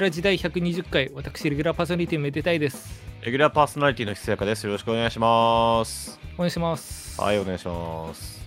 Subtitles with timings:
[0.00, 3.02] ラ時代120回、私、レギュラーパーソナリティめでたいです。
[3.20, 4.64] レギュラーパーソナリティのひつやかです。
[4.64, 6.18] よろしくお願いします。
[6.36, 7.20] お願いします。
[7.20, 8.40] はい、お願いします。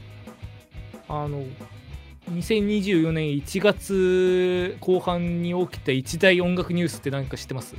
[1.08, 1.44] あの、
[2.32, 7.76] 2024年1月後半に起きた一大音楽ニュースって何か知ってます？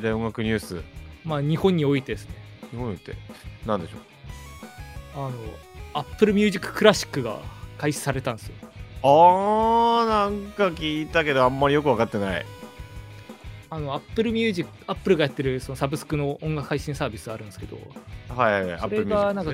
[0.00, 0.82] で、音楽ニュース、
[1.24, 2.34] まあ、日本においてですね。
[2.72, 3.14] 日本って？
[3.64, 4.00] 何でしょう？
[5.14, 5.32] あの、
[5.94, 7.38] Apple Music Classic が
[7.78, 8.54] 開始されたんですよ。
[9.04, 12.46] あー、なんか聞いたけど、あんまりよく分かってない。
[13.72, 17.78] あの、Apple Music、Apple がやってるそのサブスクの音楽配信サービスあるんですけど、
[18.28, 19.52] はい、アッそれプルミュージックがなんか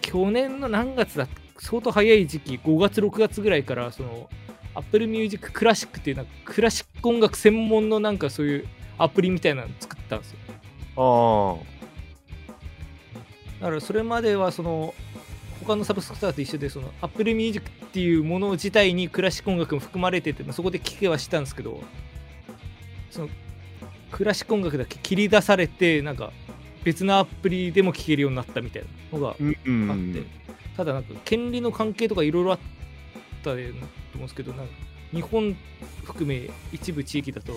[0.00, 1.26] 去年の何月だ
[1.58, 4.30] 相当早い時期5月6月ぐらいからその
[4.76, 10.38] Apple Music Classic っていうなんかクラシック音楽専門のなんかそういうアプリみたいなの作ったんですよ。
[10.96, 11.56] あ
[13.60, 14.94] だからそれまではその
[15.66, 21.82] 他のサブスクと一緒でその Apple Music っていうもの自体にクラシック音楽も含まれててそこで聴けはしたんですけど
[23.10, 23.28] その
[24.10, 26.32] クラシック音楽だけ切り出されてなんか
[26.84, 30.26] 別のアプリでも聴けるようになったみたいなのがーうん、うあって、ん。
[30.76, 32.58] ただなんか権利の関係とかいろいろあっ
[33.42, 34.72] たと思うんですけどなんか
[35.12, 35.56] 日本
[36.04, 37.52] 含め一部地域だと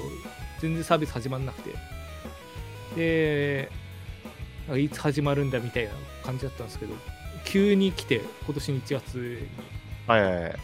[0.60, 1.76] 全然サービス始まんなくて
[2.96, 3.72] で
[4.68, 5.92] なんかいつ始まるんだみたいな
[6.24, 6.94] 感じだったんですけど
[7.44, 9.72] 急に来て今年の1月に
[10.08, 10.56] はいはいはい。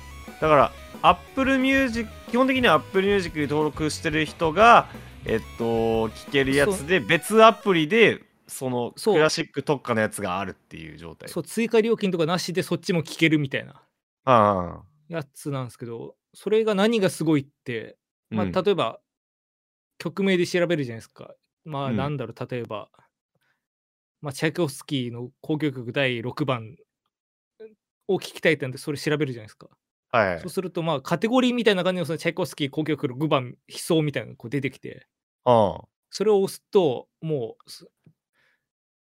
[0.41, 0.71] だから、
[1.01, 4.87] アップルミュージック、基本的にはアップルミュージックに登録してる人が、
[5.25, 11.29] えっと、聴けるやつで、別アプリで、そのそうクラシック特化のやつがあるっていう状態。
[11.29, 13.81] そう追加料金とかなしでそっちも聞けるみたいな
[14.23, 17.97] あやつなんですけどそれが何がすごいって
[18.31, 18.35] あ。
[18.35, 18.99] まあ、うん例えば、
[19.97, 21.33] 曲名で調べるじゃないですか。
[21.65, 22.89] まあ、うんなんだろう、例えば、
[24.21, 26.75] まあ、チャイコフスキーの交響曲第6番
[28.07, 29.67] を聞きたいってなんで、それ調べるじゃないですか。
[30.11, 30.49] はいはいそう。
[30.49, 35.07] すると、まあ、カテゴリーみたいな感じのそのチャイコフスキー交響曲6番、悲壮みたいなのがこう出てきて、
[35.49, 37.87] あそれを押すと、もうす、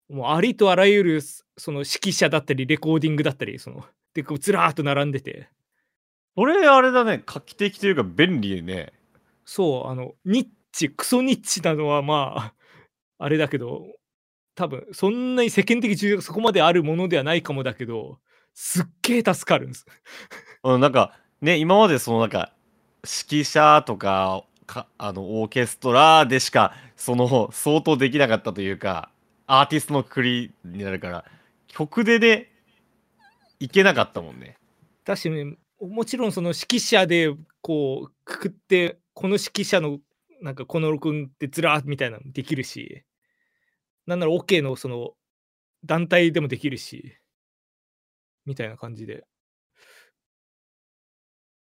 [0.09, 3.84] もうありとあらゆるその指揮者だったり、レコーディングだったり、その、
[4.15, 5.48] で、こうずらーっと並んでて、
[6.34, 8.93] それあれだね、画期的というか便利ね。
[9.44, 12.54] そう、あの、ニッチ、クソニッチなのはまあ、
[13.19, 13.87] あれだけど、
[14.54, 18.20] 多分そんなに世間的重要がそこまであるものではないかもだけど、
[18.54, 19.87] すっげえ助かるんです。
[20.64, 22.54] うん、なんかね、今までそのなんか
[23.03, 29.11] 指揮者とかかあのオーケストラでしかその相当できなかったというか
[29.47, 31.25] アーティストのくくりになるから
[31.69, 32.53] 曲でね
[33.62, 34.56] いけなかったもんね。
[35.05, 40.00] だしね、もちろんその指揮者でこうくくって、この指揮者の
[40.41, 43.05] なんかこの録音ってずらーみたいなのできるし、
[44.05, 45.12] なんなら OK のその
[45.84, 47.17] 団体でもできるし、
[48.47, 49.25] みたいな感じで。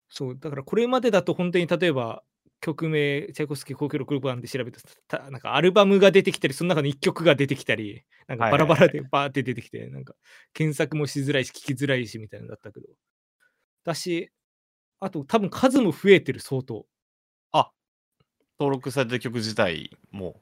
[0.09, 2.23] そう、だからこれまでだと本当に例えば
[2.61, 10.15] 曲名、チャイコフスキー交響録6番で調べてた、なんかアルバムが出てきたり、その中の1曲が出てきたり、なんかバラバラでバーって出てきて、なんか
[10.53, 12.87] 検索もしづらいし、聞きづらいしみたいなのだったけど。
[13.85, 14.31] だし、
[15.01, 16.87] あと多分数も増えてる、相当。
[18.59, 20.41] 登録されてる曲自体も。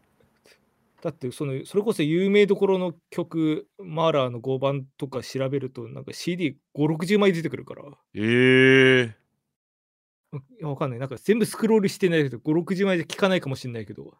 [1.02, 7.84] だってその、それこそ有名どころの曲、マーラーの5番とか調べると、なんか CD5、60枚出てくるから。
[8.14, 9.14] ええいや、
[10.62, 10.98] わかんない。
[10.98, 14.16] なんか全部スクロールしてないけど、5、60枚で聞かないかもしれないけど。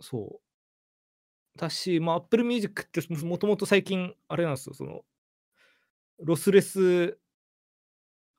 [0.00, 1.58] そう。
[1.58, 5.02] だし、まあ、Apple Music ってももともと最近、あれなんですよ、その、
[6.18, 7.18] ロスレス、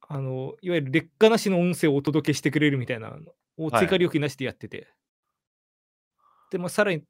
[0.07, 4.87] あの、いわゆる劣化なしの音声をお届けしてくれるみたいなのをはい追加料金なしでやってて。
[6.51, 7.03] で、まあ、さらに、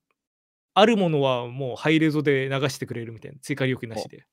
[0.76, 4.26] あるものはもうハイレゾで流してくれるみたいな、追加料金なしで。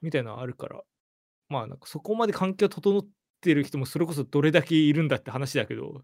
[0.00, 0.82] みたいなのあるから、
[1.48, 3.06] まあなんかそこまで環境整っ
[3.40, 6.02] てる人もそれこそどれだけいるんだって話だけど、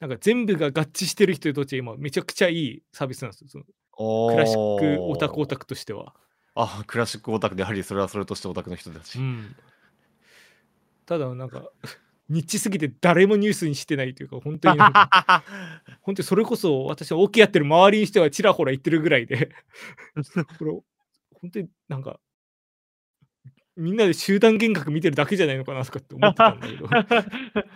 [0.00, 3.48] なんか全部が合致してる人にとっ今めちゃくちゃいいサービスなんですよ。
[3.48, 3.64] その
[3.96, 6.14] おクラシックオタクオタクとしては。
[6.56, 9.18] あクラシックオタクでやはりそれはそれとしてオタクの人たち。
[9.18, 9.56] うん。
[11.06, 11.64] ただなんか、
[12.28, 14.78] ニッチすぎて誰もニュースにしてないというか、本当に
[16.00, 19.50] 本当にそれこそ私はオケやってる周りにしてはちらほら言ってるぐらいで、
[20.58, 20.72] これ、
[21.40, 22.18] 本当になんか、
[23.76, 26.88] みんなで集団幻覚見てるだけじゃないのかなとかって思ってたんだけど。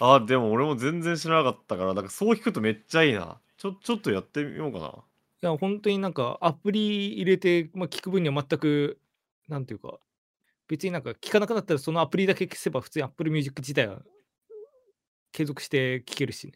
[0.00, 9.00] あでも俺も全然知らなかったからなんかそう聞くとめっちゃいいなちょちょっとやってみようかないや、本当になんかアプリ入れて、まあ、聞く分には全く、
[9.48, 9.98] なんていうか、
[10.68, 14.02] 別になんか聞かなくなったらそのアプリだけ消せば普通に Apple Music 自体は
[15.32, 16.54] 継続して聞けるしね。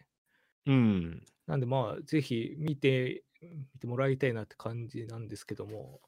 [0.67, 6.01] うんなんでまあ、ぜひ見て、見てもらいたいなって感じなんですけども。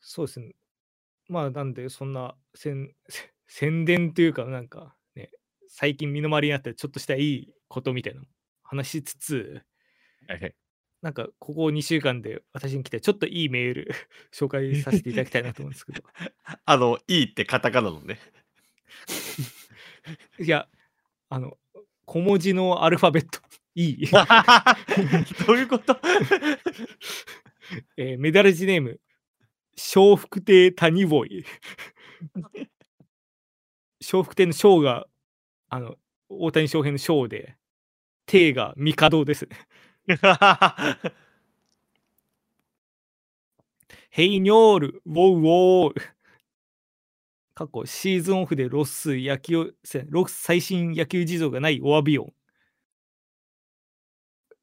[0.00, 0.54] そうですね。
[1.28, 2.94] まあ、なんで、そんな宣
[3.46, 5.30] 宣伝というか、なんかね、
[5.68, 8.26] 最近身の回りにあったちょっとしたいいことみたいなの
[8.62, 9.62] 話しつつ、
[10.26, 10.54] はいはい。
[11.00, 13.90] なんかここ2週間で私に来てちょっといいメール
[14.34, 16.02] 紹介させていただきたいなと思うんですけど。
[16.64, 18.18] あの、いいってカタカナのね。
[20.38, 20.68] いや、
[21.30, 21.56] あの、
[22.04, 23.40] 小文字のアルファベット。
[23.74, 24.06] いい。
[25.46, 25.96] どういうこと？
[27.96, 29.00] えーメダルジネーム、
[29.78, 31.44] 笑福亭谷ボーイ。
[34.02, 35.06] 笑福亭の章が、
[35.68, 35.96] あの、
[36.28, 37.56] 大谷翔平の章で、
[38.26, 39.56] 亭が帝ですね。
[44.10, 46.18] ヘイニョール、ウォウウォー。
[47.54, 52.32] 過去シーズンオフでロス野球、せロス最新野球事情がないお詫び音。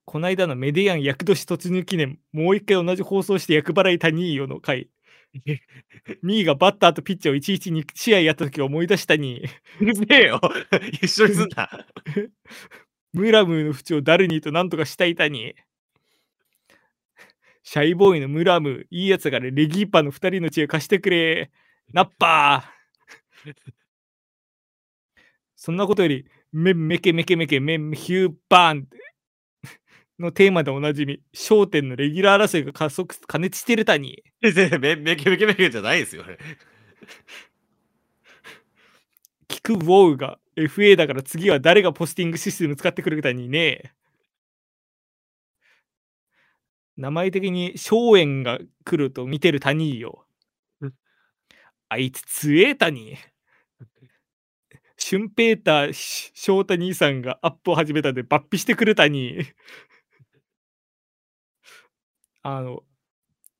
[0.05, 4.89] この間のメディアン役年突入記念、もう一回同じ放送して役払い谷よの回。
[6.21, 9.43] ミーがバッターとピッチャーを1日に試合やった時を思い出したに、
[9.81, 10.39] うるせえよ。
[11.01, 11.69] 一緒にすんな。
[13.13, 15.55] ムラムーの淵をダルニーとなんとかしたいたに、
[17.63, 21.51] シャイボーイのムラムー、いいやつがね、レギーパーの2人の知恵貸してくれ。
[21.91, 23.53] ナッパー
[25.55, 28.87] そんなことより、メメケメケメケメンヒューバーン
[30.19, 36.37] のテーマでおなじみ、焦点のレギュラー争いが加速、加熱してるたに、全 然めめけめけめけじゃないですよね。
[39.47, 43.93] キク・ ウォウが FA だから次は誰がポスティングシステム使ってくるかにね。
[46.97, 50.25] 名前的に荘園が来ると見てる谷よ
[50.81, 50.93] うん。
[51.89, 53.17] あいつ強え谷。
[54.97, 59.45] シュンペーターし翔太兄さんがアップを始めたんで抜皮してくる谷。
[62.47, 62.83] あの、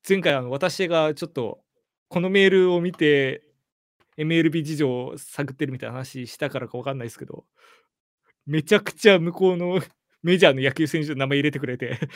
[0.08, 1.58] 前回あの私がちょっと
[2.08, 3.42] このメールを見て
[4.16, 7.44] MLB 事情を探ってるみたいな話したからか分かんないですけど、
[8.46, 9.80] めちゃくちゃ向こうの
[10.22, 11.98] メジャーの野球選手の名前入れてくれて、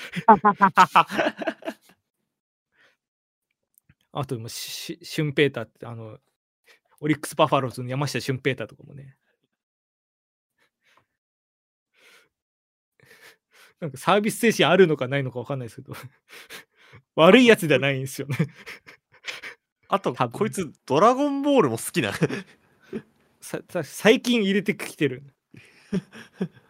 [4.12, 6.20] あともうシュシュンペーターってあの、
[7.00, 9.16] オリックス・バファローズの山下シュンペーターとかもね。
[13.80, 15.94] なんかサービス精神あるのかないのか分かんないですけど、
[17.16, 18.36] 悪いやつじゃないんですよね。
[19.88, 22.12] あと、こいつ、ドラゴンボールも好きな。
[23.40, 25.24] ささ最近入れてきてる。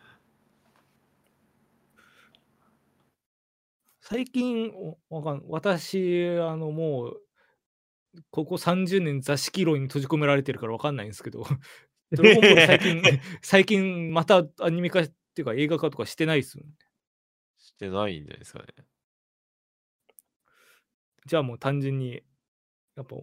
[4.00, 7.22] 最近、おわかん私、あの、もう、
[8.30, 11.44] ここ30年座敷牢に閉じ込められてるからわかんないんですけど、
[12.12, 13.02] ドラゴンボール最近、
[13.42, 16.70] 最近またアニメ化っていうか映画化とかしてないっすよね。
[17.80, 18.66] してないんじゃないですかね。
[21.26, 22.22] じゃあもう単純に、
[22.96, 23.22] やっぱ、や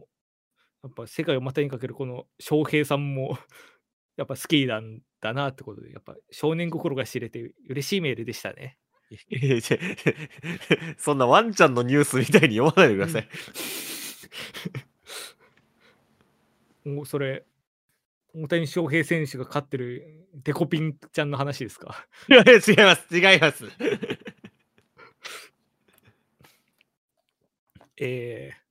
[0.89, 3.38] っぱ世界を股にかけるこの翔平さんも、
[4.18, 8.80] やっぱ好きなんだなってことで、やっぱ少年心が知れて嬉しいメールでしたね。
[10.98, 13.27] そんなワンちゃんのニュースみたいに読まないでください。
[16.83, 17.45] もう それ、
[18.33, 22.07] 大谷翔平選手が飼ってるデコピンちゃんの話ですか？
[22.30, 23.66] いや違います、違います。
[27.99, 28.68] えー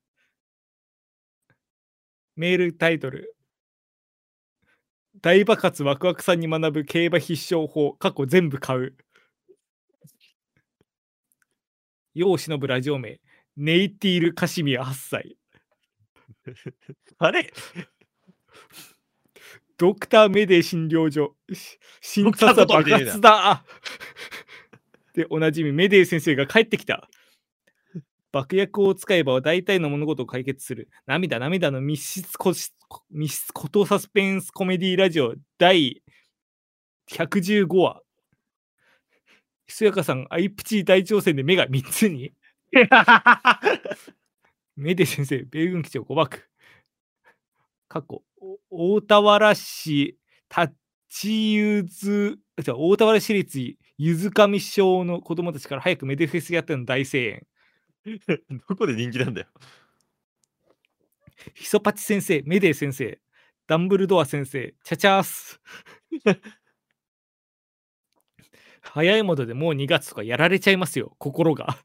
[2.38, 3.34] メールタイトル。
[5.22, 7.94] 大爆発ワクワクさんに学ぶ競馬必勝法。
[7.94, 8.94] 過去全部買う。
[12.14, 13.18] 世を忍ぶラジオ名。
[13.56, 15.38] ネイティール・カシミヤ8歳。
[17.16, 17.50] あれ？
[19.78, 21.36] ドクターメデー診療所。
[21.54, 23.64] し診察は爆発だ。
[25.14, 27.08] でおなじみメデー先生が帰ってきた
[28.32, 32.72] 爆薬を使えば大体の物事を解決する涙涙の密室こし
[33.10, 36.02] 密室孤島サスペンスコメディラジオ第
[37.10, 38.02] 115話
[39.66, 42.32] ひそやかさんアイプチ大挑戦で目が3つに
[44.76, 46.48] メデ先生、米軍基地を誤爆。
[47.88, 48.22] 過去、
[48.70, 50.18] お大田原市
[50.54, 50.74] 立
[51.08, 57.46] ちゆず、大田原市立ゆずかみ小の子供たちから早くメデフェスやっての大声援。
[58.68, 59.46] どこで人気なんだよ。
[61.54, 63.20] ヒソパチ先生、メデー先生、
[63.66, 65.60] ダンブルドア先生、チャチャース。
[68.82, 71.76] 早いものでもう2月とかやられちゃいますよ、心が。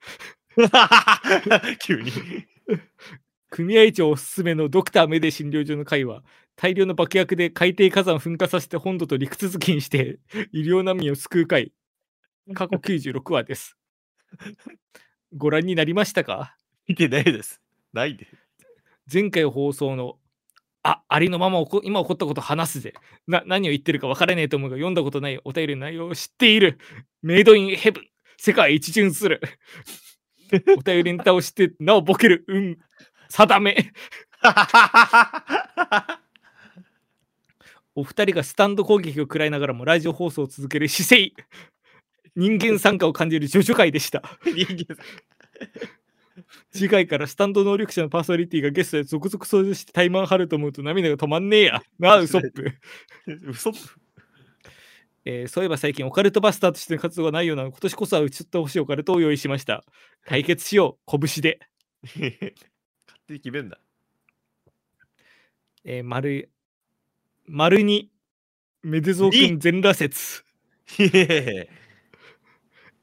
[1.82, 2.12] 急に。
[3.50, 6.24] 組合長おすすめのドクターメデ診療所の会は
[6.56, 10.20] 大量の爆薬で海底火山を噴火させて本土と陸続きにして
[10.54, 11.74] 医療難民を救う会
[12.54, 13.76] 過去96話です
[15.36, 16.56] ご覧になりましたか？
[16.88, 17.62] 見てないです。
[17.94, 18.28] ないで。
[19.12, 20.18] 前回放送の
[20.84, 22.94] あ、ありのまま今起こったこと話すぜ。
[23.28, 26.80] な、何を言ってるか分からねえと思うが、読んだことないお便りの内容を知っている。
[27.22, 28.08] メイドインヘブン。
[28.38, 29.42] 世界一巡する。
[30.78, 32.44] お便りネタを知って、なおボケる。
[32.48, 32.80] うん。
[33.30, 33.94] 定め。
[37.94, 41.34] お二人がスタンド攻撃を食らいながらもラジオ放送を続ける姿勢。
[42.36, 44.24] 人間参加を感じる助手会でした。
[44.46, 44.98] 人間
[46.72, 51.84] 次回からスタンド能力者のパーソナリティがゲストで続々登場してタイマン張ると思うと涙が止まんねえや。
[52.00, 52.74] なあ、ウソップ。
[53.48, 53.72] 嘘
[55.24, 59.84] えーそういえば最近オカルトバスターとしての活動がないような今年こそは打ち取ってほしいオカルトを用意しました。
[60.26, 61.20] 解決しよう。
[61.20, 61.60] 拳で。
[62.04, 62.30] 勝
[63.28, 63.80] 手に決めんだ。
[65.84, 66.50] えー、丸、
[67.48, 68.12] 丸に、
[68.82, 70.44] メデゾー君全裸説。
[70.98, 71.81] へへへ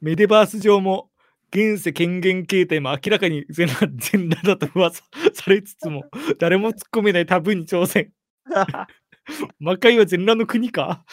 [0.00, 1.10] メデバース上も、
[1.50, 5.02] 現世権限形態も明らかに全 裸だと噂
[5.34, 6.04] されつつも、
[6.38, 8.12] 誰も突っ込めないタブーに挑戦。
[9.58, 11.04] 魔界は全裸の国か？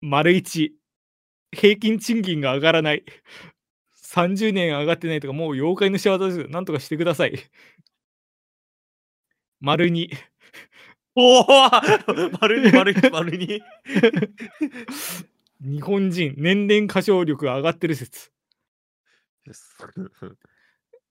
[0.00, 0.74] 丸一、
[1.52, 3.04] 平均賃金が上がらない。
[4.02, 6.48] 30年上がってないとか、もう妖怪の仕業です。
[6.48, 7.34] なんとかしてください。
[9.60, 10.08] 丸二、
[11.16, 11.46] おお
[12.40, 13.62] 丸に丸に丸に。
[15.60, 18.30] 日本人、年々歌唱力が上がってる説。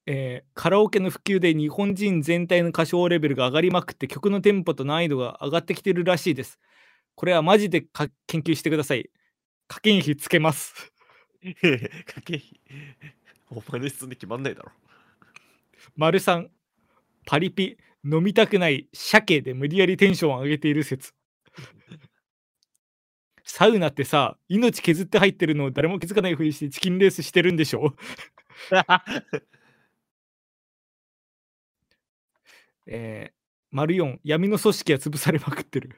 [0.05, 6.59] えーカラオケの普及で日本人全体の歌唱レベルが上がりまくって曲のテンポと難易度が上がってきてるらしいです。
[7.15, 9.09] これはマジでか研究してください。
[9.67, 10.93] 課金費つけます。
[12.05, 12.59] かけひ。
[13.49, 14.71] お前の質問で決まんないだろ。
[15.95, 16.47] 丸3、
[17.25, 21.13] パリピ、飲みたくない鮭で無理やりテンションを上げている説。
[23.57, 27.95] サウナってさ、命削って入ってるのを誰も気づかないふりしてチキンレースしてるんでしょ？
[32.85, 33.33] えー、
[33.71, 35.95] 丸4、闇の組織は潰されまくってる。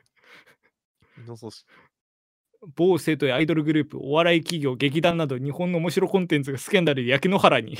[1.28, 1.66] のそし
[2.78, 7.76] 某生徒やアイドルグループ、お笑い企業、劇団など日本の面白コンテンツがスキャンダルで焼け野原に。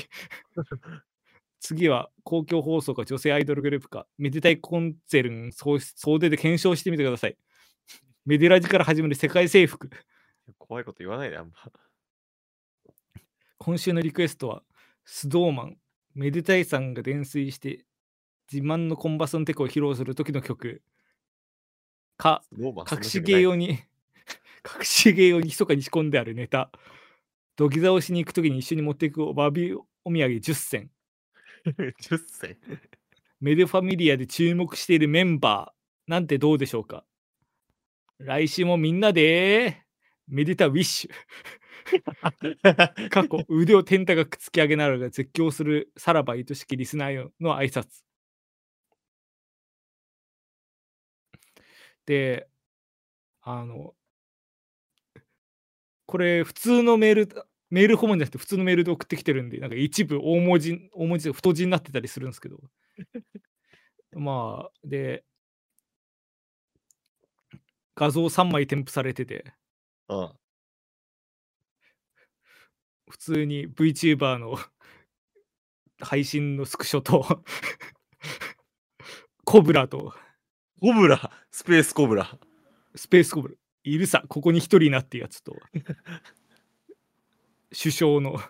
[1.58, 7.38] 次は公共放送か女性アイドルグループか、メデタイコンツェルン総総出で検証してみてください。
[8.30, 9.90] メデラジから始める世界征服。
[10.56, 11.52] 怖いこと言わないで、あんま。
[13.58, 14.62] 今週のリクエストは、
[15.04, 15.78] スドーマン、
[16.14, 17.84] メデタイさんが泥酔して
[18.52, 20.80] 自慢のコンバスのテクを披露する時の曲
[22.16, 22.44] か、
[22.98, 23.70] 隠し芸用に
[24.78, 26.70] 隠し芸用に密かに仕込んであるネタ
[27.56, 30.90] 土下座をしに行く時に一緒に持っていくバービーお土産10選
[31.66, 32.58] 10歳。
[33.40, 37.04] メデファミリアで注目しているメンバーなんてどうでしょうか？
[38.20, 39.82] 来週もみんなで
[40.28, 41.10] メディタウィッシュ
[43.10, 48.02] 過去腕を天高く突き上げながら絶叫するさらば愛しきリスナーへの挨拶。
[52.06, 52.48] で
[53.42, 53.94] あの
[56.06, 57.28] これ普通のメール
[57.70, 62.58] メールフォームじゃなくて普通のメールで送ってきてるんでなんか一部大文字大文字で太字になってたりするんですけど。
[64.12, 65.24] まあで
[68.00, 69.52] 画像3枚添付されてて。
[70.08, 70.32] うん。
[73.10, 74.56] 普通に VTuber の
[76.00, 77.44] 配信のスクショと
[79.44, 80.14] コブラと。
[80.80, 81.30] コブラ？
[81.50, 82.38] スペースコブラ？
[82.94, 83.54] スペースコブラ。
[83.84, 85.54] いるさここに一人なってやつと。
[87.78, 88.40] 首相の。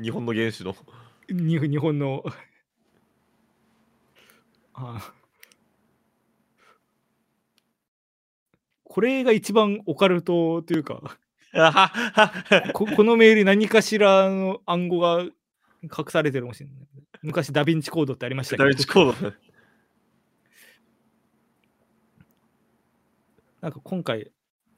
[0.00, 0.74] 日本の原種の。
[1.28, 2.24] に日本の
[4.74, 5.12] あ
[8.84, 11.16] これが一番オカルトというか
[12.72, 15.20] ここのメール何かしらの暗号が
[15.82, 16.76] 隠されてるかもしれない。
[17.22, 19.32] 昔ダヴィンチコードってありましたけどダビンチコード。
[23.60, 24.30] なんか今回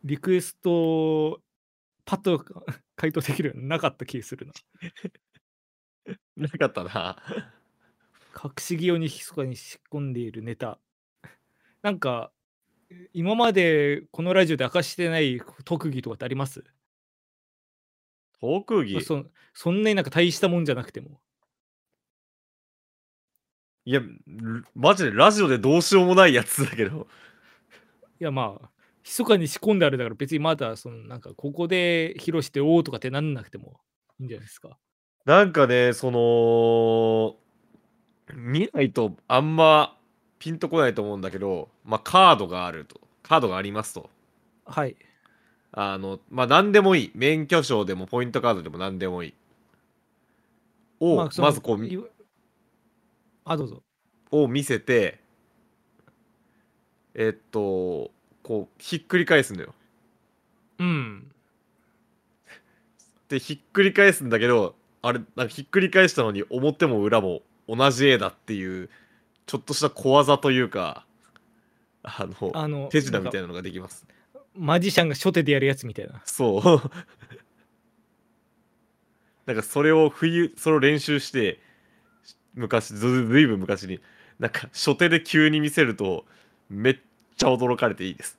[0.05, 1.41] リクエスト
[2.05, 2.45] パッと
[2.97, 4.53] 回答できるようになかった気がするな。
[6.37, 7.17] なかったな。
[8.43, 10.79] 隠し気用に密かに仕込んでいるネタ。
[11.83, 12.33] なんか
[13.12, 16.64] 今までこのラジオで明かしてない特技とかってあります？
[18.41, 19.00] 特技？
[19.00, 21.21] そそんなになんか大したもんじゃなくても。
[23.87, 27.07] いや、ルマジでラジオでどうしようもないやつだけど。
[28.21, 28.71] いやまあ、
[29.03, 33.81] 密かに仕込んであるだから別にまだそのなんかここで披露しておうとかってなんなくても
[34.19, 34.79] いいんじゃないですか。
[35.26, 37.37] なんかね、その、
[38.33, 39.97] 見ないとあんま
[40.38, 43.00] ピンとこないと思うんだけど、まあカードがあると。
[43.23, 44.11] カードがありますと。
[44.66, 44.97] はい。
[45.73, 47.12] あの、まあ何でもいい。
[47.14, 49.35] 免許証でもポイントカードでも何でもいい。
[51.00, 51.99] を、ままずこうい
[53.45, 53.83] あどうぞ
[54.31, 55.21] を見せて
[57.14, 58.11] えっと
[58.43, 59.75] こうひっくり返すのよ
[60.78, 61.31] うん
[63.28, 68.90] でひっくり返すんだけどあれなんかひっくり返したのに表も裏も同じ絵だっていう
[69.47, 71.06] ちょっとした小技というか
[72.02, 74.06] あのあの手品みたいななのができます。
[74.54, 76.23] マジシャンが初手でやるやつみたいな。
[76.25, 76.62] そう。
[79.47, 81.61] なんかそれを冬それを練習して
[82.54, 84.00] 昔ずずいぶん昔に
[84.38, 86.25] なんか初手で急に見せると
[86.68, 86.99] めっ
[87.37, 88.38] ちゃ驚かれていいです。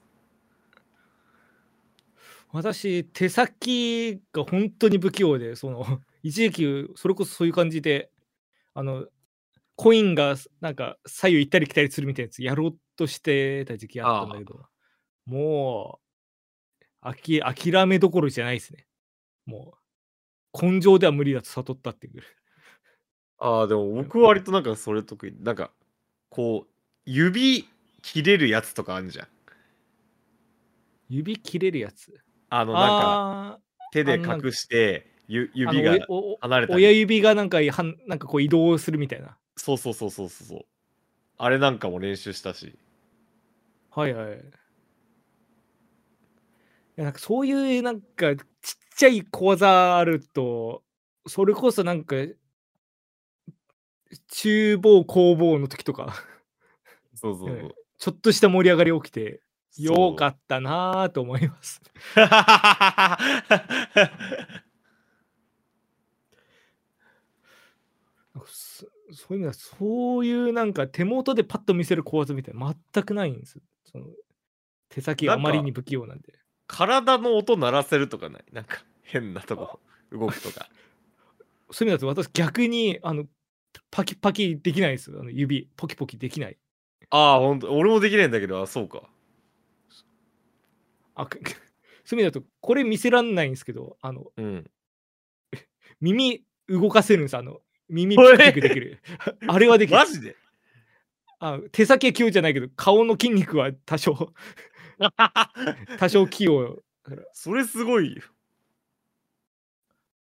[2.52, 5.86] 私手先が本当に不器用でその
[6.24, 8.10] 一時期それこそそういう感じで
[8.74, 9.06] あの
[9.76, 14.66] コインがなんか左右行ったり来たりするみたいなやつやろうとしてた時期あったんだけど
[15.26, 16.00] も
[16.82, 18.88] うあき諦めどころじゃないですね。
[19.46, 19.76] も
[20.54, 22.24] う根性では無理だと悟ったっていう
[23.38, 25.36] ああでも僕は割となんかそれ得意。
[25.42, 25.72] なんか
[26.30, 26.72] こう
[27.06, 27.68] 指
[28.02, 29.28] 切れるやつとかあるじゃん。
[31.10, 32.18] 指切れるやつ？
[32.50, 33.60] あのなんかあ
[33.92, 35.98] 手で隠して指が
[36.42, 40.66] 離れた親り指がなんかはんなんかこう移動するみたいなそうそうそうそうそうそう。
[41.38, 42.78] あれなんかも練習したし。
[43.90, 44.38] はいはい。
[44.38, 44.42] い
[46.98, 48.44] やなんかそういうなんかちっ
[48.96, 50.82] ちゃい小技あると
[51.28, 52.16] それこそなんか
[54.28, 56.16] 厨房工房の時とか。
[57.16, 59.42] そうそうそう、えちょっとした盛り上がり起きて
[59.78, 61.82] よかっったなぁと思います。
[62.16, 63.18] たなんか
[68.46, 73.60] そそういう意味ではそういうなんか手元でパッと見せる小技みたいな全くないんです。
[73.86, 74.06] その
[74.90, 76.34] 手先があまりに不器用なんで。
[76.68, 78.44] 体の音鳴らせるとかない？
[78.52, 79.80] なんか変なとこ
[80.12, 80.68] 動くとか
[81.72, 83.26] そういう意味だと私逆にあの
[83.92, 85.12] パキパキできないです。
[85.12, 86.58] あの指ポキポキできない。
[87.12, 87.72] ああほんと？
[87.72, 89.04] 俺もできないんだけどあそうか
[91.14, 91.40] あく
[92.04, 94.72] そういう意味だとこれ見せらんないんですけどあのうん
[96.02, 99.00] 耳動かせるんですあの耳ピクピクできる。
[99.48, 99.98] あれはできる。
[99.98, 100.36] マジで？
[101.40, 104.34] あ手先は器用じゃないけど顔の筋肉は多少
[106.00, 106.82] 多少器用。
[107.34, 108.24] それすごいよ。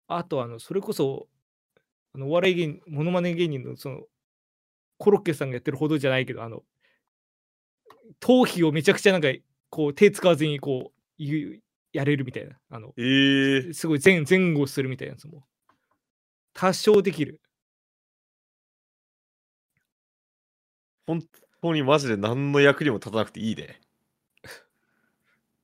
[0.09, 1.29] あとあのそれこそ
[2.14, 4.03] あのお笑い芸人モノマネ芸人のその
[4.99, 6.64] コロッケさんがやってるほどじゃないけどあの
[8.21, 9.29] 頭皮をめちゃくちゃなんか
[9.71, 11.61] こう手使わずにこうゆ
[11.93, 12.59] やれるみたいな。
[12.71, 15.45] あのええすごい前前後するみたいなやつも。
[16.55, 17.40] 多少できる
[21.07, 21.23] 本
[21.62, 23.81] 当にマジで何の役にも立たなくていいね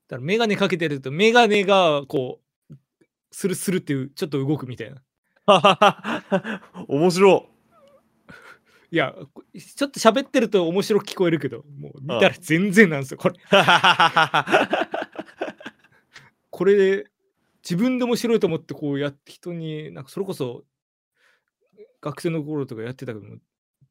[0.09, 2.75] だから眼鏡かけてると眼鏡がこう
[3.31, 5.01] スルスルっていうちょっと動くみたいな。
[6.89, 7.47] 面白
[8.91, 8.97] い。
[8.97, 13.37] やこちょっと喋ってると面白く聞こえるけどもう見たら全然なんですよこれ。
[16.51, 17.07] これで
[17.63, 20.65] 自分で面白いと思ってこうやって人になんかそれこそ
[22.01, 23.37] 学生の頃とかやってたけども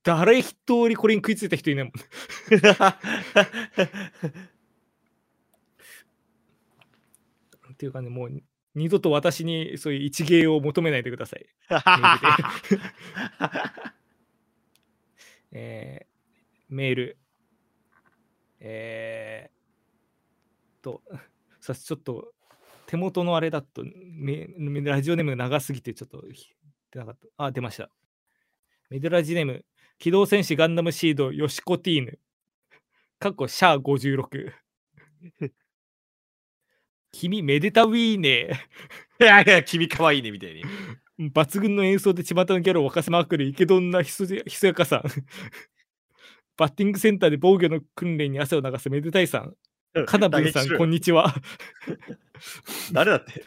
[0.04, 0.56] 誰一
[0.88, 1.94] 人これに食いついた人いないもん。
[7.74, 8.32] っていうかねもう
[8.76, 11.46] 二度と私にそういう一芸を求めないでください。
[15.52, 16.10] えー
[16.70, 17.18] メール、
[18.60, 21.02] えー、と、
[21.60, 22.32] さちょっと
[22.86, 26.54] 手元のあれだとラジオネームが長すぎてちょっとひ
[26.92, 27.44] 出なかった。
[27.44, 27.90] あ、出ました。
[28.90, 29.66] メデラジネーム、
[30.00, 32.20] 機動戦士ガンダムシードヨシコティーヌ。
[33.20, 34.54] かっこシャア56。
[37.12, 38.50] 君めでたウィーネ
[39.20, 45.04] いやいや君かわいいねみたいに抜群の演奏で巷のギャルを沸かせまくるイケドンなひそひそやかさん。
[46.56, 49.54] バッティングセンターで防御の訓練に汗を流すめでたいさん。
[50.06, 51.34] カナブンさん、こんににちは。
[52.94, 53.44] 誰だって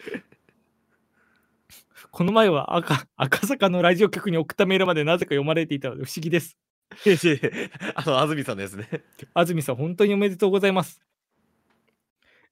[2.12, 6.59] この前は赤赤坂のラジオ局に送ったメールまでなぜか読まれていたので不思議です。
[7.96, 8.87] あの安住さんのやつね
[9.33, 11.03] 安住さん、本当におめでとうございます。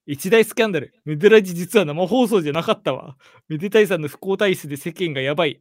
[0.06, 0.94] 一大スキャンダル。
[1.04, 3.18] メデラジ実は生放送じゃなかったわ。
[3.48, 5.60] めでたいさんの不幸体質で世間がやばい。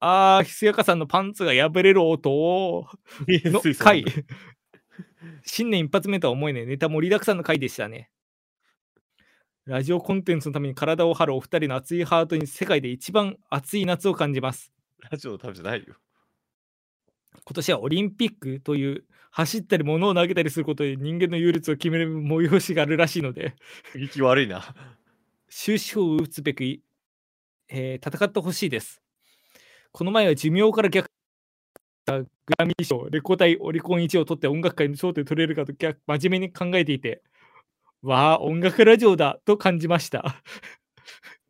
[0.00, 2.30] あー、ひすやかさんのパンツが破れる音
[3.28, 4.04] の回。
[5.44, 8.10] 新年一発目とは思えないネタ盛りだくさんの回でしたね。
[9.68, 14.72] ラジオコンテンツのために体を張るお二人の熱いハートに世界で一番熱い夏を感じます。
[15.10, 15.94] ラジオのためじゃないよ
[17.44, 23.56] 今年はオリンピックという走ったり物を投げたりすることで人間の優劣を決める催しがあるらしいので
[23.92, 24.74] 雰囲気悪いな
[25.50, 26.64] 終止符を打つべく、
[27.68, 29.02] えー戦ってほしいです。
[29.92, 31.08] この前は寿命から逆
[32.06, 32.26] グ
[32.58, 37.22] ラミー賞、レコ大オリコン1を取って音楽界の頂点取れるかと逆真面目に考えていて、
[38.02, 40.42] わあ、音楽ラジオだと感じました。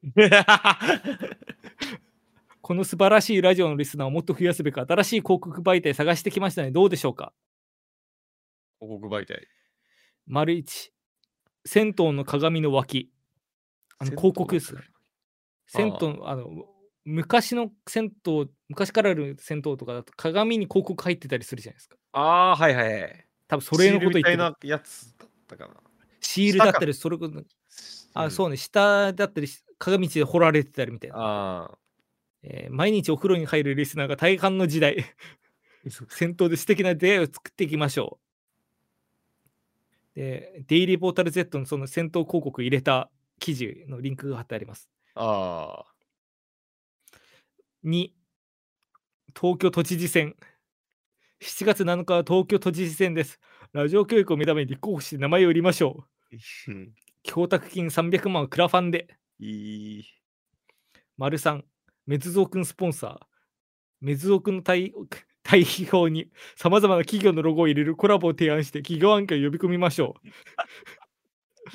[2.62, 6.70] この素晴らしいラジオのリスナーをもっと増やすべく新しい広告媒体探してきましたね。
[6.70, 7.32] どうでしょうか？
[8.80, 9.46] 広告媒体。
[10.26, 10.92] 丸一、
[11.66, 13.10] 銭湯の鏡の脇。
[13.98, 14.82] あの広告ですね。
[15.66, 16.46] 銭湯のあの
[17.04, 21.96] 昔の銭湯、昔からある銭湯とかだと鏡に広告入ってたりするじゃないですか。
[22.12, 23.26] ああ、はいはいはい。
[23.48, 24.32] 多分それのこと言ってる。
[24.32, 25.74] みたいなやつだったかな。
[26.28, 27.42] シールだったり、それこそ、
[28.12, 31.12] あ、そううね、下だったり、鏡で掘られてたりみたいん。
[31.14, 31.78] な。
[32.42, 35.04] えー毎日お風呂に入るリスナーが大半の時代、
[36.10, 38.20] 戦闘で素敵な出会いを作っていきましょ
[40.14, 40.18] う。
[40.20, 43.10] で、デイリーポータル Z のその戦闘広告入れた
[43.40, 44.90] 記事のリンクが貼ってあります。
[45.14, 45.94] ああ。
[47.84, 48.12] 2、
[49.34, 50.36] 東京都知事選。
[51.40, 53.40] 7月7日は東京都知事選です。
[53.72, 56.17] ラジオ教育を目玉に立候補して名前を売りましょう。
[57.22, 59.08] 供託金300万をクラファンで。
[59.38, 60.04] いい。
[61.16, 61.62] 丸3、
[62.06, 63.18] メズゾーくんスポンサー。
[64.00, 64.92] メズゾーくんの対
[65.42, 70.14] 対比表にさまざまな企業のロゴを入れるコラボを提案して企業案件を呼び込みましょ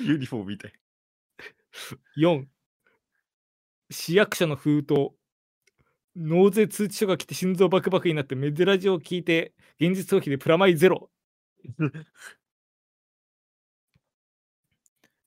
[0.00, 0.72] ユニフォームみたい。
[2.16, 2.20] う。
[2.20, 2.44] 4、
[3.90, 5.10] 市役所の封筒。
[6.16, 11.10] 納税通知書が来て心臓バクバクになってメデラジオを聞いて現実逃避でプラマイゼロ。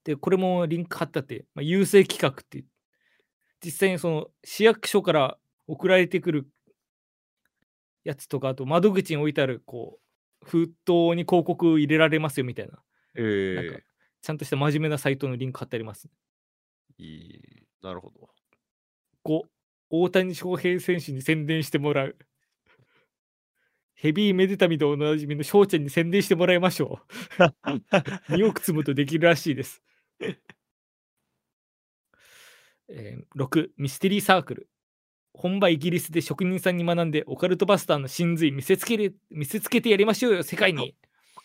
[0.07, 2.65] で、これもリンク貼ってあって、まあ、優勢企画っていう
[3.61, 6.47] 実際にその市役所から送られてくる
[8.05, 9.99] やつとか、あと窓口に置いてあるこ
[10.41, 10.73] う封筒
[11.13, 12.79] に広告入れられますよみたいな、
[13.15, 13.83] えなんかえ
[14.21, 16.07] ちゃんとした真面目なサイトのリンク貼ってあります。
[16.97, 17.41] いい。
[17.83, 18.29] なるほど。
[19.25, 19.41] 5、
[19.89, 22.17] 大谷翔平選手に宣伝してもらう。
[23.95, 26.99] ヘビーメデタミでおなじみの翔ちゃんに宣伝してもらいましょ
[27.67, 27.71] う。
[28.31, 29.81] 2億積むとできるらしいです。
[32.89, 34.69] えー6、ミステリーサークル。
[35.33, 40.95] 本場イギリスで職人さんに学んで、オカルトバスターの真髄見せつける見せつけてやりましょうよ、世界に。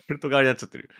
[0.09, 0.91] ベルト側になっちゃってる。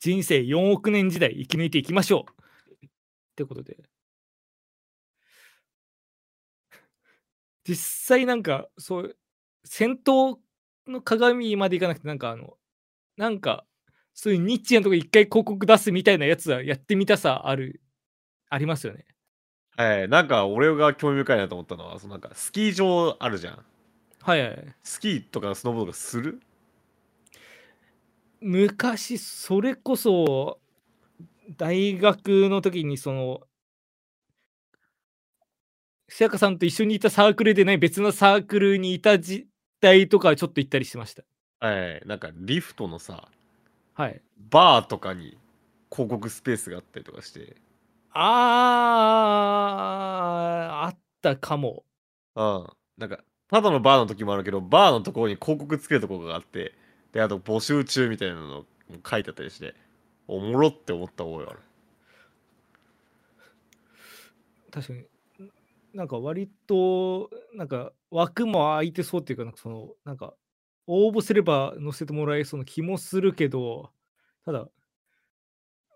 [0.00, 2.32] 人生4億年時代生き抜いていきましょう。
[2.32, 3.76] ってことで。
[7.64, 7.76] 実
[8.16, 9.16] 際なんか、そう、
[9.64, 10.38] 戦闘
[10.86, 12.58] の鏡までいかなくて、なんかあの、
[13.16, 13.66] なんか、
[14.14, 17.80] そういうニッチなとこ一回広告出すみたいなやつはやってみたさある、
[18.48, 19.06] ありますよね。
[19.76, 20.08] はい。
[20.08, 23.64] なんか、俺が興味深いなと思ったのは、そのなんか、スキー場あるじゃん。
[24.20, 24.74] はいはい。
[24.82, 26.40] スキーとかスノーボードがする？
[28.40, 30.60] 昔、それこそ、
[31.56, 33.40] 大学の時にその、
[36.08, 39.48] せやかさんと一緒にいたサークルでね、別のサークルにいた時
[39.80, 41.22] 代とかはちょっと行ったりしてました。
[41.60, 42.02] はい。
[42.04, 43.28] なんか、リフトのさ、
[43.94, 44.22] はい。
[44.50, 45.38] バーとかに
[45.90, 47.56] 広告スペースがあったりとかして、
[48.14, 51.84] あー、あったかも。
[52.36, 52.66] うん。
[52.98, 56.74] なんか、ただのバーの時もあるけど、バーのところに広告つけるところがあって、
[57.12, 58.64] で、あと募集中みたいなのも
[59.08, 59.74] 書いてあったりして、
[60.28, 61.60] おもろって思った覚えがある。
[64.70, 65.06] 確かに。
[65.94, 70.34] なんか割と、なんか枠も空いてそうっていうか、なんかその、なんか、
[70.92, 73.92] 応募すれば載せてもらえそうな気もするけど、
[74.44, 74.68] ただ、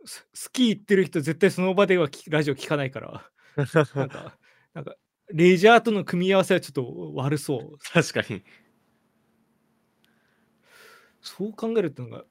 [0.04, 3.30] ススキー行ってる人絶対その場では聞ラジオ聞かないから、
[3.94, 4.38] なんか、
[4.74, 4.96] なんか、
[5.32, 7.78] レジャーとの組み合わせはちょっと悪そう。
[7.92, 8.42] 確かに。
[11.20, 12.26] そう考えると、なんか、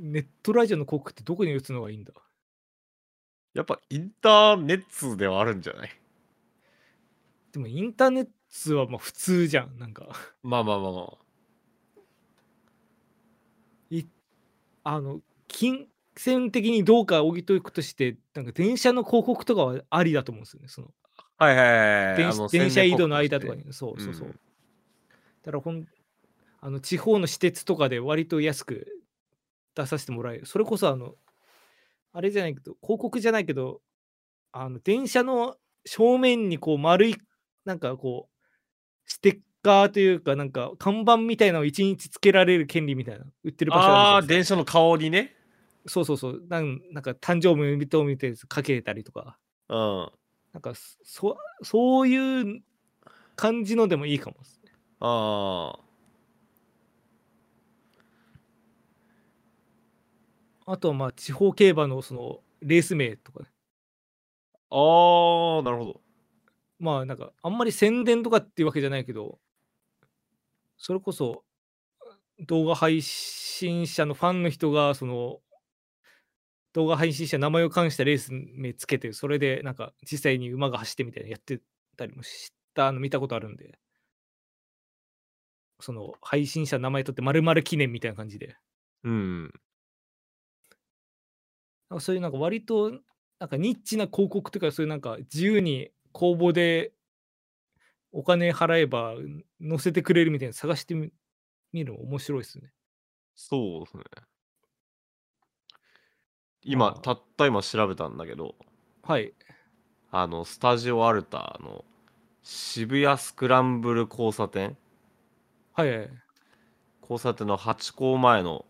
[0.00, 2.12] ネットラジオの広告ってどこに打つのがいいんだ？
[3.54, 5.90] やっぱインターネットではあるんじゃない？
[7.52, 8.28] でもインターネッ
[8.66, 9.78] トはまあ普通じゃん。
[9.78, 10.08] なんか、
[10.42, 11.18] まあまあまあまあ。
[13.90, 14.04] い
[14.90, 20.68] あの、金銭的にどうか置いといくとして、なんか電車の広告とかはありだと思うんですよね。
[20.68, 20.88] その
[21.36, 21.74] はいはいは
[22.20, 22.48] いはい。
[22.50, 23.70] 電車移動の間とかに。
[23.72, 24.28] そうそうそう。
[24.28, 24.40] うん
[25.42, 25.86] だからほん、
[26.60, 28.86] あの地方の私鉄とかで割と安く
[29.74, 30.46] 出させてもらえる。
[30.46, 31.14] それこそあの、
[32.12, 33.80] あれじゃないけど、広告じゃないけど、
[34.52, 37.16] あの電車の正面にこう丸い、
[37.64, 38.44] なんかこう、
[39.06, 45.34] ステッカーというか、なんか看板みたいなのを一日つけられる権利みたいな、売ってる場所ああ電車の顔にね。
[45.86, 46.42] そうそうそう。
[46.48, 49.36] なんなんか誕生日おめでとうみたいなやつかけたりとか、
[49.68, 50.10] うん。
[50.54, 52.62] なんかそそういう
[53.36, 54.72] 感じのでもいいかもですね。
[55.00, 55.78] あ
[60.64, 63.50] あとはまあ地方競馬のそのレース名とかね、
[64.70, 64.76] あ。
[64.76, 66.00] ああ、なるほど。
[66.78, 69.38] まあなんかあんまり宣伝とかっていうわけじゃないけど
[70.78, 71.44] それこそ
[72.46, 75.40] 動画配信者のファンの人がその
[76.72, 81.60] 動画配信者名前を冠したレース名つけてそれでなんか実際に馬が走ってみたいなのやって
[81.96, 83.78] たりもしたの見たことあるんで
[85.80, 88.56] その配信者の名前取って丸々記念みたいな感じで
[89.04, 89.50] うん。
[92.00, 92.92] そういうなんか割と
[93.40, 96.92] なんかニッチな広告とかそういうなんか自由に公募で
[98.12, 99.14] お金払えば
[99.60, 101.12] 載せてくれるみたいなの探してみ
[101.72, 102.72] 見るの面白いですね。
[103.34, 104.02] そうですね。
[106.62, 108.54] 今、まあたった今調べたんだけど、
[109.02, 109.32] はい。
[110.10, 111.84] あの、スタジオアルタの
[112.42, 114.76] 渋谷スクランブル交差点
[115.74, 116.10] はいはい。
[117.02, 118.64] 交差点のハチ公前の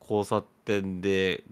[0.00, 1.44] 交差点で、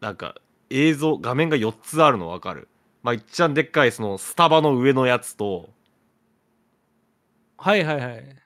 [0.00, 0.34] なんか
[0.70, 2.68] 映像、画面が4つあるの分かる
[3.02, 5.70] まあ、いっちゃんでっかいそのスタバの上のやつと、
[7.60, 8.36] はいはいはい。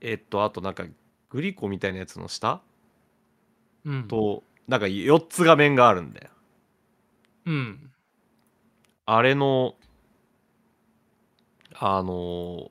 [0.00, 0.84] えっと、あとなんか
[1.30, 2.62] グリコみたいなやつの下？
[3.84, 4.08] うん。
[4.08, 6.30] と、なんか4つ画面があるんだよ。
[7.44, 7.92] うん。
[9.06, 9.76] あれの、
[11.74, 12.70] あの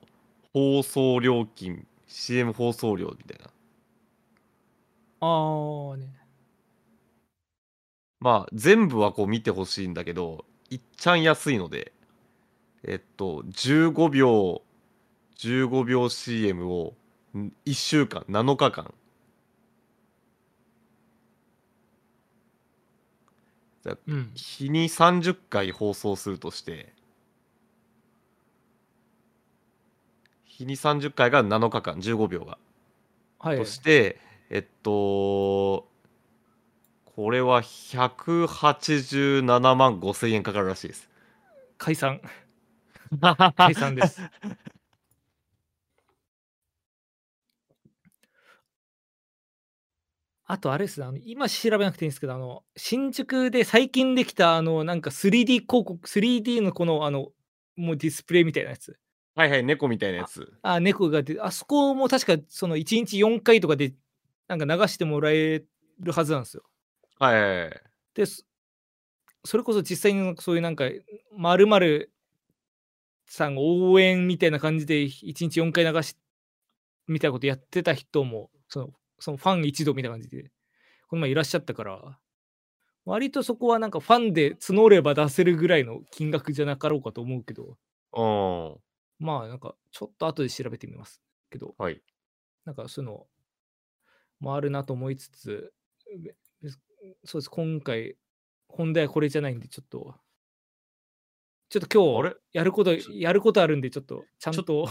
[0.54, 3.50] 放送料金、CM 放送料みたいな。
[5.20, 6.12] あーね。
[8.20, 11.92] まあ、全部はこう見てほしいんだけど、いっちゃん安いので、
[12.84, 14.62] えっと、15秒、
[15.36, 16.94] 15秒 CM を
[17.34, 18.94] 1週間、7日間。
[24.06, 24.30] うん。
[24.34, 26.92] 日に30回放送するとして、
[30.44, 32.58] 日に30回が7日間、15秒が。
[33.38, 33.56] はい。
[33.56, 35.88] として、えっと、
[37.16, 41.08] これは187万5千円かかるらしいです。
[41.78, 42.20] 解散。
[43.56, 44.20] 解散です。
[50.44, 57.28] あとあれですね、あの今調べなくていいんですけど、あの新宿で最近できたあのなんか 3D 広告、3D のこのあの
[57.76, 58.98] もうディスプレイみたいなやつ。
[59.34, 60.52] はいはい、猫みたいなやつ。
[60.60, 63.94] あ、猫が出て、あそこも確かその1日4回とかで
[64.46, 65.62] なんか流してもらえ
[66.00, 66.64] るはずなんですよ。
[67.18, 67.82] はいはいはい。
[68.14, 68.42] で、そ
[69.44, 70.84] それこそ実際にそういうなんか、
[71.36, 72.11] まる
[73.34, 76.18] さん応援みたいな感じで1日4回流し
[77.06, 80.50] みたいなことやってた人も、そのそのファン一同みたいな感じで、
[81.08, 82.18] この前いらっしゃったから、
[83.06, 87.78] 割とそこはなんかファンで募れば出せるぐらいの金額じゃなかろうかと思うけど、
[88.14, 88.22] う
[89.22, 89.24] ん。
[89.24, 92.02] まあなんかちょっと後で調べてみますけど、はい。
[92.66, 93.26] なんかそういうの
[94.40, 95.72] もあるなと思いつつ、
[97.24, 98.16] そうです、今回、
[98.68, 100.16] 本題はこれじゃないんで、ちょっと、
[101.72, 102.28] ちょっとあれ？
[102.28, 104.88] 今日、やること、やることあるんで、ちょっと、ちゃんと、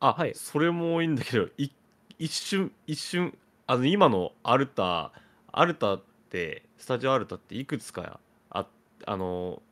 [0.00, 0.34] あ、はい。
[0.34, 1.70] それもいいんだけど、い
[2.18, 5.12] 一瞬、一瞬、あの、今のアルタ、
[5.52, 8.18] アルタって、スタジオアルタっていくつか、
[8.50, 8.66] あ、
[9.06, 9.62] あの、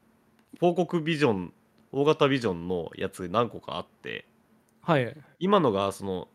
[0.55, 1.53] 広告ビジョン、
[1.95, 4.25] 大型ビジョンのやつ何個かあって、
[4.81, 6.27] はい、今のがその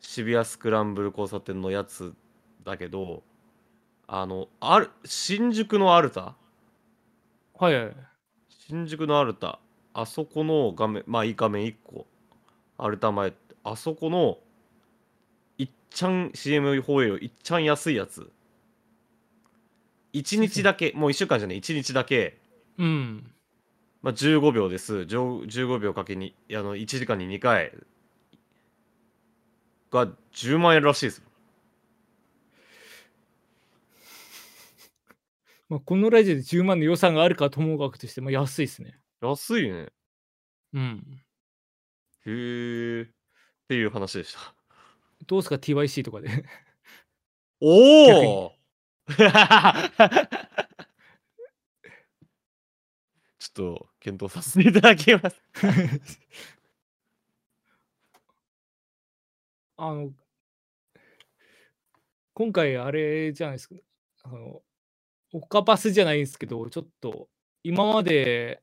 [0.00, 2.14] 渋谷スクランブル交差点のやつ
[2.64, 3.22] だけど
[4.06, 6.34] あのある新宿のアルタ？
[7.58, 7.96] はい、はい、
[8.70, 9.58] 新宿のアルタ
[9.94, 12.06] あそこの画面まあいい画面1個
[12.78, 13.32] アルタ前
[13.64, 14.38] あそこの
[15.58, 18.30] いっちゃん CM 放映よいっちゃん安いやつ。
[20.12, 22.38] 1日だけもう1週間じゃない1日だけ、
[22.78, 23.32] うん、
[24.02, 25.04] まあ、15秒です。
[25.04, 27.72] じょ15秒かけにあの1時間に2回
[29.90, 31.22] が10万円らしいです
[35.70, 38.98] まあ、このラジオで10万の予算があるかと思う額として、まあ、安いですね。
[39.22, 39.86] 安いね。
[40.72, 41.22] うん。
[42.26, 42.30] へ
[43.02, 43.02] え。
[43.02, 43.06] っ
[43.68, 44.52] ていう話でした。
[45.28, 46.44] どうすか、TYC とかで。
[47.60, 48.52] おお！
[53.38, 55.40] ちょっと検討させていただきます。
[59.76, 60.12] あの、
[62.34, 63.76] 今回あれじゃないですか、
[64.24, 64.62] あの、
[65.32, 67.28] オカパスじゃないんですけど、ちょっと
[67.62, 68.62] 今まで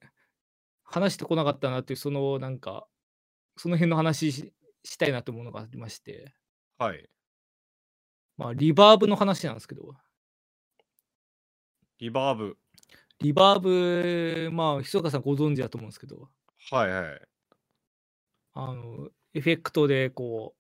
[0.83, 2.87] 話してこなかったなっていう、そのなんか、
[3.57, 4.53] その辺の話し
[4.83, 6.33] したいなと思うのがありまして、
[6.77, 7.09] はい。
[8.37, 9.95] まあ、リバーブの話なんですけど、
[11.99, 12.57] リバーブ。
[13.19, 16.29] リバーブ、まあ、ひそかさんご存知だと思うんですけど、
[16.69, 17.21] はいはい。
[18.53, 20.55] あの、エフェクトで、こ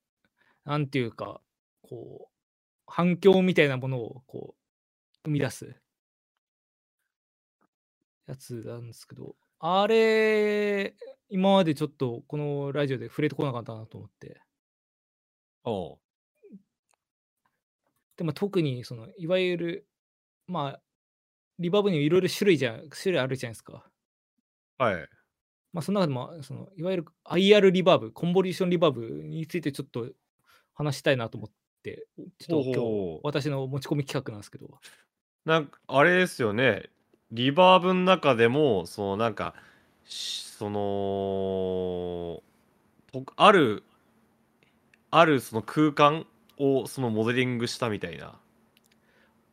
[0.65, 1.41] う、なんていうか、
[1.83, 2.33] こう、
[2.87, 4.61] 反響みたいなものを、こう、
[5.25, 5.75] 生み出す
[8.27, 10.95] やつなんですけど、あれ、
[11.29, 14.41] 今までちょっとこのラジオで触れてこなかったなと思って。
[15.63, 15.99] おう。
[18.15, 19.87] でも特にそのいわゆる
[20.47, 20.81] まあ
[21.59, 23.85] リバーブにもいろいろ種類じゃ種類あるじゃないですか。
[24.77, 25.07] はい。
[25.73, 30.09] まあその中でもそのいわゆる IR リバーブ、コンボリューションリバーブについてちょっと
[30.73, 31.51] 話したいなと思っ
[31.83, 32.07] て、
[32.39, 34.79] ちょっと今日私の持ち込み企画なんですけど。
[35.45, 36.89] なんかあれですよね
[37.31, 39.53] リバーブの中でもそのなんか
[40.05, 42.41] しその
[43.11, 43.83] とある
[45.11, 46.25] あるその空間
[46.57, 48.39] をそのモデリングしたみたいな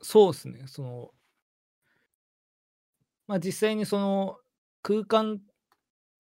[0.03, 0.63] そうですね。
[0.67, 1.11] その
[3.27, 4.39] まあ実際にその
[4.83, 5.41] 空間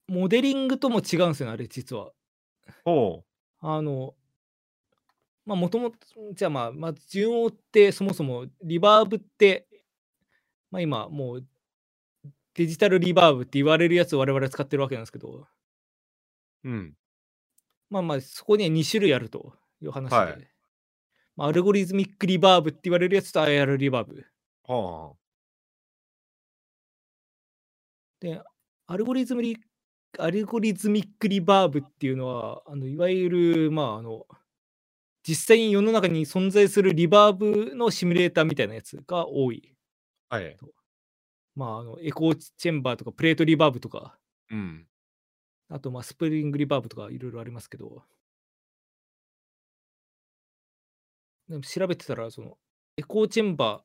[0.08, 2.12] モデリングとも違うんですよね、あれ実は。
[2.84, 3.24] ほ
[3.60, 4.14] あの、
[5.46, 5.96] まあもともと、
[6.34, 9.66] じゃあまあ、まず順を追ってそもそもリバーブって、
[10.74, 11.44] まあ今もう
[12.54, 15.46] デジタルリバーブって言われるやつを我々は使ってるわけなんですけど、
[16.64, 16.94] ううん。
[17.90, 20.48] まあまあそこには2種類あるという話で、はい。
[21.36, 24.26] まあ、アルゴリズミックリバーブって言われるやつと IR リバーブ。
[24.66, 25.12] は
[28.18, 28.42] で、
[28.88, 29.56] アルゴリズムリ
[30.18, 34.26] アルゴリズミックリバーブっていうのは、あのいわゆる、まあ、あの、
[35.22, 39.73] 実際に世の中に存在するリバーブのシミュレーターみたいなやつが多い。
[40.38, 40.56] あはい。
[41.54, 44.18] まあ、あのエコーチェンバーとかプレートリバーブとか、
[44.50, 44.86] うん。
[45.68, 48.02] あとまあスプリングリバーブとかいろいろありますけど、
[51.48, 52.56] でも調べてたら、その
[52.96, 53.84] エコーチェンバーっ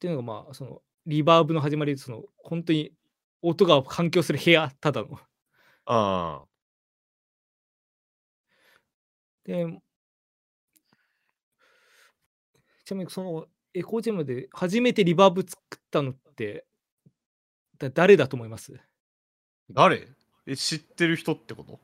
[0.00, 2.92] ていうのがまあ、そのリバーブの始まりで、その本当に
[3.42, 5.18] 音が反響する部屋、ただの。
[5.86, 6.46] ああ。
[9.44, 9.80] で、
[12.84, 16.64] ちなみにそのエコーチェンバーで初めてリバーブ作ったのって、
[17.78, 18.72] だ誰だと思います？
[19.70, 20.08] 誰？
[20.46, 21.80] え知ってる人ってこと？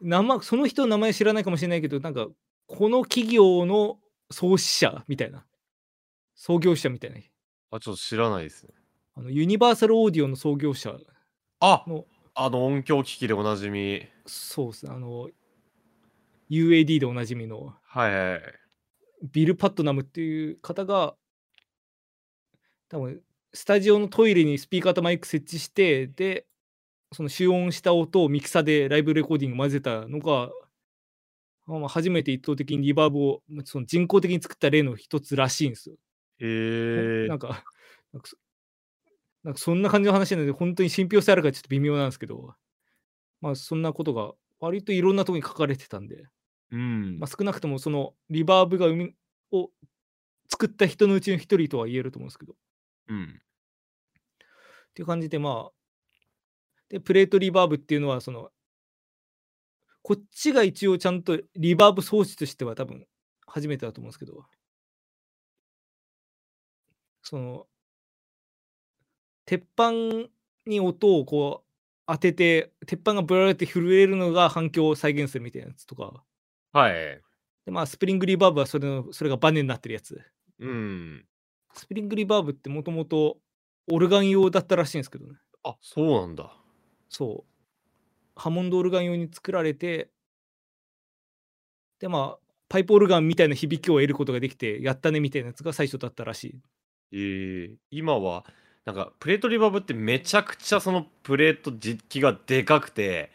[0.00, 2.28] 名前その人の名前知らないかもしれないけど、なんか、
[2.66, 3.98] この企業の
[4.30, 5.44] 創始者みたいな、
[6.34, 7.18] 創業者みたいな、
[7.70, 8.74] あちょっと知らないですね。
[9.16, 10.94] あのユニバーサルオーディオの創業者
[11.60, 14.06] あの、あの音響機器でおなじみ。
[14.26, 15.30] そうですね、あの、
[16.50, 17.74] UAD でおなじみの。
[17.82, 18.42] はいはいはい
[19.22, 21.16] ビル・パットナムっていう方が、
[22.88, 23.20] 多分
[23.52, 26.46] スタジオのトイレにスピーカーとマイク設置して、で、
[27.12, 30.50] その集音した音をミキサーでライブレコーディング混ぜたのが、
[31.66, 35.96] まあ、初めて一方的にリバーブをその人工的に作った例の一つらしいんですよ。
[36.38, 37.64] へえなんか、
[39.42, 42.54] なんかそなんな感じの話なので、本当に信憑性あるかちょっと微妙なんですけど、
[43.40, 46.24] まあそんなことが割といろんなところに書かれてたんで、
[46.70, 47.18] うん。
[47.18, 49.14] まあ、少なくともそのリバーブが生み
[49.52, 49.70] を
[50.50, 52.56] 作った人のうちの一人とは言えると思うんですけど、っ
[53.08, 53.42] うん。
[54.94, 55.72] ていう感じでまあ、
[56.88, 58.50] で、プレートリバーブっていうのは、その、
[60.02, 63.06] こっちが一応ちゃんとリバーブ装置としては多分
[63.46, 64.46] 初めてだと思うんですけど、
[67.22, 67.66] その、
[69.44, 69.92] 鉄板
[70.66, 71.66] に音をこう
[72.06, 76.22] 当てて、鉄板がブラーって震えるのが反響を再現するみたいなやつとか、
[76.76, 76.92] はい
[77.64, 80.20] でまあ、スプリングリバーブはそれのそれがバネになってるやつ。
[80.60, 81.24] うん
[81.74, 83.38] スプリングリバーブってもともと
[83.90, 85.34] オルガン用だったらしいんですけどね。
[85.64, 86.52] あそうなんだ
[87.08, 87.56] そう。
[88.36, 90.10] ハモンドオルガン用に作られて、
[91.98, 96.60] でまあ、パイプオルガンみたいな響きを得ることができて、やったねみたいなやつが最初だったらしい。
[97.12, 98.44] えー、今は
[98.84, 103.30] なんかプレートリバーブってめちゃくちゃそのプレート実機がでかくて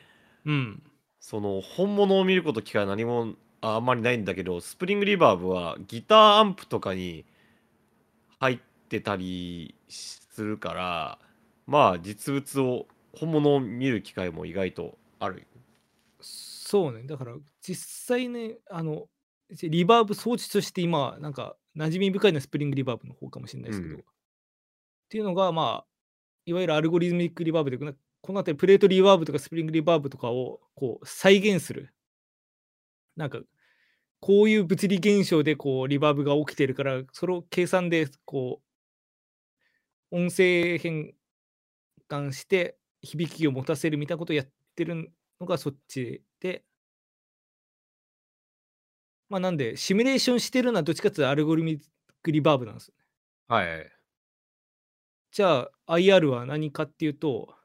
[0.46, 0.84] うん。
[1.22, 7.26] その本物を見ること機会は何もああんまりないんだけどスプリングリバーブはギターアンプとかに
[8.40, 8.60] 入っ
[8.90, 11.20] てたりするから
[11.68, 15.48] まあ実物を本物を見る機会も意外とある。
[16.22, 17.04] そうね。
[17.04, 19.08] だから、実際ね、あの、
[19.64, 24.02] リバーブ装置として今、なんか、馴染み深いのはスプリングリバーブの方かもしれないですけど、うん。
[24.02, 24.04] っ
[25.10, 25.88] ていうのが、まあ、
[26.46, 27.78] いわゆるアルゴリズミックリバーブで、
[28.22, 31.94] この辺りプレートリバーブとかスプリングリバーブとかをこう再現する。
[33.16, 33.40] なんか、
[34.20, 38.62] こういう物理現象でこうリバーブが起きてるから、それを計算でこ
[40.12, 41.14] う、音声変
[42.10, 46.64] 換して響きを持たせるみたいなことをやってるのがそっちで、
[49.30, 51.82] まあなんで、シミュレーションしてるのはどっちかっていうとアルゴリミッ
[52.22, 52.92] クリバーブなんです。
[53.48, 53.92] はい
[55.32, 57.56] じゃあ IR は何かっていうと、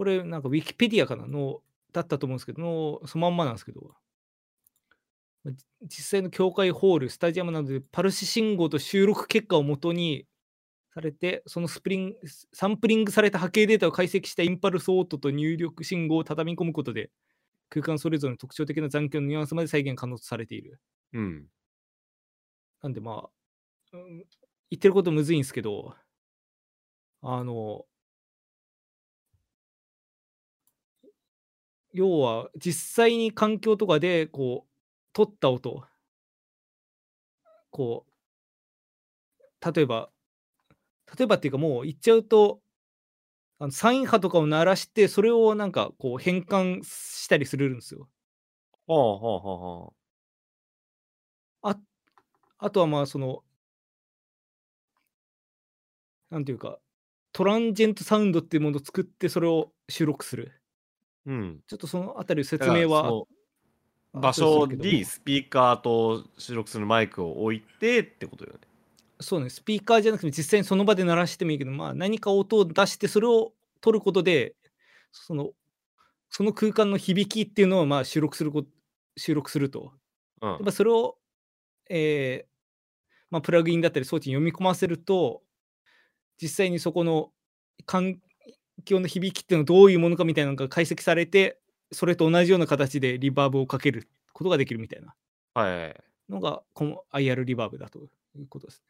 [0.00, 3.94] これなんかウィキペディアかなのだったと思うんですけど、のそのまんまなんですけど、
[5.82, 10.26] 実際の教会ホール、スタジアムなどでパルス信号と収録結果をもとに
[10.94, 12.14] されて、そのスプリン
[12.52, 17.10] サンプリングされた波形データを解析したインパルスオートと入力信号を畳み込むことで、
[17.70, 20.80] 空間それぞれの特徴的な残響のニュアンスまで再現可能とされている。
[21.14, 21.48] うん。
[22.82, 23.28] なんでま
[23.92, 24.24] あ、うん
[24.70, 25.96] 言ってることむずいんですけど、
[27.22, 27.86] あの、
[31.92, 34.70] 要は実際に環境とかでこう、
[35.12, 35.84] 取った音、
[37.72, 38.10] こう、
[39.74, 40.10] 例えば、
[41.18, 42.60] 例えばっていうかもう言っちゃうと、
[43.58, 48.08] あのサイン波とかを鳴らして、それをなんかこう変換したりするんですよ。
[48.88, 49.94] はあはあはあはあ。
[51.62, 51.78] あ
[52.58, 53.44] あとはまあその、
[56.30, 56.78] なんていうか、
[57.32, 60.59] トランジェントサウンドっていうものを作って、それを収録する。
[61.26, 61.60] うん。
[61.66, 63.24] ちょっとそのあたり説明は
[64.12, 68.58] 場所にスピーカーと収録するマイクを置いてってことよね。
[69.20, 73.52] そうね、スピーカーじゃなくて実際にその場で鳴らしてもいいけど、まあ、何か音を出してそれを
[73.82, 74.54] 取ることで、
[75.12, 75.50] その
[76.30, 78.64] その空間の響きっていうのをまあ収録するこ
[79.16, 79.92] 収録すると。
[80.40, 81.18] うんやっぱそれを、
[81.90, 82.50] えー
[83.30, 85.42] まあ、プラグインだったり装置に読み込ませると、
[86.40, 87.30] 実際にそこの
[87.84, 88.18] 環
[88.82, 91.60] 境の響きっていうのはどういうものかみたいなのが解析されて、
[91.92, 95.14] それと同じような形でリバーブをかけることができるみたいな
[95.54, 96.04] はい。
[96.28, 97.98] のが、この IR リバーブだと
[98.34, 98.84] いうことですね。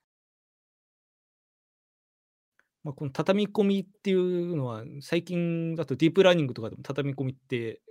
[2.83, 7.83] まあ、この畳み込みっていうのは、最近だとディープラーニングとかでも畳み込みって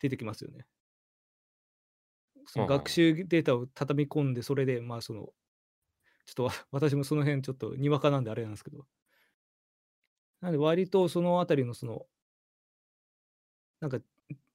[0.00, 0.66] 出てきますよね。
[2.46, 5.32] その学習データを畳み込んで、それで、まあ、その、
[6.24, 8.86] ちょっとわ 私もその辺ちょっとにわかなんであれなんですけど、
[10.40, 12.06] なんで割とそのあたりのその、
[13.80, 13.98] なんか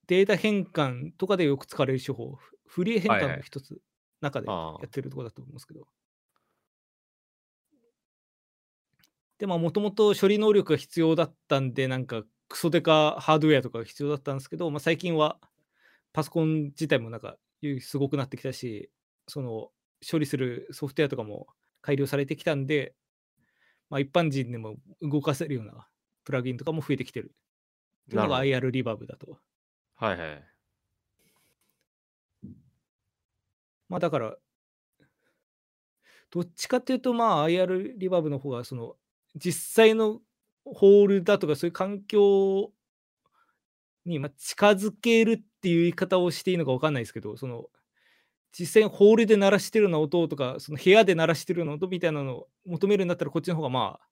[0.08, 3.82] データ変換とかでよく使われる手法、フフリー変換の一つ、
[4.22, 4.54] 中でや
[4.86, 5.88] ってるところだと思うんですけど。
[9.38, 15.40] で、まあ、もともと処理能力が必要だったんで、なんか、クソデカハードウェアとかが必要だったんですけど、まあ、最近は
[16.14, 18.92] パソコン自体もなんか、ゆすごくなってきたし、
[19.28, 19.72] その、
[20.10, 21.48] 処理するソフトウェアとかも
[21.82, 22.96] 改良されてきたんで、
[23.94, 25.88] まあ、一般人でも動かせるような
[26.24, 27.36] プラグインとかも増えてきてる。
[28.08, 29.38] っていうのが IR リバーブだと。
[29.94, 30.44] はいはい。
[33.88, 34.36] まあだから、
[36.32, 38.96] どっちかっていうと、まあ IR リバーブの方が、その、
[39.36, 40.22] 実際の
[40.66, 42.72] ホールだとか、そういう環境
[44.06, 47.66] にまあ近づけるっていう言い方をしていいのか分かんないですけど、その、
[48.58, 54.08] 実際にホールで鳴らしてるような音とか、その部屋で鳴らしてるような音みたいなのを求めるんだったら、こっちの方がまあ、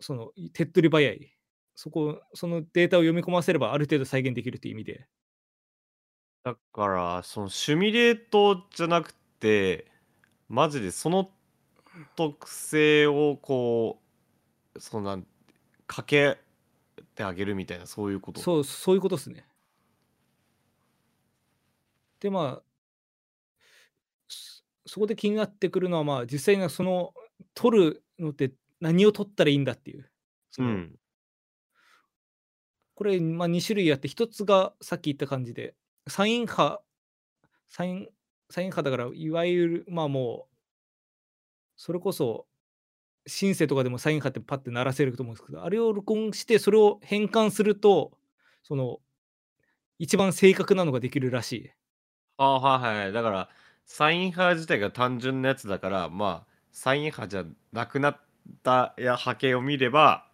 [0.00, 1.30] その、手っ取り早い。
[1.76, 5.08] そこ、そのデータを読み込ませれば、ある程度再現できるという意味で。
[6.44, 9.90] だから、そのシミュレートじゃなくて、
[10.48, 11.30] マジでその
[12.16, 14.02] 特性をこ
[14.74, 15.26] う、そのなん
[15.86, 16.38] かけ
[17.14, 18.40] てあげるみたいな、そういうこと？
[18.40, 19.46] そう、そういうことですね。
[22.20, 22.63] で、まあ、
[24.86, 27.14] そそこで気になってくるのは、まあ、実際にその、
[27.54, 30.10] 取るのって何を取ったらいいんだっていう。
[30.50, 30.98] そうのん。
[32.94, 35.74] これ、まあ、2種類あって、1つがさっき言った感じで、
[36.08, 36.80] サイン波、
[37.68, 38.08] サイン、
[38.50, 40.54] サイン波だから、いわゆる、まあもう、
[41.76, 42.46] それこそ、
[43.26, 48.18] シンセとかでもサイン波ってパッて鳴らせると思うんですけど、あれを録音して、それを変換すると、
[48.62, 49.00] その、
[49.98, 51.72] 一番正確なのができるらしい。
[52.36, 53.12] ああ、はいはい。
[53.12, 53.48] だから、
[53.84, 58.20] サイン波自体が単純なやつだから、まあ、サイン波じゃなくなっ
[58.62, 60.30] たや波形を見れば、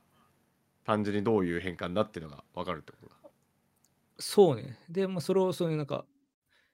[0.85, 3.15] 単純にどういう変換だっていうのが分かるってことだ。
[4.19, 4.79] そうね。
[4.89, 6.07] で、まあ、それを、そういうなんか、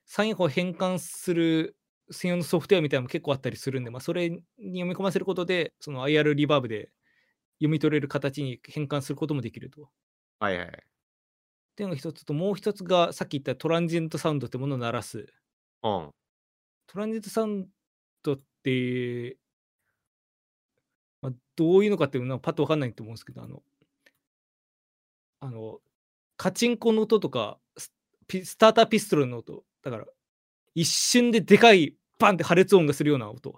[0.05, 1.77] サイン波を変換する
[2.11, 6.91] 専用のソフトウェアみたいなのも結構あったりするんで、まあ、それに読み込ませることで、その IR リバーブで
[7.59, 9.89] 読み取れる形に変換することもできると。
[10.39, 10.67] はいはい。
[10.67, 10.71] っ
[11.75, 15.27] ていうのが一つと、もう一つがさっき言ったトランジェントサウンドってものを鳴らす。
[15.83, 16.13] うん。
[16.87, 17.67] トランジェントサウン
[18.23, 19.37] ドって、
[21.21, 23.61] まあ、どういうのかっていうのはパッとわかんないと思うんですけど、あの、
[25.39, 25.79] あの、
[26.37, 27.91] カチンコの音とか、ス
[28.27, 30.05] ピスターターピストルの音、だから、
[30.75, 33.53] 一瞬ででかいバンって破裂音がするような音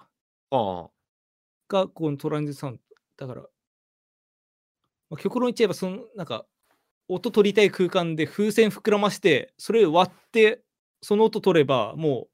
[0.52, 0.90] ああ。
[1.68, 3.28] が、このトランジェントサウンド。
[3.28, 3.48] だから、
[5.10, 6.46] まあ、極論言っちゃえば、その、なんか、
[7.08, 10.64] 音取りたい空間で風船膨らまして、それを割って、
[11.02, 12.29] その音取れば、もう、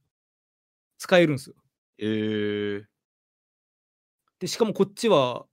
[0.97, 1.55] 使えるんですよ。
[1.97, 2.85] えー。
[4.39, 5.45] で、しかもこっちは、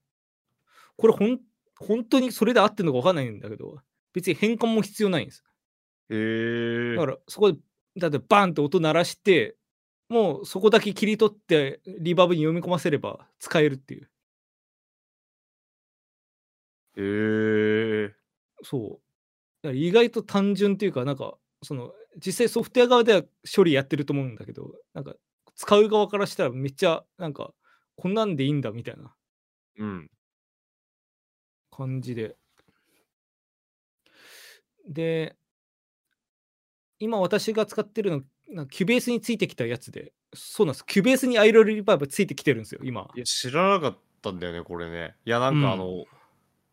[0.97, 1.39] これほん、
[1.77, 3.79] 本当にそれで合ってるのか分かんないんだけど、
[4.13, 5.43] 別に変換も必要ないんです。
[6.09, 6.95] えー。
[6.95, 7.59] だから、そこで、
[7.97, 9.55] だってバンって音鳴らして、
[10.09, 14.09] もうそこだけ切り取って、リバーブに読み込ませれば使えるっていう。
[16.97, 18.15] へえ。
[18.63, 18.99] そ
[19.63, 19.73] う。
[19.73, 23.23] 意外と単純っていうか、なんか、その、実際ソフトウェア側では
[23.55, 25.15] 処理やってると思うんだけど、なんか、
[25.55, 27.53] 使う側からしたらめっちゃ、なんか、
[27.95, 29.15] こんなんでいいんだみたいな
[29.75, 30.09] うん。
[31.71, 32.37] 感じで。
[34.87, 35.35] で、
[36.99, 40.85] 今私が使ってるの、なキュベースについてきたやつで、そうなんです。
[40.85, 43.09] キュベースにアイロリバーブついてきてるんですよ、今。
[43.13, 45.15] いや、知らなかったんだよね、これね。
[45.25, 46.05] いや、なんかあうんの、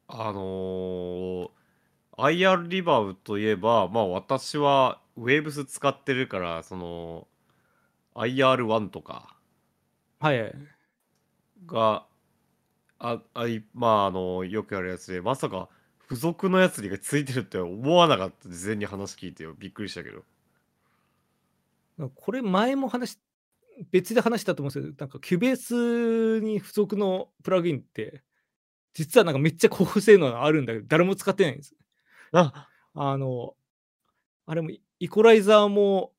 [0.08, 1.50] あのー
[2.18, 7.28] IR リバーブといえば、まあ私は Waves 使ってるから、その、
[8.14, 9.36] IR1 とか
[10.20, 10.54] はいはい。
[11.66, 12.06] が、
[12.98, 15.68] あ、あいまああの、よくやるやつで、まさか
[16.02, 18.48] 付属のやつにがついてるって思わなかった。
[18.48, 19.54] 事前に話聞いてよ。
[19.58, 20.24] びっくりしたけど。
[22.14, 23.18] これ前も話し
[23.90, 28.22] 別で話したと思うんですけど、なんか Cubase に付属のプラグインって、
[28.92, 31.74] 実はなんかめっちゃ高性能があるんだけど、誰も使ってないんです。
[32.32, 33.54] ああの、
[34.46, 36.12] あれもイコライザーも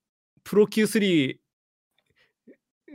[0.44, 1.41] プロ Q3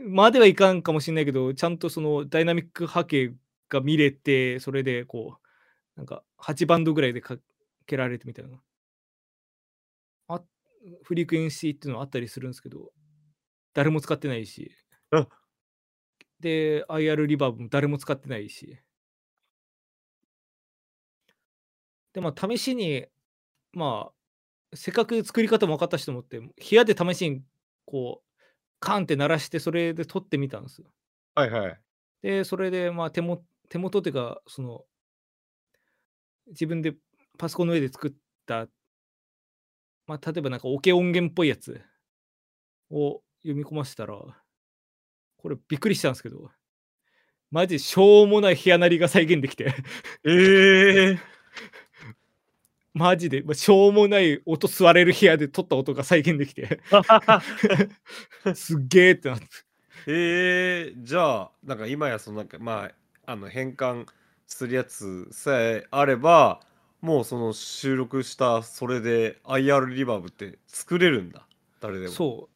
[0.05, 3.33] まではいかんかもしれないけど、ちゃんとそのダイナミック波形
[3.69, 5.47] が見れて、それでこう、
[5.97, 7.37] なんか8バンドぐらいでか
[7.87, 8.61] けられてみたいな。
[10.27, 10.41] あ
[11.03, 12.91] フリークエンシーっていうのはあったりするんですけど、
[13.73, 14.71] 誰も使ってないし。
[15.11, 15.27] あ
[16.39, 18.79] で、IR リバーブも誰も使ってないし。
[22.13, 23.05] で、まあ、試しに、
[23.73, 27.43] まあ、せっかく作り方も分かった人もって、部屋で試しに、
[27.85, 28.26] こう、
[28.79, 30.87] カンって鳴らして、それで撮ってみたんですよ。
[31.35, 31.79] はいはい。
[32.21, 34.85] で、それで、まあ、手も手元っていうか、その、
[36.47, 36.95] 自分で
[37.37, 38.11] パソコンの上で作っ
[38.45, 38.67] た、
[40.07, 41.81] まあ、例えばなんかオケ音源っぽいやつ
[42.89, 44.15] を読み込ませたら、
[45.37, 46.49] これびっくりしたんですけど、
[47.51, 49.73] マジしょうもない部屋鳴りが再現できて、
[50.25, 51.19] ええ
[52.97, 56.79] マジで、まあ、しょうもない音吸われる部屋で撮った音が再現できて、
[58.55, 59.45] すっげーってなって。
[60.07, 62.89] えー、じゃあなんか今やそのなんかま
[63.25, 64.07] ああの変換
[64.47, 66.61] するやつさえあれば
[67.01, 71.45] もうその収録したそれで IR リバーブって作れるんだ
[71.81, 72.49] 誰でもそ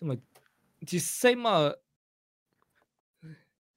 [0.00, 0.04] う。
[0.04, 0.20] でも
[0.82, 1.76] 実際まあ、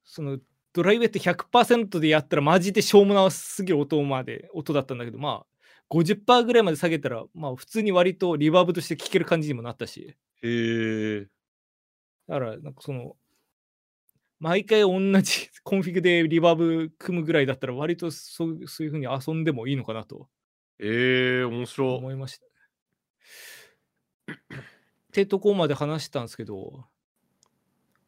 [0.04, 0.38] その
[0.72, 5.46] ドライブって100%でやったらマジでしょうもなすぎる音まで音だったんだけど、まあ
[5.90, 11.26] 50%ぐらいまで下げたら、まあ普通に割とリバーブとして聴ける感じにもなったし、へえ。
[12.28, 13.16] だからなんかその、
[14.38, 20.28] 毎回同じ コンフィグでリバーブ組むぐらいだったら割とそうそういうふうに遊んでもいいのかなと。
[20.78, 21.96] えー、面白。
[21.96, 22.46] 思いました。
[24.32, 24.36] っ
[25.12, 26.86] てとこまで話したんですけど、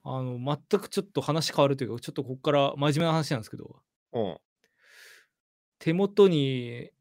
[0.04, 0.38] あの、
[0.70, 3.82] 全くちょっと話変わるというか、ちょっとここから真面目な話なんですけど、
[4.12, 4.38] うん。
[5.78, 6.92] 手元に、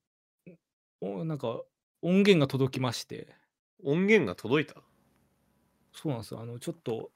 [1.01, 1.61] おなんか
[2.01, 3.35] 音源が届きまして、
[3.83, 4.81] 音源が届いた？
[5.93, 6.41] そうなんですよ。
[6.41, 7.11] あの、ちょっと、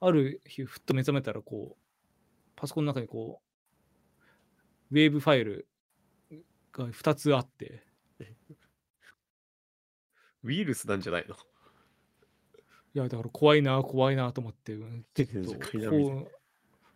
[0.00, 1.82] ある日、ふっと目覚めたら、こう、
[2.56, 3.42] パソコンの中にこ
[4.90, 5.68] う、ウェーブファイル
[6.72, 7.84] が2つあって、
[10.42, 11.36] ウイルスなんじゃないの？
[12.96, 16.30] いや、だから怖いな、怖いなと思って、うんちょっと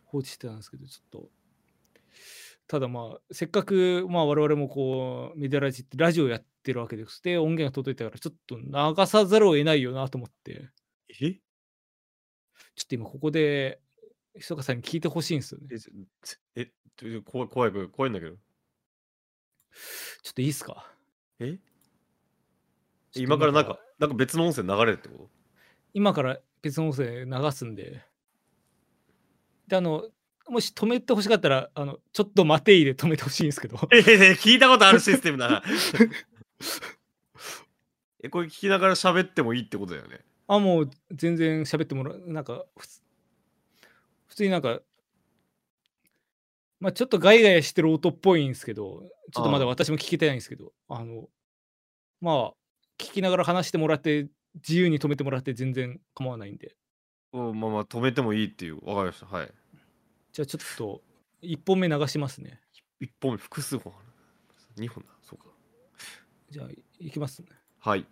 [0.06, 1.28] 放置してたんですけど、ちょっと。
[2.66, 7.22] ただまあ、せっかく、まあ我々もこう、メディアラジってラジオやってるわけです。
[7.22, 10.70] で、音源が届いたから、ちょっと流さざるを得ないよなと思って、
[11.20, 11.34] え？
[12.74, 13.82] ちょっと今ここで、
[14.38, 15.68] ひそかさんに聞いてほしいんですよね。
[16.56, 16.64] え
[16.96, 18.36] ちょえ怖い怖い怖いんだけど。
[20.22, 20.90] ちょっといいっすか？
[21.40, 21.58] え？
[23.16, 25.28] 今からなんかなんか別の音声流れるってこ
[25.94, 28.02] 今から別の音声流すんで。
[29.68, 30.04] で、あの、
[30.48, 33.76] もし止めてほしかったら、あの、ちょっと待ていで止めてほしいんですけど。
[33.78, 35.62] とええ聞いたことあるシステムだな
[38.22, 42.22] えこれ聞きながら喋ってもいいってことだよねあ、もう全然喋ってもらう。
[42.26, 42.66] なんか、
[44.26, 44.80] 普通になんか、
[46.80, 51.28] まあちょっとガイガイしてる音っぽいんですけど、ちょっとまだ私も聞けてないんですけど、あの、
[52.20, 52.54] まあ、
[52.98, 56.74] 聞きながら話してもらって、自由に止めてもらって全然構わないんで。
[57.32, 59.50] うんまあまあ止めてもいいっていうわかりましたはい
[60.32, 61.00] じゃあちょっと、
[61.42, 62.60] 1本目流しますね。
[63.00, 64.06] 一本目複数本ある
[64.76, 65.44] 二本だそうか
[66.50, 67.48] じゃあ、いきますね。
[67.78, 68.06] はいも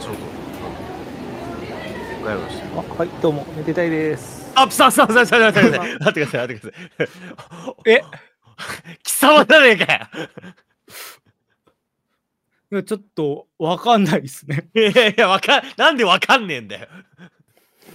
[0.00, 0.16] ちろん
[2.24, 4.52] ガヤガヤしてるあはい、どうも、めでたいです。
[4.56, 5.98] あ、さあさあさあさあ待ってください。
[5.98, 6.40] 待ってください。
[6.40, 7.90] 待ってください。
[7.92, 8.02] え
[9.02, 10.08] 貴様だねえかよ。
[12.72, 14.68] いやちょっとわかんないですね。
[14.74, 16.88] いやいや、わかん、なんでわかんねえんだよ。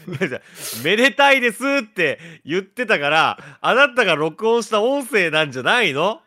[0.07, 0.41] いやじゃあ
[0.83, 6.21] めでたいですって言ってたから、あなたが録音した音声なんじゃないの？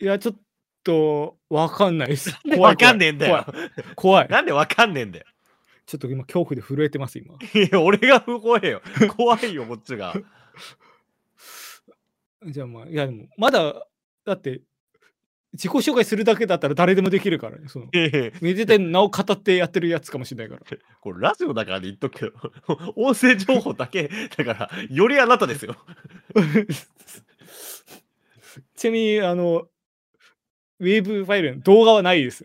[0.00, 0.34] いや、ちょっ
[0.82, 2.36] と、わかんないです。
[2.58, 3.44] わかんねえんだよ。
[3.46, 3.70] 怖い。
[3.94, 4.28] 怖い。
[4.28, 5.26] なんでわかんねえんだよ。
[5.86, 7.34] ちょっと今、恐怖で震えてます、今。
[7.34, 8.82] いや、俺が不怖えよ。
[9.16, 10.14] 怖いよ、こっちが。
[12.46, 13.86] じゃあまあ、いやでも、まだ、
[14.24, 14.62] だって、
[15.54, 17.68] 自己紹介するだけだったら誰でもできるからね。
[17.68, 17.86] その
[18.40, 20.78] めでたい名を語ってやってるやつかもしれないから。
[21.00, 22.32] これラジオだからで言っとくけど、
[22.96, 25.76] 音声情報だけだから、よりあなたですよ。
[28.76, 29.68] ちなみに、あの、
[30.80, 32.44] ウェーブファイルの動画はないです。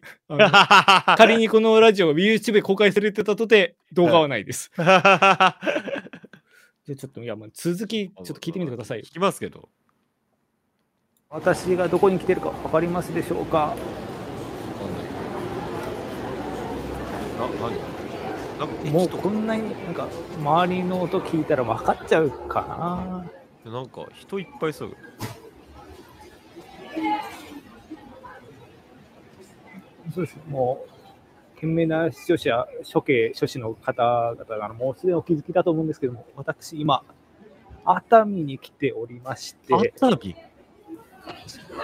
[1.17, 4.71] 仮にこのラジオが YouTube で公開されてたとて、動画はないです。
[4.75, 5.59] じゃあ
[6.95, 9.13] ちょっと、いや、まあ、続き、ちょっと聞いてみてくださいよ聞。
[9.13, 9.69] きますけど。
[11.31, 13.75] 私がどこに来てるか分かりますでしょうか？
[17.39, 17.77] な、何
[18.57, 20.07] なんかもうこんなになんか
[20.39, 23.25] 周りの音聞いたら分かっちゃうか
[23.63, 23.71] な。
[23.71, 24.97] なんか人いっぱいそう。
[30.15, 30.37] そうです。
[30.47, 37.03] もう懸命な視聴者処刑諸子の方々がもうすでにお気づきだと思うんですけども私今
[37.85, 39.75] 熱海に来ておりまして。
[39.75, 40.35] 熱海？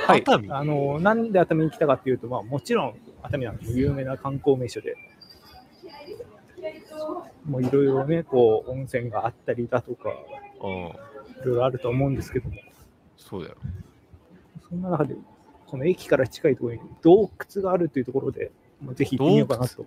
[0.07, 4.95] はいあのなんで熱海に来たかっていうと、まあ、もちろん熱海は有名な観光名所で
[7.45, 10.09] もういろいろねこう温泉があったりだとか
[10.61, 10.71] うん。
[11.41, 12.55] いろいろあると思うんですけども
[13.17, 13.55] そうだよ。
[14.69, 15.15] そんな中で、
[15.67, 19.85] この駅から近いところに洞窟があるというところで、まあぜひ行ってみようかなと。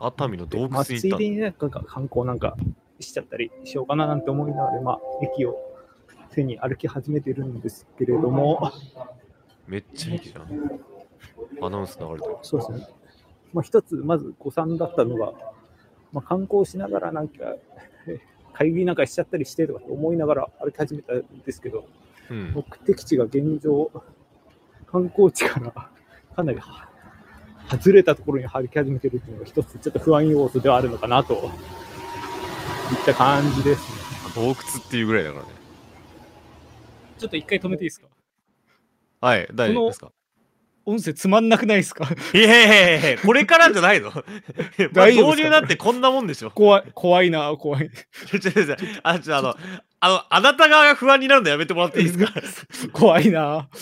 [0.00, 1.18] 熱海の洞まあ、窟に行ったの？
[1.18, 2.56] ついでにね、なんか観光なんか
[2.98, 5.58] しちゃったりしようかななんて思いながら、まあ、駅を
[6.30, 8.72] 背に歩き始めてるんですけれども、
[9.66, 10.80] めっちゃ駅じゃん。
[11.62, 12.36] アナウンス流れてる。
[12.42, 12.88] そうですね。
[13.52, 15.32] まあ、一つ、まず誤算だったのが、
[16.12, 17.56] まあ、観光しながらなんか、
[18.06, 18.18] え
[18.52, 21.84] 会議なんかしちゃったりしてとか思いながら歩き始めたんですけど、
[22.30, 22.52] うん。
[22.52, 23.90] 目的地が現状、
[24.86, 25.70] 観光地から
[26.34, 26.88] かなりは
[27.70, 31.40] 外れたところに歩き始めてるっていうのが一つちょっと不安要素ではあるのかなといっ
[33.06, 34.10] た感じですね。
[34.34, 34.56] 洞窟っ
[34.90, 35.59] ていうぐらいだからね。
[37.20, 38.08] ちょっと一回止めていいですか？
[39.20, 40.12] はい、大丈夫ですか？
[40.86, 42.08] 音声つまんなくないですか？
[42.34, 44.10] いやいやいやこれからじゃないの
[44.92, 46.50] 大丈夫導入なんてこんなもんでしょ。
[46.50, 47.90] 怖い、怖いな、怖い。
[48.30, 49.54] ちょちょちょあ、ちょ、あの、
[50.00, 52.18] あの、あなた側が不安になるのやめてもらっていいです
[52.88, 52.90] か？
[52.98, 53.68] 怖いな。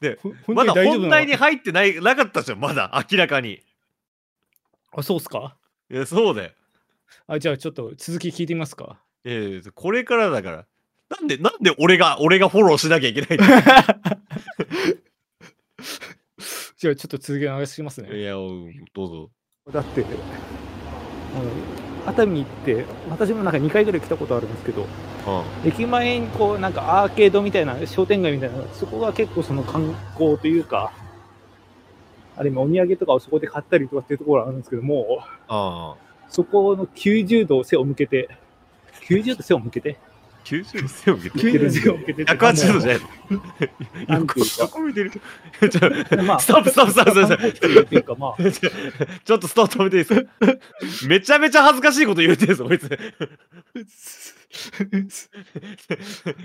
[0.00, 3.60] で、ほまだ本題に入ってない、なかったじゃん、まだ、明らかに。
[4.92, 5.56] あ、そうっすか？
[5.90, 6.50] いや、そうだよ。
[7.28, 9.00] あ、じゃあちょっと続き聞いてみますか。
[9.26, 10.66] いやいやこれからだから。
[11.08, 13.38] なんで、なんで俺が、俺がフォローしなきゃいけない
[16.78, 18.20] じゃあちょっと続きお願いしますね。
[18.20, 19.30] いや、うんどうぞ。
[19.72, 20.04] だって、
[22.06, 24.86] 熱海って、私もなんか2回ぐらい来たことあるんですけど、う
[25.64, 30.92] 駅前にこうなんかアーケードみたいな商店街みたいなそこが結構その観光というか
[32.36, 35.18] あれ今お土産とかをそこで買ったりとかっていうところあるんですけどもん。
[35.20, 35.94] ああ。
[36.28, 38.28] そこの90度背を向けて
[39.02, 39.96] 90度背を向けて
[40.44, 43.42] 90度背を向けて？90度背を向けて180度じゃないの
[44.06, 45.10] なんていうか横見てる。
[45.10, 45.20] ちょ
[46.22, 48.36] まあストップストップストップストップ観光地っていうかまあ
[49.24, 51.08] ちょっとストップ止めていいですか？
[51.08, 52.88] めちゃめちゃ恥ずかしいこと言うてるぞ、こいつ。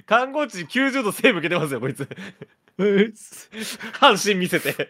[0.05, 2.07] 看護師90度背向けてますよ、こいつ。
[3.99, 4.89] 半身見せて。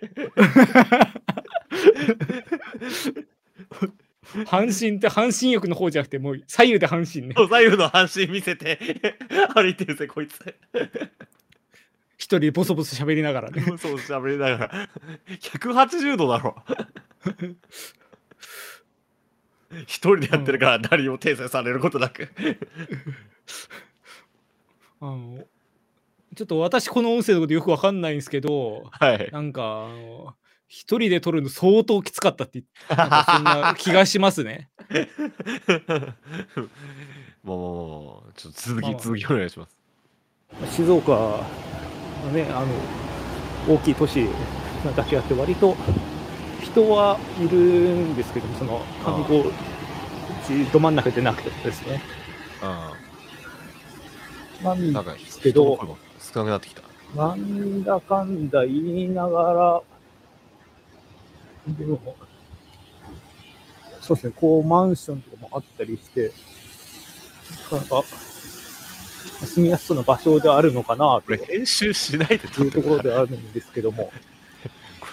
[4.45, 8.79] 半身って半身浴の方じゃなくてもう左右で半身ね左右の半身見せて
[9.53, 10.39] 歩いてるぜ、こいつ。
[12.17, 14.89] 一人でボソボソ喋りながらねそう喋りながら。
[15.27, 16.55] 180度だろ。
[19.85, 22.29] 一人でやってるから何も訂正されることなく。
[24.99, 25.45] あの
[26.35, 29.29] ちょっと私この音声のことよくわかんないんですけどはい。
[29.31, 30.35] なんかあの
[30.73, 32.97] 一人で撮るの相当きつかったってそん
[33.43, 34.69] な気がしますね。
[37.43, 39.75] もうちょっと続き、まあまあ続きお願いします。
[40.73, 41.45] 静岡は
[42.33, 42.63] ねあ
[43.67, 44.25] の大きい都市
[44.85, 45.75] なだけあって割と
[46.61, 49.43] 人はいるんですけどもその観光
[50.47, 52.01] 地ど真ん中でなくてですね。
[52.61, 52.93] あ
[54.63, 56.81] なんですけど少なくなってきた。
[57.13, 59.81] なんだかんだ言いながら、
[61.67, 62.15] でも、
[64.01, 66.31] そうですね、こうマンションとかもあったりして、
[67.71, 68.03] なかなか
[69.45, 72.67] 住みやすそうな場所であるのかなこれ、編集しないでとい。
[72.67, 74.11] うところであるんですけども、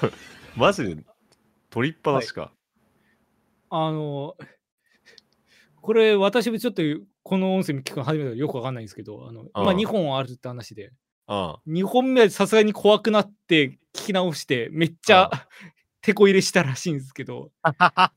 [0.00, 0.12] これ、
[0.56, 0.96] マジで、
[1.70, 2.52] 取りっぱなしか。
[3.70, 4.34] あの、
[5.80, 6.82] これ、私もちょっと
[7.22, 10.92] この音声聞くの初めてでよくわかんないんですけど、あのまあ、うん2本あるって話で、
[11.28, 11.56] うん。
[11.66, 15.30] 2本目はさすがに怖くなって聞き直して、めっちゃ
[16.08, 18.12] 手こ入れしたらしいんですけど、あ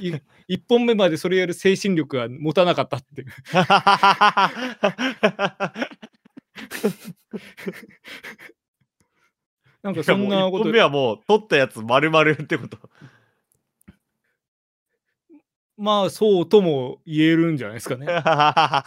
[0.00, 0.10] い
[0.48, 3.28] 1本目までそれやる精神力が持たなかったっていう。
[9.84, 12.78] なんかそんなこと1本目、はもう取ったやつ丸々ってこと。
[15.76, 18.06] まあそうとも言えるんじゃないですかね。
[18.06, 18.22] ま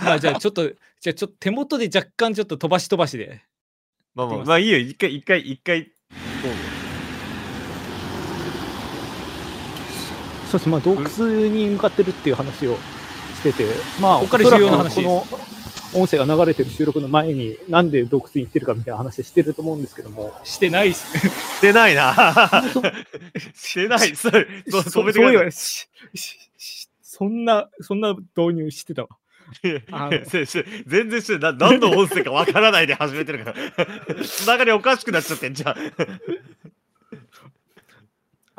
[0.01, 3.41] あじゃあちょっと、じゃあちょっと手元で若干ちょっと飛ばし飛ばしで。
[4.15, 4.78] まあまあ、まあいいよ。
[4.80, 5.88] 一回、一回、一回、ど
[6.49, 6.86] うぞ。
[10.50, 12.78] そうです、まあ洞窟に向かってるっていう話を
[13.36, 13.66] してて、
[14.02, 15.28] まあここから重要な話この
[15.93, 21.18] 音声が流れてる収録の前に、なんで洞窟に行ってるかみたいな話してると思うんですけども、してないっす。
[21.18, 22.14] してないな。
[23.54, 24.16] してない。
[24.16, 25.52] それ、そうそ止めて
[27.02, 29.10] そんな、そんな導入してたわ。
[29.64, 31.54] 全然してない。
[31.54, 34.24] な何の音声かわからないで始めてるから。
[34.24, 35.76] つながりおかしくなっちゃってんじゃん。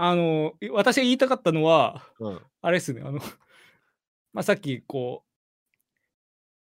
[0.00, 2.40] あの、い私が言いたかったのは、うん。
[2.62, 3.18] あれですね、あの、
[4.32, 5.28] まあ、さっきこう、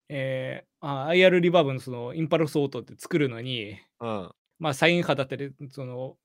[0.08, 4.32] えーあ IR リバーブのそのインパルスオートって作るのに、うん。
[4.60, 6.16] まあ、サイン波だったり、その、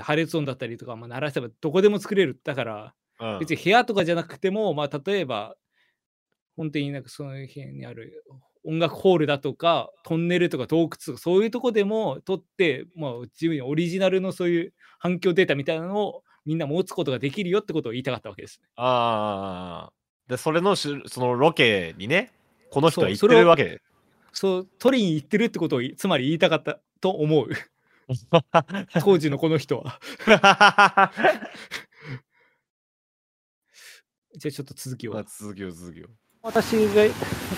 [0.00, 2.40] 破裂音だったりとか、まあ、鳴らせばどこでも作れる。
[2.42, 3.38] だから、うん。
[3.40, 5.54] 別に部屋とかじゃなくても、まあ、例えば、
[6.56, 8.24] 本当になんかその辺にある
[8.64, 18.60] 音楽ホールだとか、トンネルとか洞窟とか、そういうとこでも撮って、まあ、自分にオリジナルのそういう反響データみたいなのをみんな持つことができるよってことを言いたかったわけです。
[18.76, 19.92] ああ。
[20.28, 22.32] で、それのしゅ、そのロケにね、
[22.70, 23.80] この人は行ってるわけ。
[24.32, 27.48] そう、取りに行ってるってことをいつまり言いたかったと思う。
[29.00, 30.00] 当時のこの人は。
[34.36, 35.14] じゃあちょっと続きを。
[35.14, 36.06] まあ、続きを続きを。
[36.42, 37.02] 私が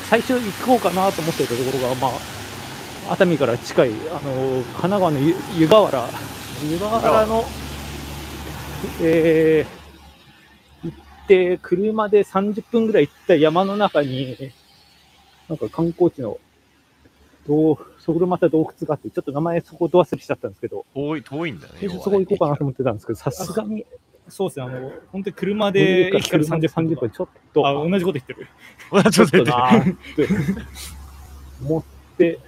[0.09, 6.09] 最初行こうかなと思ってたところが、まあ、熱海から近い、あの神奈川の湯湯河原、
[6.71, 7.45] 湯河原の、
[9.01, 14.37] えー、行って、車で30分ぐらい行った山の中に、
[15.49, 16.39] なんか観光地の、
[17.47, 21.89] どうそこでまた洞窟があって、ちょっと名前そこど忘れしちゃったんですけど、遠い、遠いんだね。
[21.89, 23.87] そこ行こうかなと思ってたんですけど、さすがに、
[24.29, 26.95] そうですね、あの、本当に車で駅から30 30分。
[26.97, 28.49] 分、ちょっと、あ、同じこと言ってる。
[28.91, 29.53] ま あちょっとって
[31.65, 32.39] 思って、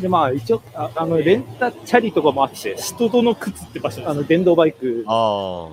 [0.00, 4.08] で、まあ一応、ああの、レンタチャリとかもあって、人との靴って場所です。
[4.08, 5.68] あの、電動バイクあ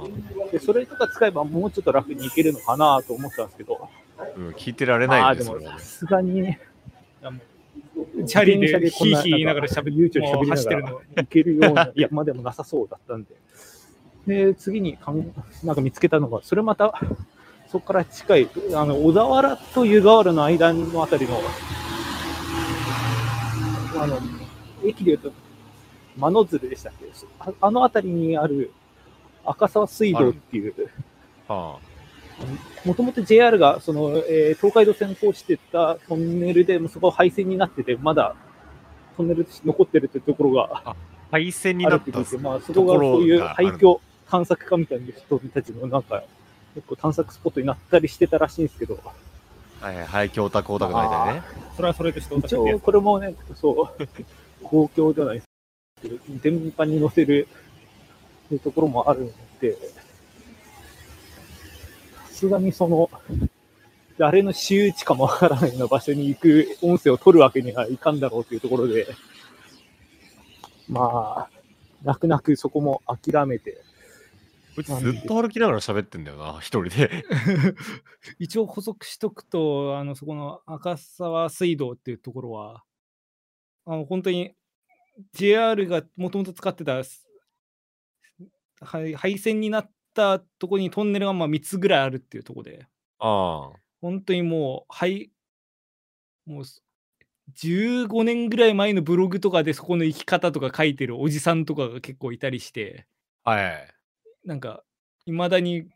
[0.51, 5.59] で、それとか使えばもうちょっと楽に行けるのかなと思ってたんですけど、あ、うん、聞いてられないですよ。
[5.59, 6.59] でもさすがにね、
[8.25, 11.01] チャリでヒーヒー言いながら喋って、悠長に喋りながら走ってるの。
[11.15, 13.35] 行けるような山でもなさそうだったんで、
[14.27, 16.99] で、次にかんなんか見つけたのが、それまた、
[17.71, 21.41] そこから近い、あの、小田原と湯河原の間のあたりの、
[24.01, 24.19] あの、
[24.83, 25.31] 駅で言うと、
[26.17, 27.05] 真鶴でしたっけ？
[27.39, 28.71] ああのあたりにある
[29.45, 30.73] 赤沢水道っていう、
[31.47, 31.77] は
[32.85, 38.35] もともと JR がその、えー東海道線を通してたトンネルで、そこ廃線になってて、まだ
[39.17, 40.95] トンネル残ってるってところがあ、
[41.29, 43.99] 配線にあなってて、まあ、そこがそういう廃墟
[44.29, 46.23] 探索家みたいな人たちのなんか、
[46.73, 48.97] 結構探索スポットになったりしてたらしいんですけど、
[49.81, 51.43] はいはい、はい、京太光太くの間にね。
[51.75, 54.07] それはそれとして一応これもね、そう、
[54.63, 55.47] 公共ではないです
[56.03, 57.47] けど、電波に乗せる
[58.45, 59.79] っていうところもあるので、さ
[62.31, 63.09] すがにその、
[64.19, 69.07] 誰の私有地かもわからないような場所に行く音声を取るわけにはいかんだろうというところで、
[70.87, 71.49] まあ、
[72.03, 73.81] 泣く泣くそこも諦めて、
[74.77, 77.23] うちずっと歩きながら喋ってんだよな、 一人で。
[78.39, 82.83] 一応補足しとくと、あの、そこの赤沢水道っていうところは、
[83.85, 84.55] あの、本当に
[85.33, 87.27] JR がもともと使ってた、す
[88.81, 92.87] はい廃線になったところにトンネルがまあ3つぐらいあるっていうところで、
[93.19, 95.31] あ本当にもう、はい、
[96.45, 96.83] もうす、
[97.55, 103.05] 15年ぐらい前のブログとかでそこの生き方とか書いてるおじさんとかが結構いたりして、
[103.43, 103.51] あ。
[103.51, 104.00] はい。
[104.45, 104.83] なんか、
[105.25, 105.87] いまだに、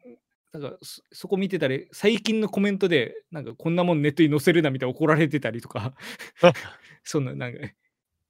[0.53, 5.95] なんかそ、そこ見てたり、最近のコメントで、なんか、こんなもんネットに載せるなみたいな怒られてたりとか、
[7.03, 7.59] そんな、なんか、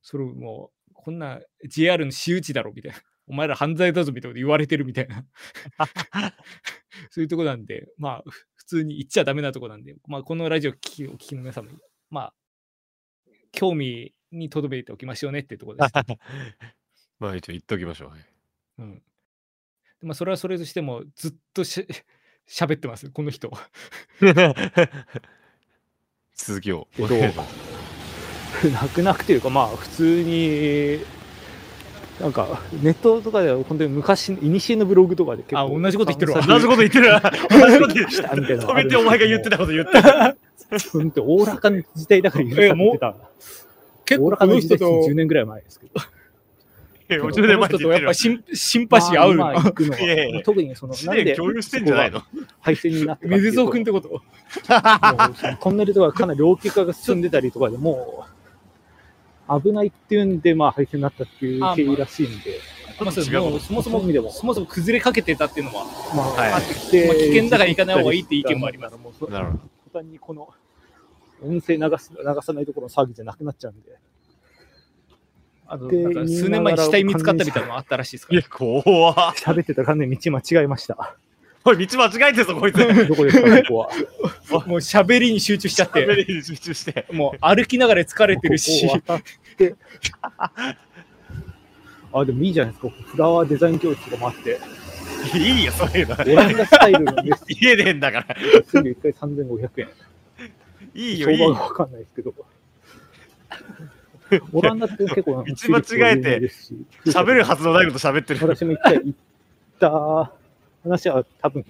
[0.02, 2.98] それもう、こんな JR の私有地だろみたいな、
[3.28, 5.26] お前ら犯罪だぞみたいなこと言われてるみたいな、
[7.10, 11.78] そういうとこなんで、まあ、ふ普通に言っちゃダメなとこなんで、まあ、このラジオ聞きお聞きの皆様に、
[12.10, 12.34] まあ、
[13.52, 15.94] 興味にとどめておきましょうねっていうところです。
[17.20, 18.10] まあ一応言っときましょう。
[18.10, 18.26] はい
[18.80, 19.04] うん。
[20.06, 21.88] でまあ、それはそれとしても、ずっとし
[22.48, 23.52] 喋ってます、この人。
[26.36, 26.88] 続きを。
[27.00, 27.42] えっと
[28.70, 31.00] 泣く泣くというか、まあ、普通に、
[32.22, 35.60] なんか、ネットとかでは本当に昔、いにしえのブログとかで結構。
[35.60, 36.42] あ同じこと言ってるわ。
[36.42, 37.20] 同じこと言ってるな。
[37.20, 37.30] 同
[37.70, 38.24] じこと言ってる。
[38.24, 38.64] たみたいな。
[38.64, 40.02] の止めてお前が言ってたこと言ってた。
[40.04, 40.36] た。
[40.94, 43.16] 本当、おおらかな時代だから許されてた。
[44.06, 46.15] 結構おおらかな時代ってこの人と、10年ぐらい前ですけど。
[47.10, 48.14] もうこ10年前に言ってるの人とやっぱ。
[48.14, 49.44] シンシンパシー合うの。
[49.46, 52.24] まあ今行くのは、特にその、1なんで年共有してんじゃないの？
[52.62, 54.22] 配線になってメデゾー君っとてこと？
[55.62, 58.26] トンネルとかかなり老朽化が進んでたりとかでも
[59.48, 62.60] う、危ないっていうんで、まあ、配線になったっていう経緯らしいんで、
[63.00, 65.86] まあ、もうそもそもそもそもそも崩れかけてたっていうのは、
[66.16, 66.54] まあ、はい。
[66.54, 68.98] あって、まあ、危険だから行かない方がいいって意見もあります。
[68.98, 69.60] もうそなるほど。
[69.92, 70.50] 途端にこの
[71.44, 73.92] 音声流す流さないところの騒ぎじゃなくなっちゃうんで、
[75.68, 79.16] あのでなんか数年前に死体見つかったみたいなのもあったらしいですからいや、怖っ。
[79.36, 81.16] 喋ってたら完全に道間違えました。
[81.68, 82.78] おい、道間違えてるぞ、こいつ。
[83.10, 83.90] どこですか、ここは。
[84.68, 87.08] もう喋りに集中しちゃって、喋りに集中して。
[87.12, 89.20] もう歩きながら疲れてるし、ここ。
[92.20, 92.94] あ、でもいいじゃないですか。
[93.08, 94.60] フラワーデザイン教室とかもあって、
[95.34, 96.14] いいよ、そういうの。
[96.14, 98.36] オランダスタイルのメッセ家でんだから。
[98.36, 99.90] ージ1回3500円。
[100.94, 101.48] いいよ、いいよ。
[101.48, 102.34] 相場がわかんないですけど。
[104.54, 106.52] オランダって結構、 道間違えて
[107.06, 108.40] 喋るはずのないこと喋ってる。
[108.48, 109.14] 私も一回行っ
[109.80, 110.32] た
[110.84, 111.66] 話は多分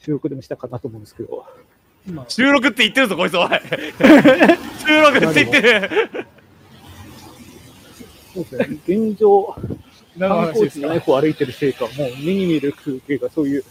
[0.00, 1.46] 収録でもしたかなと思うんですけど、
[2.06, 3.48] まあ収録って言ってるぞ、こいつ、おい。
[3.48, 6.26] 収録って言ってる。
[8.34, 9.56] そうですね、現状、
[10.18, 13.64] 観光地のナイフを歩いてるせいか、もう目に見える風景がそういう、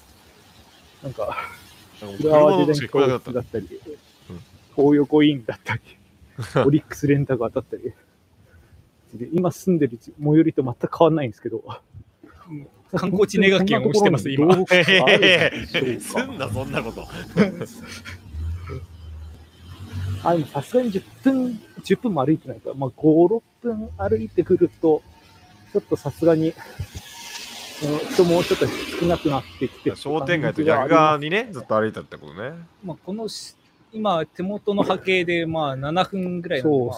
[1.04, 1.38] なんか、
[2.00, 3.60] フラワーデザイン教室だった。
[3.60, 3.68] り
[4.30, 4.40] うん、
[4.76, 5.82] 東横インだったり、
[6.66, 7.94] オリックスレンタカーだったり、
[9.18, 11.64] で今住んでる最寄りと全く変わらないんですけど、
[12.96, 14.56] 観光地ネガ券を押してます、今。
[14.56, 14.66] 今。
[16.00, 17.08] すんな、そんなこと。
[20.24, 23.02] あ、でもさすがに10分、10分も歩いてないから、まあ、5、
[23.36, 25.02] 6分歩いてくると、
[25.74, 26.54] ちょっとさすがに、うん
[28.12, 28.66] 人もちょっと
[29.00, 32.54] 少なくなってきて、商店街と逆側にね、ずっと歩いたってことね。
[32.84, 33.56] まあ、このし
[33.94, 36.98] 今、手元の波形でまあ7分ぐらいなんで、そうまあ、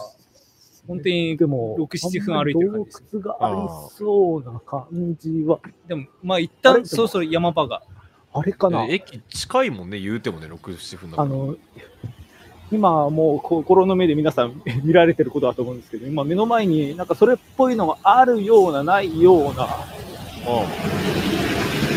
[0.90, 4.88] 本当にでも、6 7分歩いてる感じです洞窟がありそうな感
[5.20, 7.84] じは、でも、まあ一旦そろそろ山場が。
[8.34, 8.86] あれかな？
[8.86, 11.28] 駅近いもんね、言うてもね、6、7分だから。
[11.28, 11.56] あの、
[12.72, 19.68] 今はもう心の目で皆さん 見られてることだと思うんですけど、今目の前になんかそれっぽいのがあるような、ないような、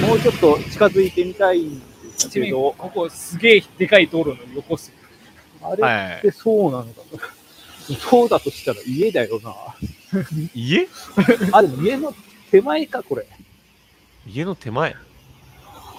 [0.06, 1.84] もうちょっと近づいてみたいんで
[2.16, 4.94] すけど、ここすげえでかい道路の横っすよ。
[5.62, 7.18] あれはいってそうなのかな？
[7.98, 9.54] そうだとしたら家だよな。
[10.54, 10.88] 家？
[11.52, 12.14] あ、でも家の
[12.50, 13.26] 手前か、これ。
[14.26, 14.94] 家の手前？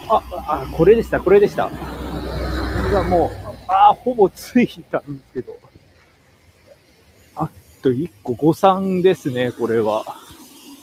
[0.10, 1.70] あ、あ、これでした、これでした。
[1.70, 1.72] こ
[2.90, 5.58] れはもう、あ、ほぼついたんですけど。
[7.36, 7.50] あ
[7.82, 10.04] と1個誤算ですね、これは。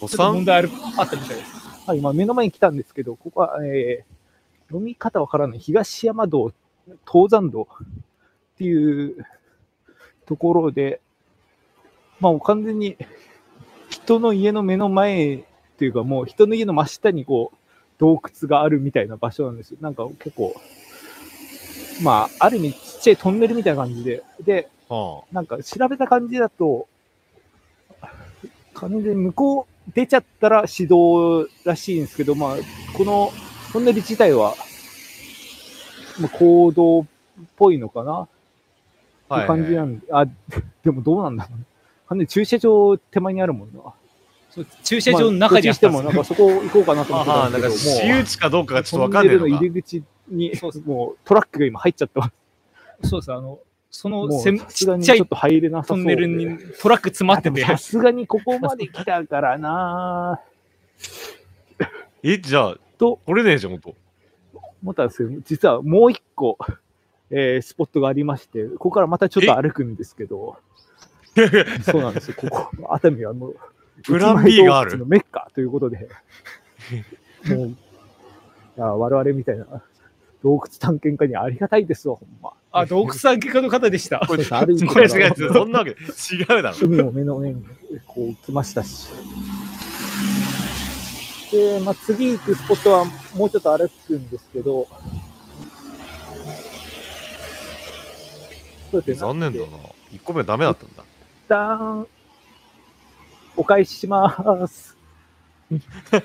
[0.01, 1.61] おちょっと問産題あるあったみたいです。
[1.87, 6.53] はい、今目の前に来たんですけど、ここは、えー、読み方わからない東山道、
[7.11, 9.27] 東山道っていう
[10.31, 11.01] ところで、
[12.21, 12.97] まあもう完全に
[13.89, 15.43] 人の家の目の前っ
[15.77, 17.57] ていうかもう人の家の真下にこう
[17.99, 19.79] 洞窟があるみたいな場所なんですよ。
[19.81, 20.55] なんか結構、
[22.01, 26.87] まあある意味ちっちゃいトンネルみたいな感じで、で、はなんか調べた感じだと、
[28.75, 32.57] 完全に向こう出ちゃったら指導らしいんですけど、まあ、
[32.97, 33.33] この
[33.73, 34.55] トンネル自体は、
[36.21, 37.05] まあ、行動っ
[37.57, 38.29] ぽいのかな
[39.31, 40.27] あって感じなんで、あ、
[40.85, 41.65] でもどうなんだろうね。
[42.09, 43.81] 完全に駐車場手前にあるもんな。
[44.83, 49.49] 駐車場の中にあっまあしても、なんかそこ行こうかなと思ってたああ、なんですけど、私有地かどうかがちょっとわかんないのか。
[49.49, 50.53] 入り口に
[50.85, 52.33] もうトラックが今入っちゃってま
[53.03, 53.09] す。
[53.09, 53.61] そうです、あの、
[53.91, 60.41] そのせちっちゃいちょっと入れなさそうでトンネルにトラック詰まっててさすがにここまで来たからな
[62.23, 63.95] え、じゃあ、とこれねえじゃん、ほんと。
[64.83, 66.59] 思ったんですけど、実はもう一個、
[67.31, 70.57] えースポットがありまして、ここからまたちょっと歩くんですけど、
[71.85, 73.57] そうなんですよ、ここ、熱海はもう、
[74.03, 76.09] プラン B があるメッカということで、
[77.49, 77.77] もう、い
[78.77, 79.67] や我々みたいな
[80.43, 82.51] 洞窟探検家にはありがたいですわ、ほんま。
[82.73, 84.21] あ、洞窟産家の方でした。
[84.27, 85.95] これ違う違う、そんなわけ違
[86.59, 86.77] うだろ。
[86.83, 87.65] 海も目の上に
[88.07, 89.09] こう来ましたし。
[91.53, 93.05] で、まあ、次行くスポットは
[93.35, 96.71] もうちょっと歩くんですけど、そうですね。
[99.15, 99.67] 残念だな。
[100.11, 101.03] 1個目はダメだったんだ。
[101.03, 101.07] 一
[101.49, 102.07] 旦、
[103.57, 104.97] お返しします。
[105.71, 105.79] と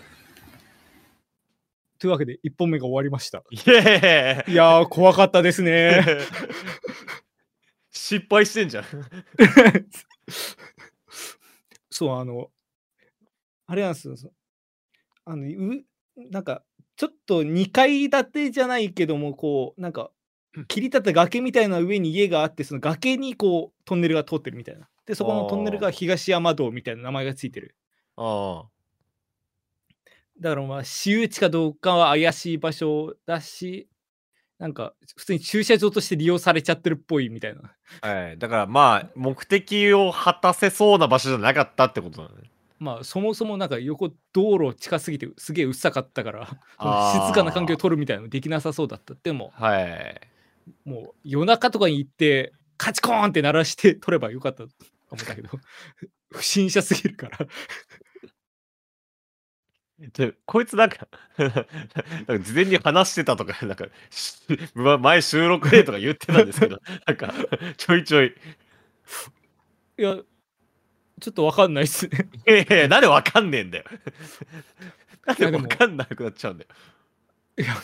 [2.00, 3.44] というわけで、1本目が終わりました。
[3.52, 6.02] イエーイいやー、怖かったですね。
[7.92, 8.86] 失敗してんじゃん。
[11.90, 12.50] そう、あの、
[13.68, 14.18] あれなんですよ。
[14.18, 14.32] そ
[15.26, 15.84] あの、う
[16.30, 16.64] なんか、
[16.98, 20.10] ちょっと2階建てじゃないけども、こう、なんかうん、
[20.68, 24.88] 切り立った崖みたいな上に家があって、その崖にこう、トンネルが通ってるみたいな。
[25.06, 27.76] で、そこのトンネルが東山道みたいな名前がついてる。
[28.18, 28.66] あ
[30.40, 33.88] だからまあ、私有地かどうかは怪しい場所だし、
[34.58, 37.74] なんか、普通に駐車場として利用されちゃってるっぽいみたいな。
[38.02, 38.08] あ。
[38.08, 38.38] はい。
[38.38, 42.50] だからまあ、目的を果たせそうな場所じゃなかったってことだね。
[42.80, 50.35] まあ、そもそもなんか横道路近すぎてすげえうっさかったから、静かな環境を取るみたいなのできなさそうだったってもはい。
[50.84, 54.70] もう夜中とかに行ってカチコーンって鳴らして 取ればよかったと
[55.12, 55.50] 思ったけど
[56.32, 57.38] 不審者すぎるから
[59.98, 61.08] でこいつ なんか
[62.40, 63.88] 事前に話してたとか、なんか、
[65.00, 67.34] 前収録でとか言ってたんですけど、なんか、
[67.78, 68.36] ちょいちょい、
[69.98, 70.18] いや
[71.22, 73.86] ちょっとわかんないっすねいやいやなんでわかんねえんだよ。
[75.26, 76.70] なんでわかんなくなっちゃうんだよ。
[77.58, 77.76] いや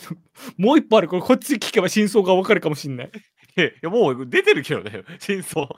[0.58, 3.10] もう一歩あるこれこっち聞けば真相がわかるかもしんないい
[3.60, 5.68] いやいや、もう出てるけどね、真相。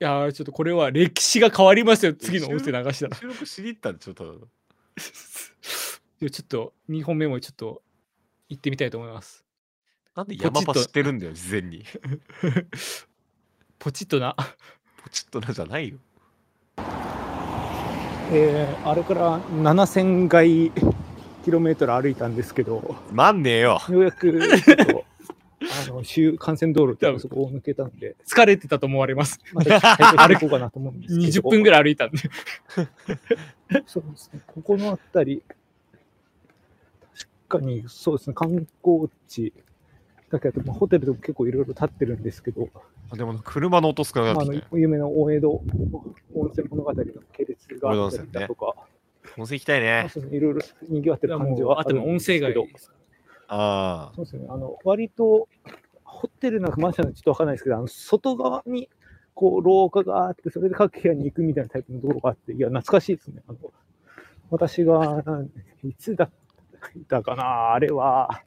[0.00, 4.38] やーちょっとこれは歴史が変わりますよ次の音声流したら収録しに行ったんでしょ、ただの。
[6.22, 7.82] いやちょっと2本目もちょっと
[8.48, 9.44] 行ってみたいと思います
[10.14, 11.84] なんで山場知ってるんだよ、事前に。
[13.78, 14.34] ポチッとな
[15.02, 15.98] ポチッとなじゃないよ。
[18.32, 20.72] えーあれから7000回
[21.44, 23.80] キロメートル歩いたんですけど、なんねえよ。
[23.88, 25.04] ようやくちょっと
[25.60, 29.38] あの 周幹線道路ってそこを抜けたんで、疲れてたと思われます。
[29.52, 29.80] また
[30.28, 32.18] 歩こうかなと思うんですけど、20分ぐらい歩いたんで。
[33.86, 35.42] そうですね、ここのあたり、
[37.48, 39.52] 確かにそうですね、観光地
[40.30, 42.68] だけど、まあ、ホテルでも結構いろいろ建ってるんですけど、
[43.12, 44.80] あでも、車の音少なまあ、あのかったね。
[44.80, 48.74] 有名な大江戸温泉物語の系列があったりだとか、
[49.38, 50.06] 温泉行きたいね。
[50.30, 52.66] いろいろ賑わってる感じはあとも音声街けど
[53.48, 55.48] あそうですね、あの割と
[56.04, 58.88] ホテルなんかマンションはちょっとわかんないですけど、あの外側に
[59.34, 63.42] こう廊下があって、それで各部屋に行くみたいなタイプの道路があって、いや、懐かしいですね。
[63.48, 63.58] あの
[64.50, 65.24] 私が
[65.82, 66.30] いつだっ
[67.08, 68.42] たかな、あれは、あ。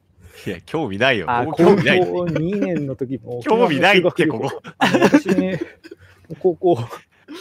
[0.46, 1.26] いや、興味ないよ。
[1.28, 2.00] あ僕興味ない。
[2.00, 4.62] 高校2年の時の興味ないって、ここ。
[4.78, 5.60] 私ね、
[6.38, 6.78] 高校、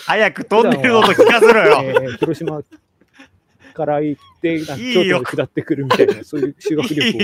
[0.06, 1.82] 早くトンネルの音聞かせろよ。
[1.84, 2.62] えー広島
[3.74, 7.18] から行って、なんか京都に下ってくるみたいな、 そういう修学旅行。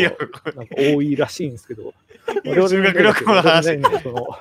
[0.56, 1.94] なんか多いらしいんですけど、
[2.44, 4.40] いいよ修学旅行の話我々の代でその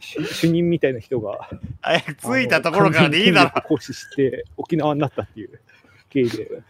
[0.00, 1.48] 主主任みたいな人が、
[1.80, 5.60] 早く着いたところからでいいだあの講師して沖縄になったっていう
[6.10, 6.62] 経緯で、ろ。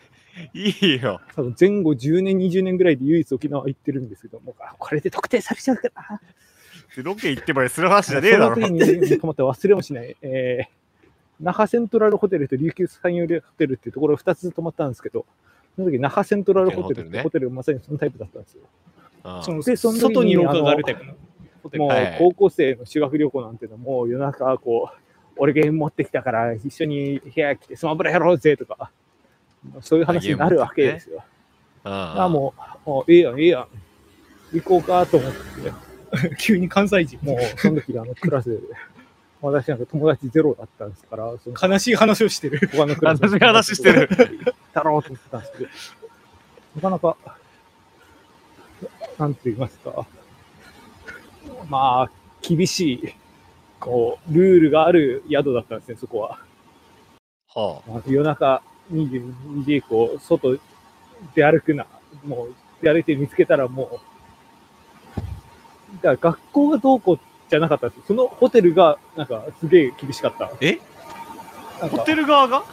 [0.54, 1.20] いいよ。
[1.36, 6.20] 多分前後10年、20年ぐらいで唯一沖縄行ってるんですけども、あこれで特定されちゃうから、
[7.02, 8.60] ロケ行ってまでする話じゃねえだろそ。
[8.60, 10.83] の時に泊まって忘れもしない、えー
[11.40, 15.26] 那覇セントラルホテルと琉球山陽ホテルっていうところ2つ泊まったんですけど、
[15.76, 18.62] その時那覇セントラルホテルってホテルまさにそのタイプだったんですよ。
[19.62, 21.14] でその時に外に廊下があるタイプの？
[21.78, 22.16] もうはい。
[22.18, 24.98] 高校生の修学旅行なんてのはもう夜中こう、
[25.36, 28.90] 俺ゲーム持ってきたから一緒に部屋来てスマブラやろうぜとか、
[29.80, 31.24] そういう話になるわけですよ。
[31.84, 32.28] ああ。
[32.28, 32.54] も
[32.86, 33.66] う、もうええやん、ええやん、
[34.52, 37.18] 行こうかと思って、 急に関西人。
[37.22, 38.58] もうその時あのクラスで、
[39.50, 44.08] 私なんか友達ゼロだったんですから、その悲しい話をしてる他のクラスの悲しい話してる。
[44.72, 45.70] だろうと思ってたんですけど、
[46.90, 47.16] なかなか、
[49.18, 50.06] なんて言いますか、
[51.68, 53.14] まあ、厳しい、
[53.78, 56.38] こう、ルールがある宿だったんですね、そこは。
[57.54, 60.58] はまあ夜中22時以降、外
[61.34, 61.86] 出歩くな。
[62.24, 64.00] もう、出歩いて見つけたらも
[65.16, 65.22] う、
[66.02, 67.98] だから学校がどうこうじゃなかったんです。
[67.98, 70.50] よそのホテルが、なんか、すげえ厳しかった。
[70.60, 70.78] え？
[71.88, 72.64] ホテル側が？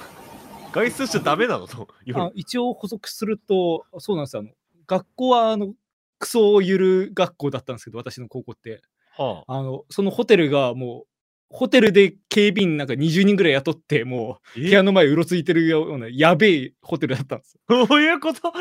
[0.71, 1.67] 外出しちゃダメなの？
[1.67, 1.87] と
[2.33, 4.41] 一応補足するとそうなんですよ。
[4.41, 4.51] あの
[4.87, 5.73] 学校はあの
[6.19, 8.81] クソゆる学校だったんですけど私の高校って。
[9.17, 9.61] はあ。
[9.61, 11.07] のそのホテルがもう
[11.49, 17.85] ホテルで警備員なんか20人ぐらい雇ってもあ、う部屋の前うろついてるようなやべえホテルだったんですよ。
[17.87, 18.53] どういうこと？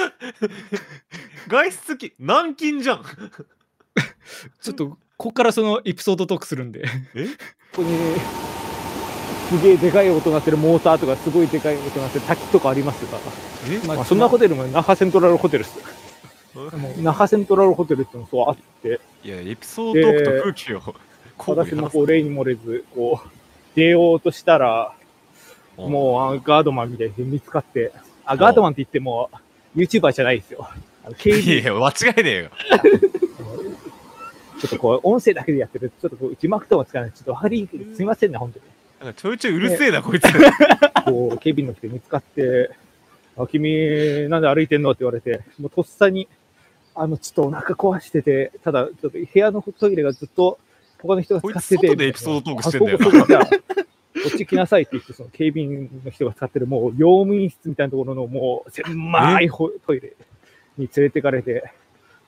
[1.49, 3.05] 外出き軟禁じゃん。
[4.61, 6.81] ちょっとここからそのエピソードトークするんで。
[6.81, 6.89] こ
[7.77, 7.95] こに、
[9.51, 13.19] すげえでかい音鳴ってるモーターとか、すごいでかい音鳴ってる滝とかありますが、
[13.71, 13.87] え？
[13.87, 15.79] まあ、そんなホテルも那覇セントラルホテルです。
[17.03, 20.95] 那覇セントラルホテルっ てのもそうあって、いや、エピソードトークと空気を。
[21.37, 23.29] 私もこう例に漏れず、こう、
[23.77, 24.95] 出ようとしたら、
[25.77, 27.93] う、もうあガードマンみたいに見つかって、
[28.25, 29.29] あ、ガードマンって言っても、
[29.77, 30.67] YouTuber じゃないですよ。
[31.27, 31.93] いや、間違
[32.23, 32.51] いねえよ。
[34.61, 38.65] ちょっとこう、音声だけでやってる、ちょっとこう字幕ともつかない、ちょっと分かりにくい、すみませんね、本当に。
[39.01, 40.25] なんかちょいちょいうるせえな、こいつ。
[41.07, 42.71] こう、警備員の人に見つかって、
[43.39, 46.29] あ、君、なんで歩いてんのって言われて、もうとっさに、
[46.95, 50.59] あの、ちょっとお腹壊してて、ただ、ちょっと部屋のトイレがずっと
[50.99, 51.77] 他の人が使ってて。
[51.77, 52.99] こいつ外でエピソードトークしてんだよ
[54.13, 60.15] こっち来なさいって言って、その警備員の人が使ってる、もう、用務員室みたいなところの、もう、狭いほトイレ
[60.77, 61.73] に連れてかれて、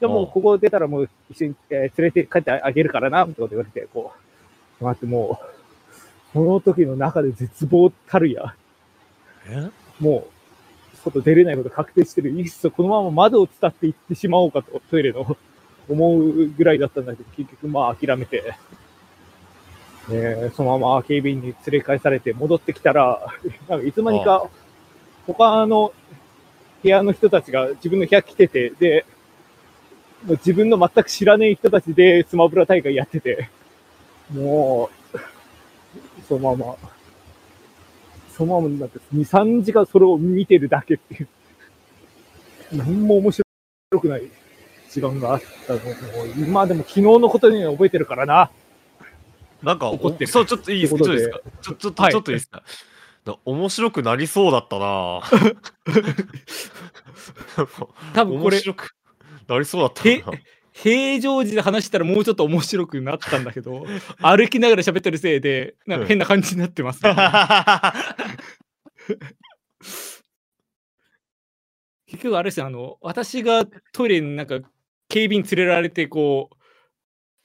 [0.03, 4.13] でもう、ここ出たらもう、一緒に、えー連れて帰ってあげるからな、みたいなこと言われて、こ
[4.81, 5.47] う、待って、もう、
[6.33, 8.57] その時の中で絶望たるや、
[9.47, 9.71] え？
[10.01, 10.27] も
[10.93, 12.31] う、外出れないこと確定してる。
[12.31, 15.37] いっそこのまま窓を伝って行ってしまおうかと、トイレの、
[15.89, 18.55] 思うぐらいだったんだけど、結局まあ諦めて、
[20.11, 23.21] えーそのまま警備員に連れ返されて戻ってきたら、
[23.69, 24.49] なんかいつまにか、
[25.29, 25.93] 他の
[26.83, 29.07] 部屋の人たちが自分の部屋来てて、で、
[30.29, 33.51] 自分の全く知らない人たちでスマブラ大会やってて、
[34.33, 35.19] もう、
[36.29, 36.77] そのまま、
[38.37, 41.29] そのままなんか2、3時間それを見てるだけっていう。
[42.73, 43.45] 何も面白
[44.01, 44.23] くない
[44.91, 45.85] 時間があったのも
[46.25, 48.51] う今でも昨日のことには覚えてるからな。
[49.63, 50.31] なんか、怒ってる。
[50.31, 51.05] そう、ちょっといいですか？
[51.05, 51.25] ちょっといいで。
[51.25, 52.13] すかちょ、ちょっと、はい。
[52.13, 52.63] ちょっといいですか？
[53.25, 55.21] な面白くなりそうだったな。
[58.15, 58.95] 多分これ面白く
[59.53, 60.03] なりそうだった
[60.73, 63.85] 平常時で話したらもうちょっと面白くなったんだけど
[64.21, 67.15] 歩きながら喋ってるせいでなんか変な感じになってます、ね。
[72.07, 74.61] 結局あれですよあの私がトイレになんか
[75.09, 76.51] 警備員連れられてこ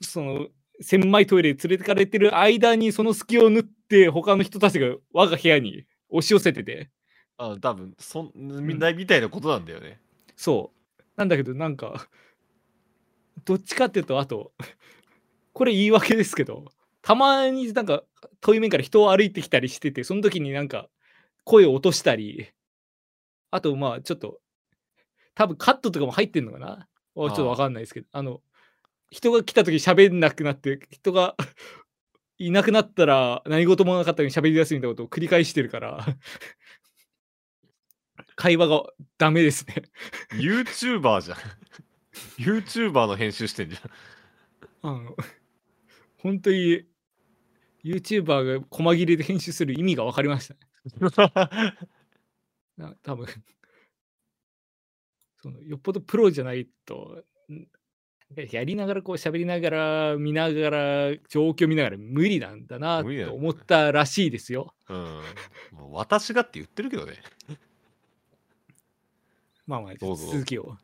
[0.02, 0.48] うその
[0.82, 6.90] 狭いトイレに連れてかれてる間にその隙を縫って他の人たちが我が部屋に押し寄せてて。
[7.40, 10.00] あ多分そんみんなみたいなことなんだよね。
[10.36, 10.77] そう
[11.18, 12.08] なんだけどなんか
[13.44, 14.54] どっちかっていうとあと
[15.54, 16.66] これ言い訳ですけど
[17.02, 18.04] たまになんか
[18.42, 20.88] 遠い面から人を歩いてきたりしててその時になんか
[21.44, 22.50] 声を落としたり
[23.52, 24.40] あとまあちょっと
[25.36, 26.88] 多分カットとかも入ってんのかな？
[27.16, 28.42] ちょっとわかんないですけどあの
[29.10, 31.36] 人が来た時喋んなくなって人が
[32.38, 36.06] いなくなったら何事もなかったように喋り出すみたいなことを繰り返してるから。
[38.38, 38.84] 会話が
[39.18, 39.82] ダメですね
[40.32, 41.38] YouTuber じゃん。
[42.38, 43.78] YouTuber の編集してんじ
[44.84, 45.16] あの、
[46.20, 46.86] 本当に
[47.84, 50.60] YouTuber が細切れで編集する意味が分かりましたね。
[52.78, 52.90] ゃん。
[52.92, 53.28] な多分
[55.42, 57.68] そのよっぽどプロじゃないと、ん
[58.52, 64.76] やりながらこう喋りながら見ながら状況見ながら無理なんだなと思ったらしいですよ。
[64.90, 64.98] うん。
[65.72, 67.14] もう私がって言ってるけどね。
[69.68, 70.78] まあまあどうぞ続きを。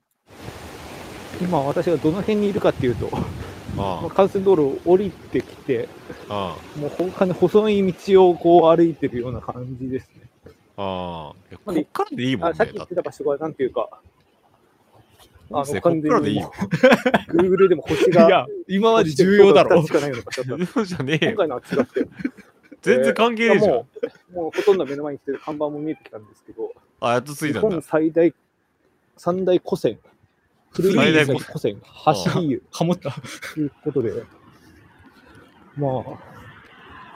[1.42, 3.10] 今私がどの辺にいるかっていうと、
[3.76, 5.88] まああ幹線道路を降りてきて、
[6.30, 10.30] あ、あもう他に細い道をこう歩いてるような感じですね。
[10.78, 11.36] あ、ああ。
[11.50, 12.52] いやまあこっからでいいもんね。
[12.52, 13.88] あさっき言ってた場所がなんていうか、
[15.52, 16.52] あ音声こっからでいいよ。
[17.30, 19.94] Google でも星 いがや、今まで重要だろ星。
[19.94, 20.66] が2つしかないような場所だった。
[20.66, 21.32] 重要じゃねえよ。
[21.32, 22.08] 今回のは違って、
[22.82, 23.74] 全然関係ねえじゃん。
[23.74, 23.88] も
[24.34, 27.82] う、もうほとんど目の前に来てる看板も見えてきたんですけど、あ、やっとつい日たんだ本。
[27.82, 28.34] 最大、
[29.18, 30.00] 三大古線、
[30.72, 33.12] 古い古古線、走り湯かもった。
[33.54, 34.12] ということで、
[35.78, 36.04] まあ、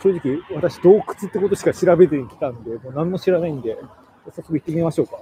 [0.02, 3.78] 正直、私、洞窟ってことしか調べずに来たんで、もう何も知らないんで、
[4.26, 5.18] 早速行ってみましょうか。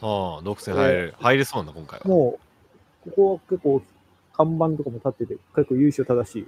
[0.00, 1.14] ああ、独占入れる。
[1.18, 2.06] 入れそうなんだ、今回は。
[2.06, 2.38] も
[3.06, 3.82] う、ここは結構、
[4.36, 6.46] 看板とかも立ってて、結構優秀正しい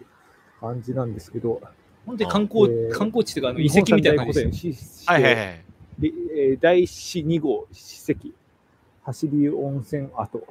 [0.60, 1.60] 感じなんですけど、
[2.06, 4.74] 本当に観光、えー観光地というか遺跡みたいな感じ
[5.06, 5.64] はいはいはい。
[5.98, 8.28] でえー第四2号史跡、
[9.12, 10.42] 走り湯温泉跡。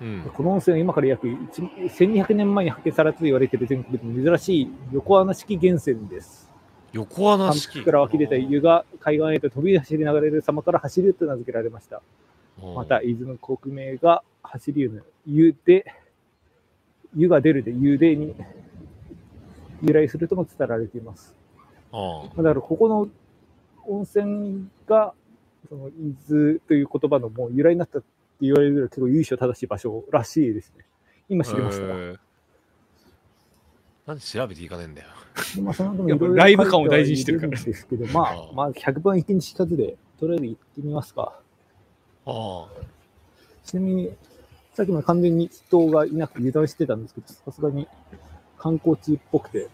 [0.00, 0.30] うん。
[0.34, 6.50] この温泉は今から約1 1200年前に発見されたと言われている全国でも珍しい横穴式源泉です。
[6.92, 7.72] 横穴山式。
[7.80, 12.02] 腹から湧き出た湯が海岸へと飛び走り流れる様から走り湯と名付けられました。
[12.62, 15.84] うんまた、伊豆の国名が走り湯の湯で、
[17.14, 18.34] 湯が出るで湯でに
[19.82, 21.34] 由来するとも伝えられています。
[21.92, 23.08] だからここの
[23.86, 25.12] 温泉が、
[25.68, 28.08] その伊豆という言葉のもう由来になったって
[28.40, 30.84] 言われるぐらい結構由緒正しい場所らしいですね。
[31.28, 31.44] 今あ。
[31.44, 31.84] 知りました。
[31.84, 32.16] へえ
[34.06, 35.08] なんで調べていかねえんだよ。
[35.56, 41.40] でまあ、そのいろライブ感を大事にしてるからですけど、まああ、あまあ、100番一日数で、とりあえず行ってみますか。
[42.24, 42.66] あ
[43.64, 44.12] ちなみに、
[44.74, 47.88] さっきまで完全に人がいなくて油断してたんですけど、さすがに
[48.58, 49.68] 観光地っぽくて、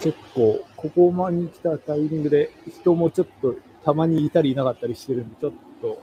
[0.00, 5.52] 結構、ここまに来たタイミングで人もちょっとたまにいたりいなかったりしてるんで、ちょっ
[5.82, 6.02] と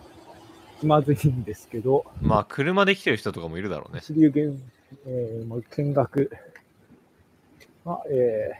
[0.79, 3.99] 気まずいんですけど、まあ、車で来てる人とかもいるだろうね。
[3.99, 4.59] 走り湯見、
[5.05, 6.31] えーまあ、見学
[7.83, 8.51] は、え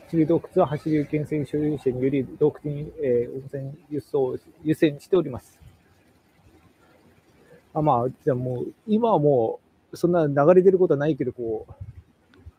[0.00, 5.58] ー、走り洞窟は走り湯源泉所有者により洞窟に、えー温泉輸送を優先しております。
[7.74, 9.60] あまあ、じゃあもう、今はも
[9.92, 11.72] う、そんな流れ出ることはないけど、こう、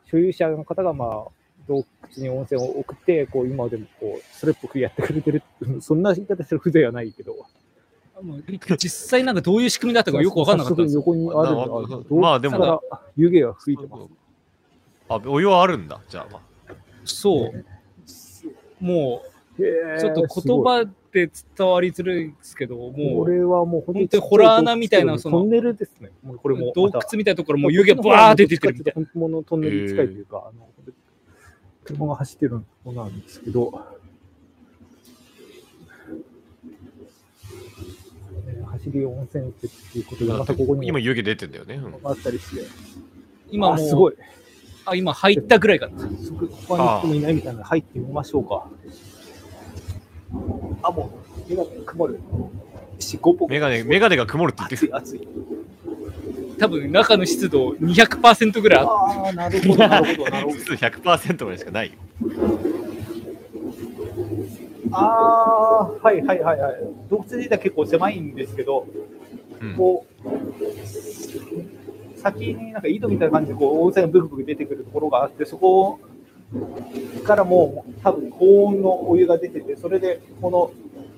[0.10, 1.39] 所有者の方が、まあ、
[1.70, 1.86] 洞
[2.16, 5.44] 窟に温泉を送って、こう、今でも、こう、それっぽくやってくれてる。
[5.80, 7.36] そんな言い方する風情はないけど。
[8.78, 11.00] 実際なんかどういう仕組みだったかよく分かんなかったんですよ。
[11.00, 12.84] 横にあるなのなが、まあでも
[13.16, 14.04] 湯気が吹いてます。
[15.08, 16.02] あ、お湯はあるんだ。
[16.10, 16.74] じゃあ、まあ。
[17.06, 18.84] そう。
[18.84, 19.24] も
[19.58, 26.12] へう、ーちょっと言葉で伝わりづらいですけど、もこう、れはもう本本当にホラー穴みたいなそのトンネルですね。
[26.22, 29.08] もうこれも洞窟みたいなところもう湯気バーって出てるみたいな。
[29.14, 30.68] 本物のトンネルに近いというか、あの
[31.90, 32.52] 車が走ってる
[32.84, 33.82] ものなんですけど、
[38.48, 39.68] えー走り温泉って
[39.98, 41.76] いうことで、またここに今、も湯気出てんだよね。
[41.76, 42.64] うんあったりして、
[43.52, 44.16] 今もすごい。
[44.86, 46.00] あ、今入ったぐらいかな。
[46.00, 48.68] そこ他に人もいないみたいな入ってみましょうか。
[50.84, 51.12] あ、も
[51.48, 52.20] う、目が曇る。
[53.50, 54.96] メガネ、メガネが曇るって言ってる。
[54.96, 55.28] 暑い、暑い。
[56.60, 60.58] 多分中の湿度200%ぐらいあっああ、 なるほど、なるほど、なるほど。
[60.58, 61.94] 普通100%ぐらいしかないよ。
[64.92, 66.76] ああ、はいはいはいはい。
[67.10, 68.86] 洞窟自体結構狭いんですけど、
[69.62, 70.30] うんこう、
[72.18, 76.00] 先になんか井戸みたいな感じでこう温泉がブクブク出てくるところがあって、そこ
[77.24, 80.72] からもう多分高温のお湯が出てて、それでこの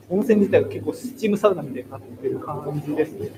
[0.09, 3.29] 温泉自体が結構スチームサウナみたいになってる感じですね。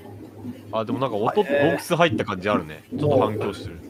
[0.72, 2.84] あ、でもなんか音、洞え窟入った感じあるね。
[2.90, 3.80] ちょっと反響してる。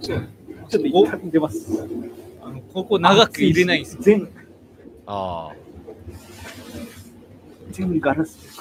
[0.00, 0.22] ちょっ
[0.70, 1.88] と一旦出ます。
[2.42, 4.02] あのここ長く入れないんですよ。
[4.02, 4.28] 全、
[5.06, 5.52] あ
[7.70, 8.60] 全ガラスです。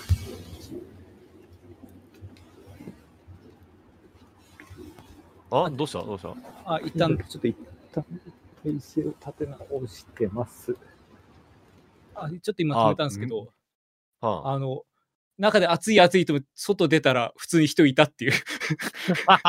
[5.51, 5.65] あ。
[5.65, 6.03] あ、どうした？
[6.03, 6.35] どうした？
[6.65, 7.55] あ、一旦、ちょっと一
[7.93, 8.05] 旦
[8.63, 10.75] 体勢を立て直してます。
[12.15, 13.47] あちょっと今止めたんですけど、
[14.21, 14.83] はあ、あの、
[15.37, 18.31] 中で暑い暑いと外出たら普通に人いたっていう。
[19.29, 19.47] だ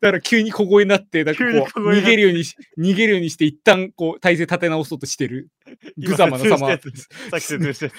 [0.00, 5.48] から急に小声になって、なんかこう逃げるようにし、逃げるようにして一旦こう体勢立て直そうとしてる。
[5.96, 7.92] 無様な様さっき説明して。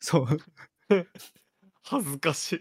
[0.00, 0.26] そう。
[1.82, 2.60] 恥ずかしい。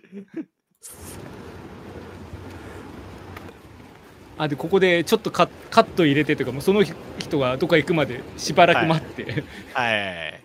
[4.38, 6.84] あ、で、ここでちょっとカカット入れてというか、もうその
[7.18, 9.44] 人がどっか行くまでしばらく待って、
[9.74, 10.43] はい。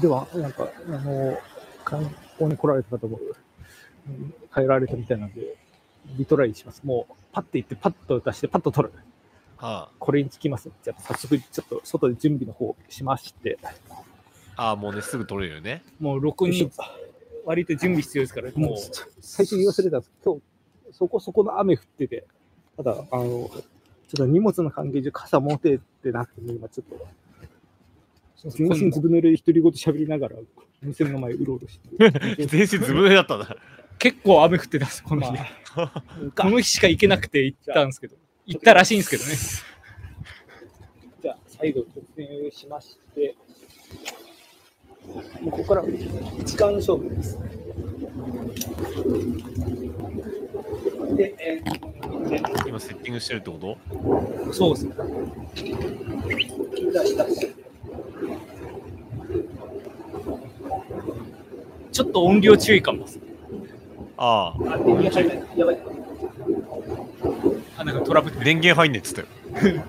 [0.00, 1.38] では、なんか、あの、
[1.84, 2.04] 観
[2.34, 5.56] 光に来られた方も、うん帰られたみたいなんで、
[6.16, 6.82] リトライします。
[6.84, 8.94] もう、パッて行って、パッと出して、パッと取る。
[9.56, 10.70] はこれにつきます。
[10.82, 13.58] じゃあ、早速、ちょっと外で準備の方しまして。
[14.56, 15.84] あ、あもうね、すぐ取れるよね。
[16.00, 16.70] もう録音に
[17.44, 18.76] 割と準備必要ですから、もう。
[19.20, 20.40] 最初に忘れたんですけど、今
[20.90, 22.24] 日、そこそこの雨降ってて、
[22.76, 23.50] ただ、あの、ちょっ
[24.16, 27.06] と荷物の関係上、傘持ててなくて、今ちょっと、
[28.48, 32.46] 全身ずぶ濡れで独り言喋りながら、お店の前うろうろして。
[32.46, 33.56] 全身ずぶ濡れだったな。
[33.98, 35.32] 結構雨降ってたんです、この日。
[35.32, 35.46] ま
[35.76, 36.02] あ
[36.36, 39.34] この日しか行けなくて行ったんですけど、行ったらしいんですけどね。
[41.22, 41.86] じゃあ、再度突
[42.16, 43.36] 入しまして、
[45.42, 47.38] もうここから時間勝負です。
[51.14, 54.52] で、えー、今セッティングしてるってこと？
[54.52, 54.94] そうですね。
[56.92, 57.54] 出し出し。
[61.92, 63.06] ちょっと音量注意かも。
[64.16, 64.62] ああ。
[65.56, 65.78] やばい。
[67.76, 68.44] あ、なんかトラブって。
[68.44, 69.26] 電源入んねえっつったよ。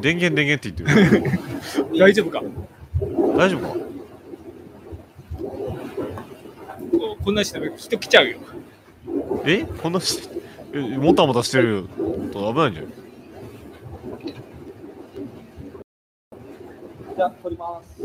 [0.00, 1.30] 電源電源って言ってる。
[1.98, 2.42] 大丈夫か？
[3.36, 3.74] 大丈夫か？
[6.92, 8.38] ここんな人人来ちゃうよ。
[9.44, 9.64] え？
[9.64, 10.20] こんなし、
[10.72, 11.84] えもたもたしてる
[12.32, 12.92] と危ないんじゃない？
[17.16, 18.00] じゃあ、取ります。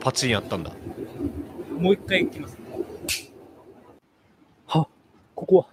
[0.00, 0.72] パチンやったんだ。
[1.78, 2.58] もう一回行きます。
[4.66, 4.88] は、
[5.34, 5.66] ここは、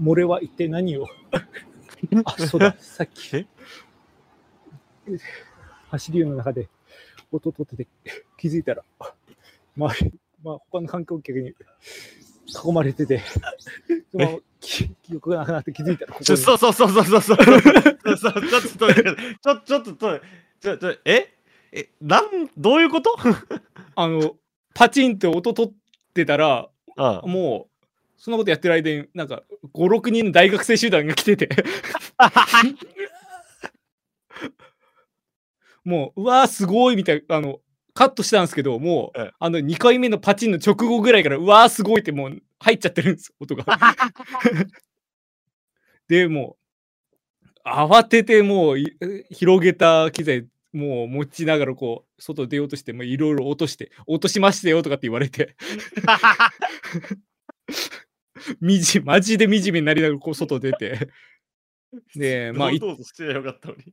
[0.00, 1.06] 漏れは一体何を？
[2.24, 3.36] あ、そうだ、さっき。
[3.36, 3.46] え、
[5.90, 6.68] 走り湯の中で
[7.30, 7.88] 音を取ってて
[8.36, 8.84] 気づいたら、
[9.76, 10.12] 周り、
[10.44, 13.22] まあ、他の観光客に囲まれてて、
[14.12, 17.36] そのままき記憶がなくなって気づいたら、ここちょ、にそうそうそうそうそうそう。
[17.36, 20.20] そうそうちょっとちょ、っと
[20.60, 21.41] ちょ、ちょ、え？
[21.72, 23.16] え、なん、どういうこと？
[23.96, 24.36] あの、
[24.74, 25.72] パチンって音取っ
[26.14, 27.30] てたら、うん。
[27.30, 27.86] もう、
[28.18, 29.42] そんなことやってる間に、なんか、
[29.72, 31.48] 5、6人の大学生集団が来てて、
[35.84, 37.58] もう、うわー、すごいみたいな、あの、
[37.94, 43.64] カットしたんですけど、もう、うんあの、2回目のパチンの直後ぐらいから、うわー、すごいってもう入っちゃってるんです、音が。
[46.08, 46.56] で、も
[47.64, 48.96] う、慌ててもうい、
[49.30, 55.56] 広げた機材、もう持ちながらこう、外出ようとして、いろいろ落として、落としましたよとかって言われて、
[58.60, 61.08] みじ、マジで惨めになりながらこう外出て、
[62.16, 63.92] で、まあ、いどうぞしてよかったのに。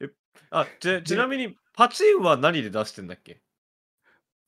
[0.00, 0.08] え、
[0.50, 3.40] あ、ちちなみに、パチンは何で出してんだっけ？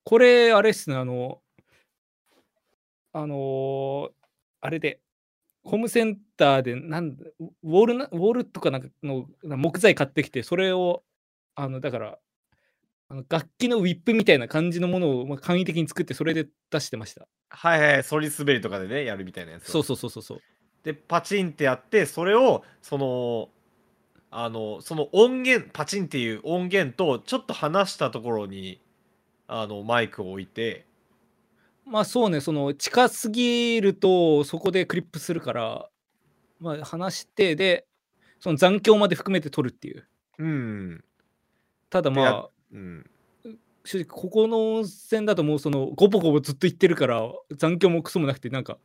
[0.05, 1.43] これ、あれっすね、あの、
[3.13, 4.11] あのー
[4.65, 5.01] あれで、
[5.65, 11.05] ホームセンターで、なんだウォールな、ウォールとかなんかの木材買ってきて、それを、
[11.55, 12.19] あの、だから、
[13.09, 17.29] あの楽器のウィップみたいな感じのものをまあ簡易的に作って、それで出してました。
[17.51, 19.73] はいはい、反り滑りとかでね、やるみたいなやつを。
[19.73, 20.41] そうそうそうそうそう。
[20.83, 23.51] で、パチンってやって、それを、その、
[24.31, 28.81] あの、その音源、パチンっていう音源と、ちょっと離したところに、
[29.47, 30.87] あの、マイクを置いて、
[31.93, 35.91] まあそうね、その近すぎるとそこでクリップするから、
[36.59, 37.85] まあ離して、で、
[38.41, 40.09] その残響まで含めて撮るっていう。
[40.39, 41.05] うん。
[41.91, 43.11] ただまあ、うん。
[43.85, 48.79] 正直ここの温泉だともうそのゴボゴボずっと行ってるから残響もクソもなくてなんか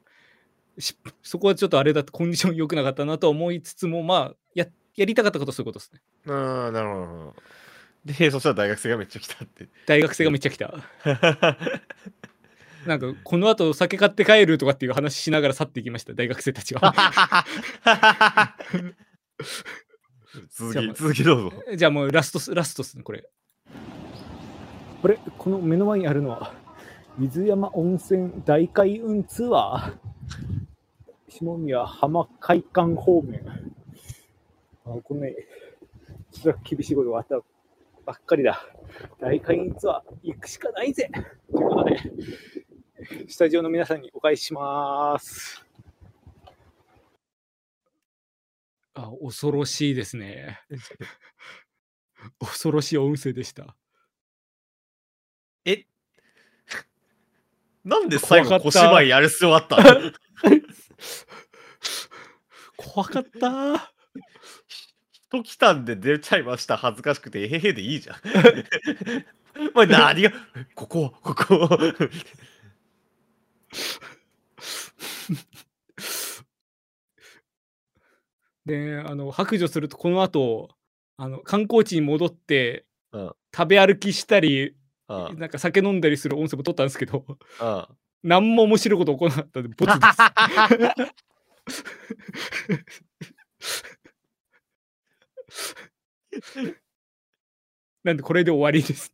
[0.80, 4.66] しそこはちょっとあれだとコンディション良くなかったなとは思いつつもまあや
[4.96, 6.02] やりたかったことはそういうことですね
[6.34, 7.36] ああ、なるほど。
[8.08, 9.68] で、そしたら大学生がめっちゃ来たって。
[9.86, 10.74] 大学生がめっちゃ来た
[12.88, 16.94] なんかこの後酒買って帰るとかっていう話しながら去っていきました大学生たちは
[20.50, 21.54] 続じゃあまあき、 続きどうぞ。
[21.76, 23.30] じゃあもうラストスラストですねこれ
[25.02, 26.54] これ、この目の前にあるのは、
[27.20, 29.98] 水山温泉大開運ツアー。
[31.30, 33.42] 下宮浜会館方面。
[34.86, 35.36] あこのね、
[36.32, 37.40] ちょっと厳しいことがあった
[38.06, 38.66] ばっかりだ。
[39.20, 41.12] 大開運ツアー、行くしかないぜ
[41.52, 41.98] ということで、
[43.30, 45.64] スタジオの皆さんにお返しします。
[48.96, 50.60] あ恐ろしいですね。
[52.40, 53.76] 恐ろしい音声でした。
[55.66, 55.86] え？
[57.86, 58.80] なんで最後怖かった。
[58.80, 60.12] 小芝居やる必要あったの？
[62.78, 63.94] 怖かった。
[65.12, 66.78] 人来たんで出ちゃいました。
[66.78, 67.44] 恥ずかしくて。
[67.44, 68.18] えへへでいいじゃん。
[69.76, 70.32] お前何が？
[70.74, 71.80] ここここ
[78.66, 80.70] であの白状するとこの後
[81.18, 83.32] あの観光地に戻って、うん。
[83.56, 84.76] 食べ歩きしたり
[85.08, 87.26] あなんか酒飲んだりする音声も撮ったんですけど
[87.60, 87.90] あ
[88.22, 90.06] 何も面白いこと起こらなかったんでボツで
[93.92, 94.14] す。
[98.04, 99.12] なんでこれで終わりです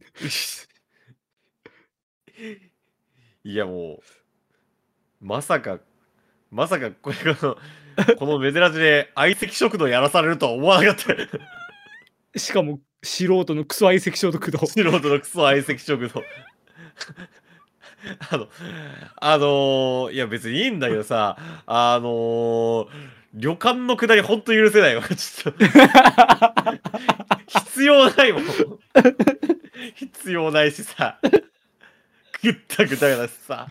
[3.45, 3.99] いやもう
[5.23, 5.79] まさか
[6.51, 7.57] まさかこれこの
[8.17, 11.15] この珍しで相席食堂やらされるとは思わなかっ
[12.33, 12.39] た。
[12.39, 16.23] しかも素人のクソ相席消毒道素人のクソ相席食堂。
[18.31, 18.49] あの
[19.15, 22.87] あのーいや別にいいんだけどさあのー
[23.35, 25.01] 旅館のくだりほんと許せないわ。
[25.03, 25.65] ちょっと。
[27.47, 28.43] 必要ないもん。
[29.95, 31.19] 必要ないしさ。
[32.43, 33.69] ぐったぐただしさ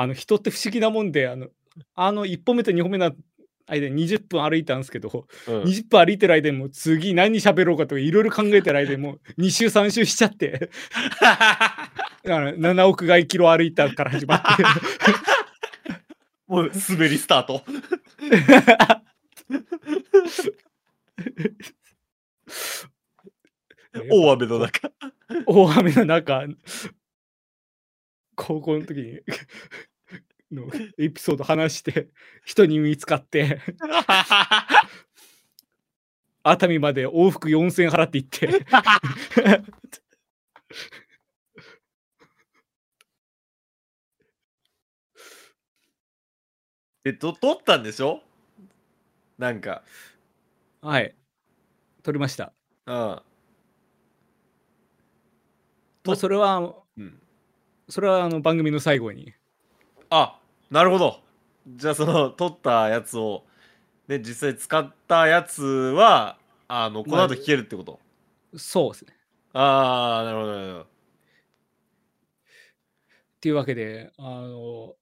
[0.00, 1.48] あの人って不思議なもんであの
[1.96, 3.10] あの1歩目と2歩目の
[3.66, 5.62] 間に20分歩いたんですけど、うん。
[5.64, 10.70] 20分歩いてる間にもう次何喋ろうかとかいろいろ考えてる間にもう2周3周しちゃって
[11.20, 11.90] あ
[12.26, 14.62] の7億外キロ歩いたから始まって。
[16.46, 17.64] もう滑りスタート。
[24.10, 24.92] 大雨の中。
[25.46, 26.46] 大雨の中
[28.38, 29.20] 高校の時に
[30.52, 30.64] の
[30.98, 32.08] エピソード話して
[32.44, 33.60] 人に見つかって。
[36.44, 38.64] 熱海まで往復4000円払って行って。
[47.04, 48.20] えと撮ったんでしょ？
[49.38, 49.82] なんか。
[50.82, 51.14] はい。
[52.02, 52.52] 撮りました、
[52.86, 53.22] うん。
[56.04, 57.20] まあ、それはうん。
[57.88, 59.34] それはあの番組の最後に。
[60.10, 60.37] あ
[60.70, 61.20] なるほど。
[61.66, 63.44] じゃあその撮ったやつを
[64.06, 68.00] で実際使ったやつはあのこの後聞けるってこと、
[68.56, 69.14] そうですね。
[69.52, 70.98] ああなるほどなるほど。
[73.38, 74.94] っていうわけで、あの、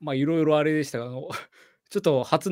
[0.00, 1.28] まあ、いろいろあれでしたが、あの、
[1.90, 2.50] ちょっと初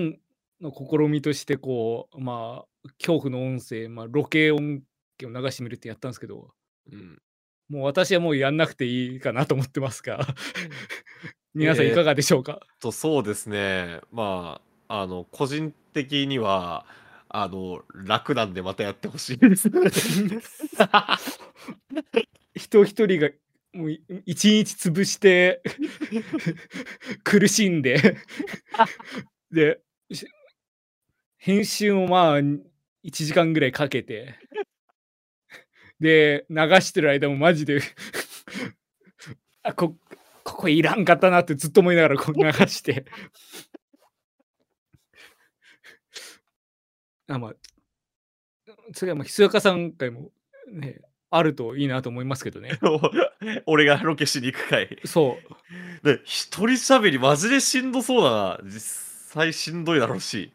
[0.61, 4.85] の試みとして、こう、まあ、恐怖の音声、まあ、ロケ音
[5.21, 6.55] 源を流してみるってやったんですけど、
[6.93, 7.21] うん。
[7.69, 10.21] もう私はもうやんなくていいかなと思ってますが、
[11.55, 11.93] 皆さんえー。
[11.93, 14.01] いかがでしょうか、とそうですね。
[14.13, 16.85] まああの個人的には
[17.29, 19.71] あの楽なんでまたやってほしいです。
[22.55, 23.31] 人一人が
[23.73, 25.63] もうい一日潰して
[27.25, 28.19] 苦しんで
[29.51, 29.81] で
[30.13, 30.27] し
[31.39, 32.61] 編集をまあ1
[33.11, 34.37] 時間ぐらいかけて
[35.99, 37.81] で流してる間もマジで
[39.63, 39.97] あこ
[40.45, 43.07] ここいらんかったなってずっと思いながらこう 流して。
[47.27, 47.55] あまあ
[48.93, 50.31] それはまあひそやかさん会も
[50.71, 51.01] ね
[51.31, 52.79] あるといいなと思いますけどね。
[53.67, 55.39] 俺がロケしに行くかいそ
[56.03, 56.07] う。
[56.07, 58.61] で一人喋りマジでしんどそうだな。
[58.65, 58.81] 実
[59.33, 60.53] 際しんどいだろうし。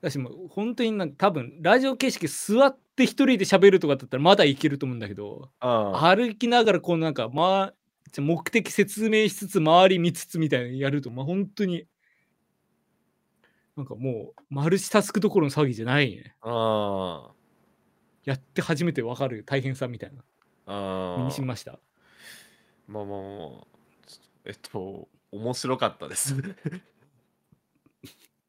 [0.00, 7.72] 私もう本当になんか多分ラジオ形式座って一人で喋るとかだったらまだいけると思うんだけどあ歩きながらこうなんかま
[8.18, 11.86] 目的説明しつつ周り見つつみたいなのやるとまあ本当に
[13.76, 16.36] なんかもうマルチタスクどころの騒ぎじゃないね。
[16.42, 17.30] あ
[18.24, 20.22] やって初めてわかる大変さみたいな。
[20.66, 21.80] あ身にしみました。
[22.86, 23.26] まあまあま
[23.62, 23.66] あ
[24.44, 26.34] えっと面白かったです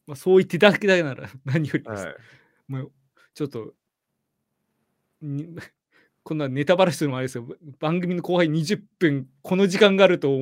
[0.06, 2.16] まあ、そう言っていただけたなら何よりです、はい
[2.68, 2.92] もう
[3.34, 3.74] ちょっと
[5.22, 5.56] に
[6.26, 7.46] こんなネタバラシするのもあれですよ。
[7.80, 10.36] 番組の後輩20分この時間があると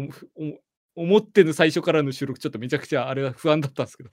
[0.95, 4.09] 思っての最初からの収録ちょっとめちゃくちゃあれは不安だったんですけど。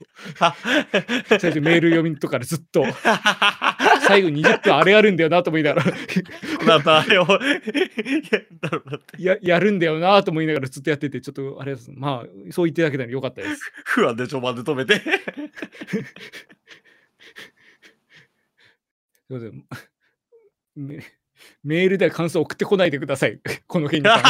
[1.39, 2.83] 最初メール読みとかでずっと。
[4.05, 5.93] 最後20分あれやるんだよなと思いながら。
[9.17, 11.89] ややるんだよなと思いながらずっとやっててちょっとあれです。
[11.93, 13.71] まあそう言っていただけたらよかったです。
[13.85, 14.99] 不安で序盤で止めて。
[14.99, 15.03] す
[19.29, 19.63] いません
[21.63, 23.39] メメールでは感想送ってこないでください。
[23.67, 24.23] この件に関し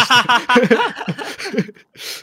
[0.68, 1.76] て。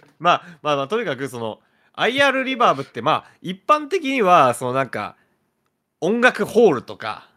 [0.19, 1.61] まあまあまあとにかくその
[1.95, 5.17] IR リバーブってまあ一般的にはそのなんか
[6.01, 7.31] 音楽ホールとか。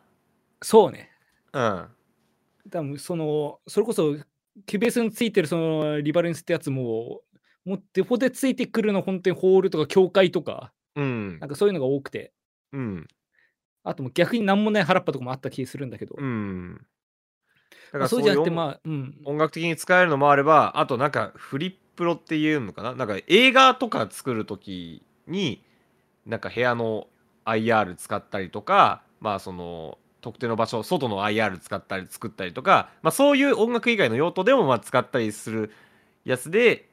[0.62, 1.12] そうね。
[1.54, 1.88] うん。
[2.70, 4.16] 多分そのそれこそ
[4.66, 7.22] キュベースについてるそのリバレンスってやつも
[7.66, 10.72] もうデフォでついてくるの本当にホールとか教会とか。
[10.96, 11.40] うん。
[11.40, 12.34] なんかそういうのが多くて。
[12.74, 13.08] うん。
[13.84, 16.86] あともう逆になんもない原っぱとかもあった気するんだけど、うん
[17.94, 19.18] だまあそうじゃなくて音まあうん。
[19.26, 22.96] 音楽的に使えるのもあればあとなんかフリップロっていうのかな？
[22.96, 25.64] なんか映画とか作る時に
[26.26, 27.08] なんか部屋の
[27.46, 35.72] IR 使ったりとかまあその特定の場所外の IR 使ったり作ったりとか、まあ、そういう音楽以外の用途でもまあ使ったりする
[36.26, 36.88] やつで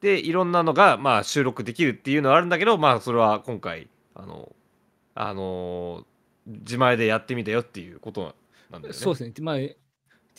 [0.00, 4.52] でいろんなのがまあ収録できるっていうのはあるんだけどまあそれは今回あの
[5.14, 6.06] あの
[6.46, 8.34] 自前でやってみたよっていうこと
[8.70, 8.98] なんだよね。
[8.98, 9.32] そうですね。
[9.40, 9.56] まあ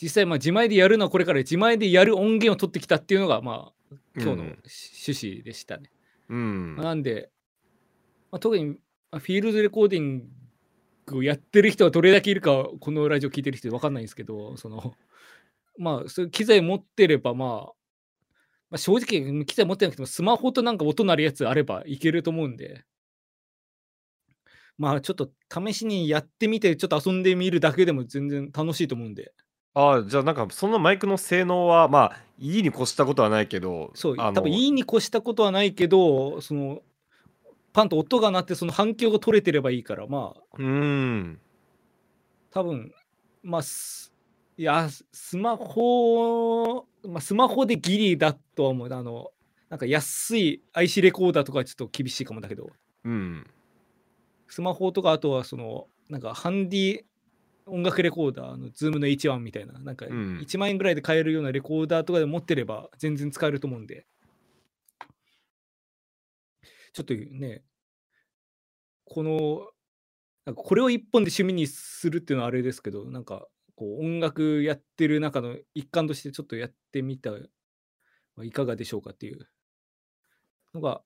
[0.00, 5.90] 実際まあ自前でやるのはこれから自前でやる音源を取ってきたっていうのがまあ今日のうん趣旨でしたね、
[6.28, 6.76] うん。
[6.76, 7.30] まあなんで、
[8.30, 8.74] まあ、特にま
[9.12, 10.28] あフィールドレコーディン
[11.06, 14.94] グをやってる人はどれだけいるかはこのラジオ聞いてる人分かんないんですけどその
[15.78, 17.72] まあそういう機材持ってればまあ
[18.70, 22.84] まあ、正直機材持ってなくてもスマホとなんか音鳴るやつあればいけると思うんで
[24.78, 29.32] まあちょっと試しにやってみてちょっと遊んでみるだけでも全然楽しいと思うんで。
[29.74, 36.82] ああじゃあなんかそのマイクの性能はまあいいに越したことはないけどそう多分いいに越したことはないけどその
[37.72, 40.42] パンと音が鳴ってその反響が取れてればいいからまあ。
[40.58, 41.40] うーん。
[42.50, 42.92] 多分
[43.42, 44.12] まあす
[44.56, 48.92] いやススマホ、まあ、スマホでギリだとは思う。
[48.92, 49.30] あの
[49.68, 52.70] なんか安い IC レコーダーとかはちょっと厳しいかもだけど。
[53.04, 53.46] うん
[54.48, 57.00] スマホとかあとはそのなんかハンディ
[57.66, 64.06] 音楽レコーダーのズームの H1 みたいななんかうん1万円ぐらいで買えるようなレコーダーとかで持ってれば全然使えると思うんで
[66.92, 67.62] ちょっとね
[69.04, 69.68] この
[70.46, 73.46] なんかこれを一本で趣味にするっていうのはあれですけどなんか
[73.76, 77.38] こう音楽やってる中の一環としてちょっとやってみたら
[78.44, 79.46] いかがでしょうかっていう
[80.74, 81.02] のが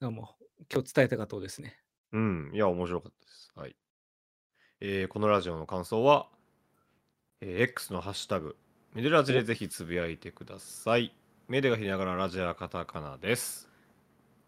[0.00, 1.76] なんかもう今日伝えたかったことですね。
[2.12, 3.52] うん、いや、面白かったです。
[3.54, 3.76] はい。
[4.80, 6.28] えーこのラジオの感想は、
[7.40, 8.56] えー X のハッシュタグ、
[8.94, 11.14] メデラジでぜひつぶやいてください。
[11.48, 13.68] メデがひながらラジオはカタカナです。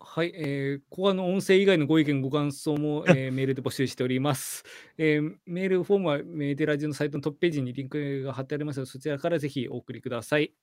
[0.03, 4.65] はい、えー、ここはあの音声以外のご意見、ご感想も、えー メールで募集しております。
[4.97, 10.55] えーメールフォームはメデラジのサイトのトップページにリンクが貼ってありますので、そちらからぜひお送りください。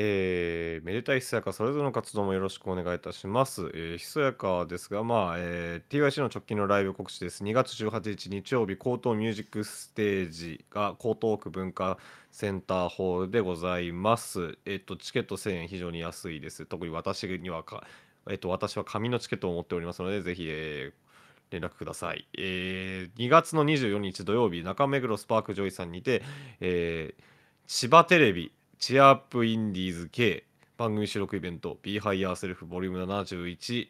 [0.00, 3.62] えーめでたいひそやかそれぞれの活動もよろしくお願いいたします。
[3.74, 7.42] えーひそやかですが、まあ、えー TYC の直近のライブ告知です。
[7.42, 11.98] 2月18日日曜日、江東ミュージックステージが江東区文化
[12.30, 14.56] センターホールでございます。
[14.66, 16.64] えっ、と、チケット1000円非常に安いです。
[16.66, 17.84] 特に私にはか、
[18.30, 21.08] えっ、と、私は紙のチケットを持っておりますので、ぜひ、えー
[21.50, 22.28] 連絡ください。
[22.38, 26.22] えー2月の24日土曜日、中目黒スパークジョイさんにて、
[26.60, 27.22] えー
[27.66, 30.44] 千葉テレビチアアップインディーズ K
[30.76, 32.92] 番組収録イベント Be Higher Self Vol.
[32.92, 33.88] 71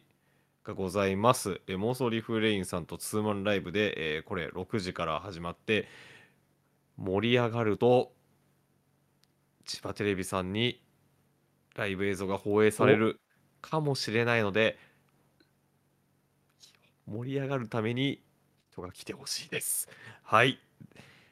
[0.63, 1.61] がございます。
[1.67, 5.87] えー妄想リフレインさんとツーマンライブで、えーこれ6時から始まって
[6.97, 8.11] 盛り上がると
[9.65, 10.81] 千葉テレビさんに
[11.75, 13.19] ライブ映像が放映される
[13.61, 14.79] かもしれないので
[17.05, 18.23] 盛り上がるために
[18.71, 19.87] 人が来てほしいです。
[20.23, 20.57] はい。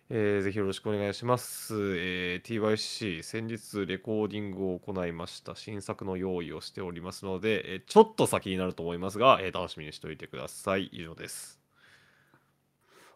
[0.10, 1.74] えーぜひよろしくお願いします。
[1.98, 5.54] えー TYC、先日レコーディングを行いました。
[5.56, 10.86] 新作の用意をしておりますので、えーちょっと先になると思いますが、えー楽しみにしておいてください。
[10.94, 11.60] 以上です。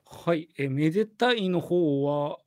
[0.05, 2.39] はい、えーめでたいの方は、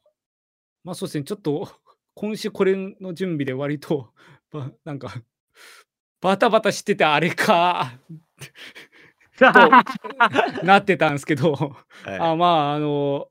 [0.85, 1.67] まあそうですね、ちょっと
[2.15, 4.13] 今週これの準備で割と、
[4.51, 5.15] ばなんか、
[6.21, 7.99] バタバタしててあれか
[9.39, 11.53] となってたんですけど、
[12.05, 13.29] はいあまあ、あの、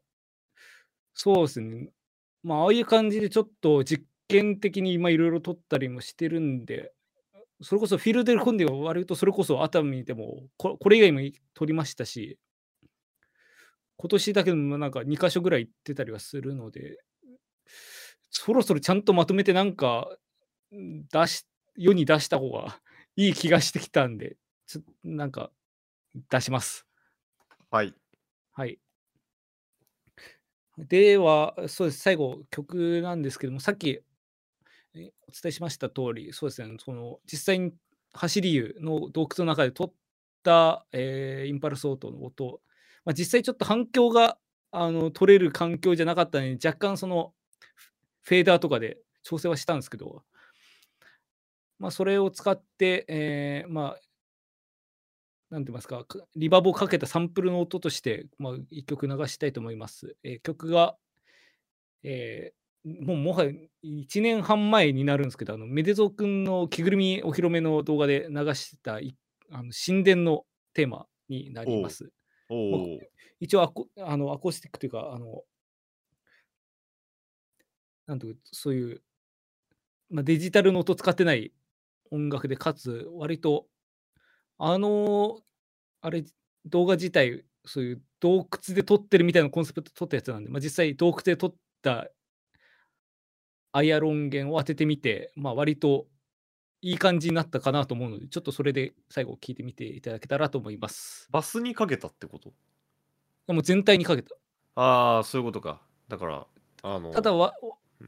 [1.14, 1.90] そうですね。
[2.44, 6.94] まあ、ああいう感じでちょっと実験的に今いろいろ撮ったりもしてるんで、
[7.62, 11.22] それこそフィルデルコンデは割とそれこそ熱海でもここれ以外も
[11.56, 12.40] 撮りましたし、
[13.98, 16.98] 今年だけでもなんか2箇所ぐらい行ってたりはするので、
[18.30, 20.08] そろそろちゃんとまとめてなんか
[20.76, 21.46] ん出し、
[21.76, 22.80] 世に出した方が
[23.16, 24.38] いい気がしてきたんで、
[24.68, 25.52] ちょなんか
[26.30, 26.86] 出します。
[27.72, 27.94] はい。
[28.54, 28.80] はい。
[30.78, 34.00] では、そうです、最後、曲なんですけども、さっき
[34.96, 35.12] お伝
[35.46, 37.74] えしました通り、そうですね、その実際に
[38.14, 39.94] 走り湯の洞窟の中で撮っ
[40.44, 42.62] た、えーインパルスオートの音、
[43.06, 44.38] まあ、実際ちょっと反響が
[44.72, 47.34] あの取れる環境じゃなかったので、若干その
[47.76, 47.94] フ
[48.24, 50.24] フェーダーとかで調整はしたんですけど、
[51.80, 54.00] まあ、それを使って、えーまあ、
[55.54, 60.16] なんて言いますか、かリバーブをかけたサンプルの音として、まあ、一曲流したいと思います。
[60.24, 60.96] えー曲が、
[62.04, 63.52] えーもうもはや
[63.86, 69.16] 1年半前になるんですけど、あのメデゾー君の着ぐるみお披露目の動画で流したい
[69.50, 70.44] あの神殿の
[70.74, 72.12] テーマになります。
[73.40, 75.44] 一応アコあのアコースティックというか、あの
[78.06, 79.02] なんていうかそういう、
[80.10, 81.54] まあ、デジタルの音使ってない
[82.12, 83.66] 音楽で、かつ割と、
[84.66, 85.42] あの、
[86.00, 86.24] あれ、
[86.66, 92.08] 動画自体、そういう洞窟で撮ってるみたいなコンセプトで撮ったやつなんで、まあ、実際洞窟で撮った
[93.74, 96.08] アイアロン源を当ててみて、まあ、割と
[96.82, 101.28] いい感じになったかなと思うので、ちょっとそれで最後聞いてみていただけたらと思います。
[101.30, 102.54] バスにかけたってこと？
[103.48, 104.34] でも全体にかけた。
[104.76, 105.82] ああ、そういうことか。
[106.08, 106.48] だから、
[106.84, 107.54] あの、ただわ
[108.00, 108.08] うん、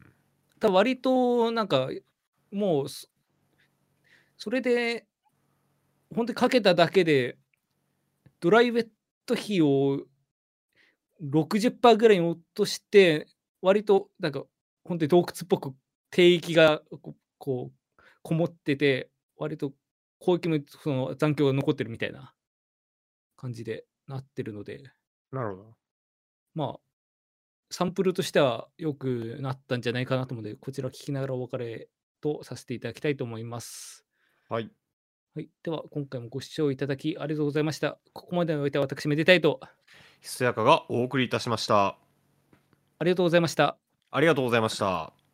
[0.60, 1.90] ただ割となんか
[2.52, 3.08] もうそ
[4.38, 5.06] それで
[6.16, 7.38] 本当にかけただけで
[8.40, 8.88] ドライウェッ
[9.26, 10.06] ト比を
[11.22, 13.28] 60%ぐらいに落として
[13.62, 14.44] 割となんか
[14.84, 15.76] 本当に洞窟っぽく
[16.12, 19.74] 低域がここうこもってて割と
[20.20, 22.34] 広域もその残響が残ってるみたいな
[23.38, 24.82] 感じでなってるので
[25.32, 25.76] なるほど。
[26.54, 26.80] まあ、
[27.70, 31.90] サンプルとしては良くなったんじゃないかなと思うので、こちら聞きながらお別れ
[32.22, 34.06] とさせていただきたいと思います。
[34.48, 34.72] はい。
[35.36, 35.50] はい。
[35.64, 37.98] では、今回もご視聴いただきありがとうございました。
[38.14, 39.60] ここまでのおいては私、めでたいと、
[40.22, 41.98] ひそやかがお送りいたしました。
[43.00, 43.76] ありがとうございました。
[44.12, 45.25] ありがとうございました。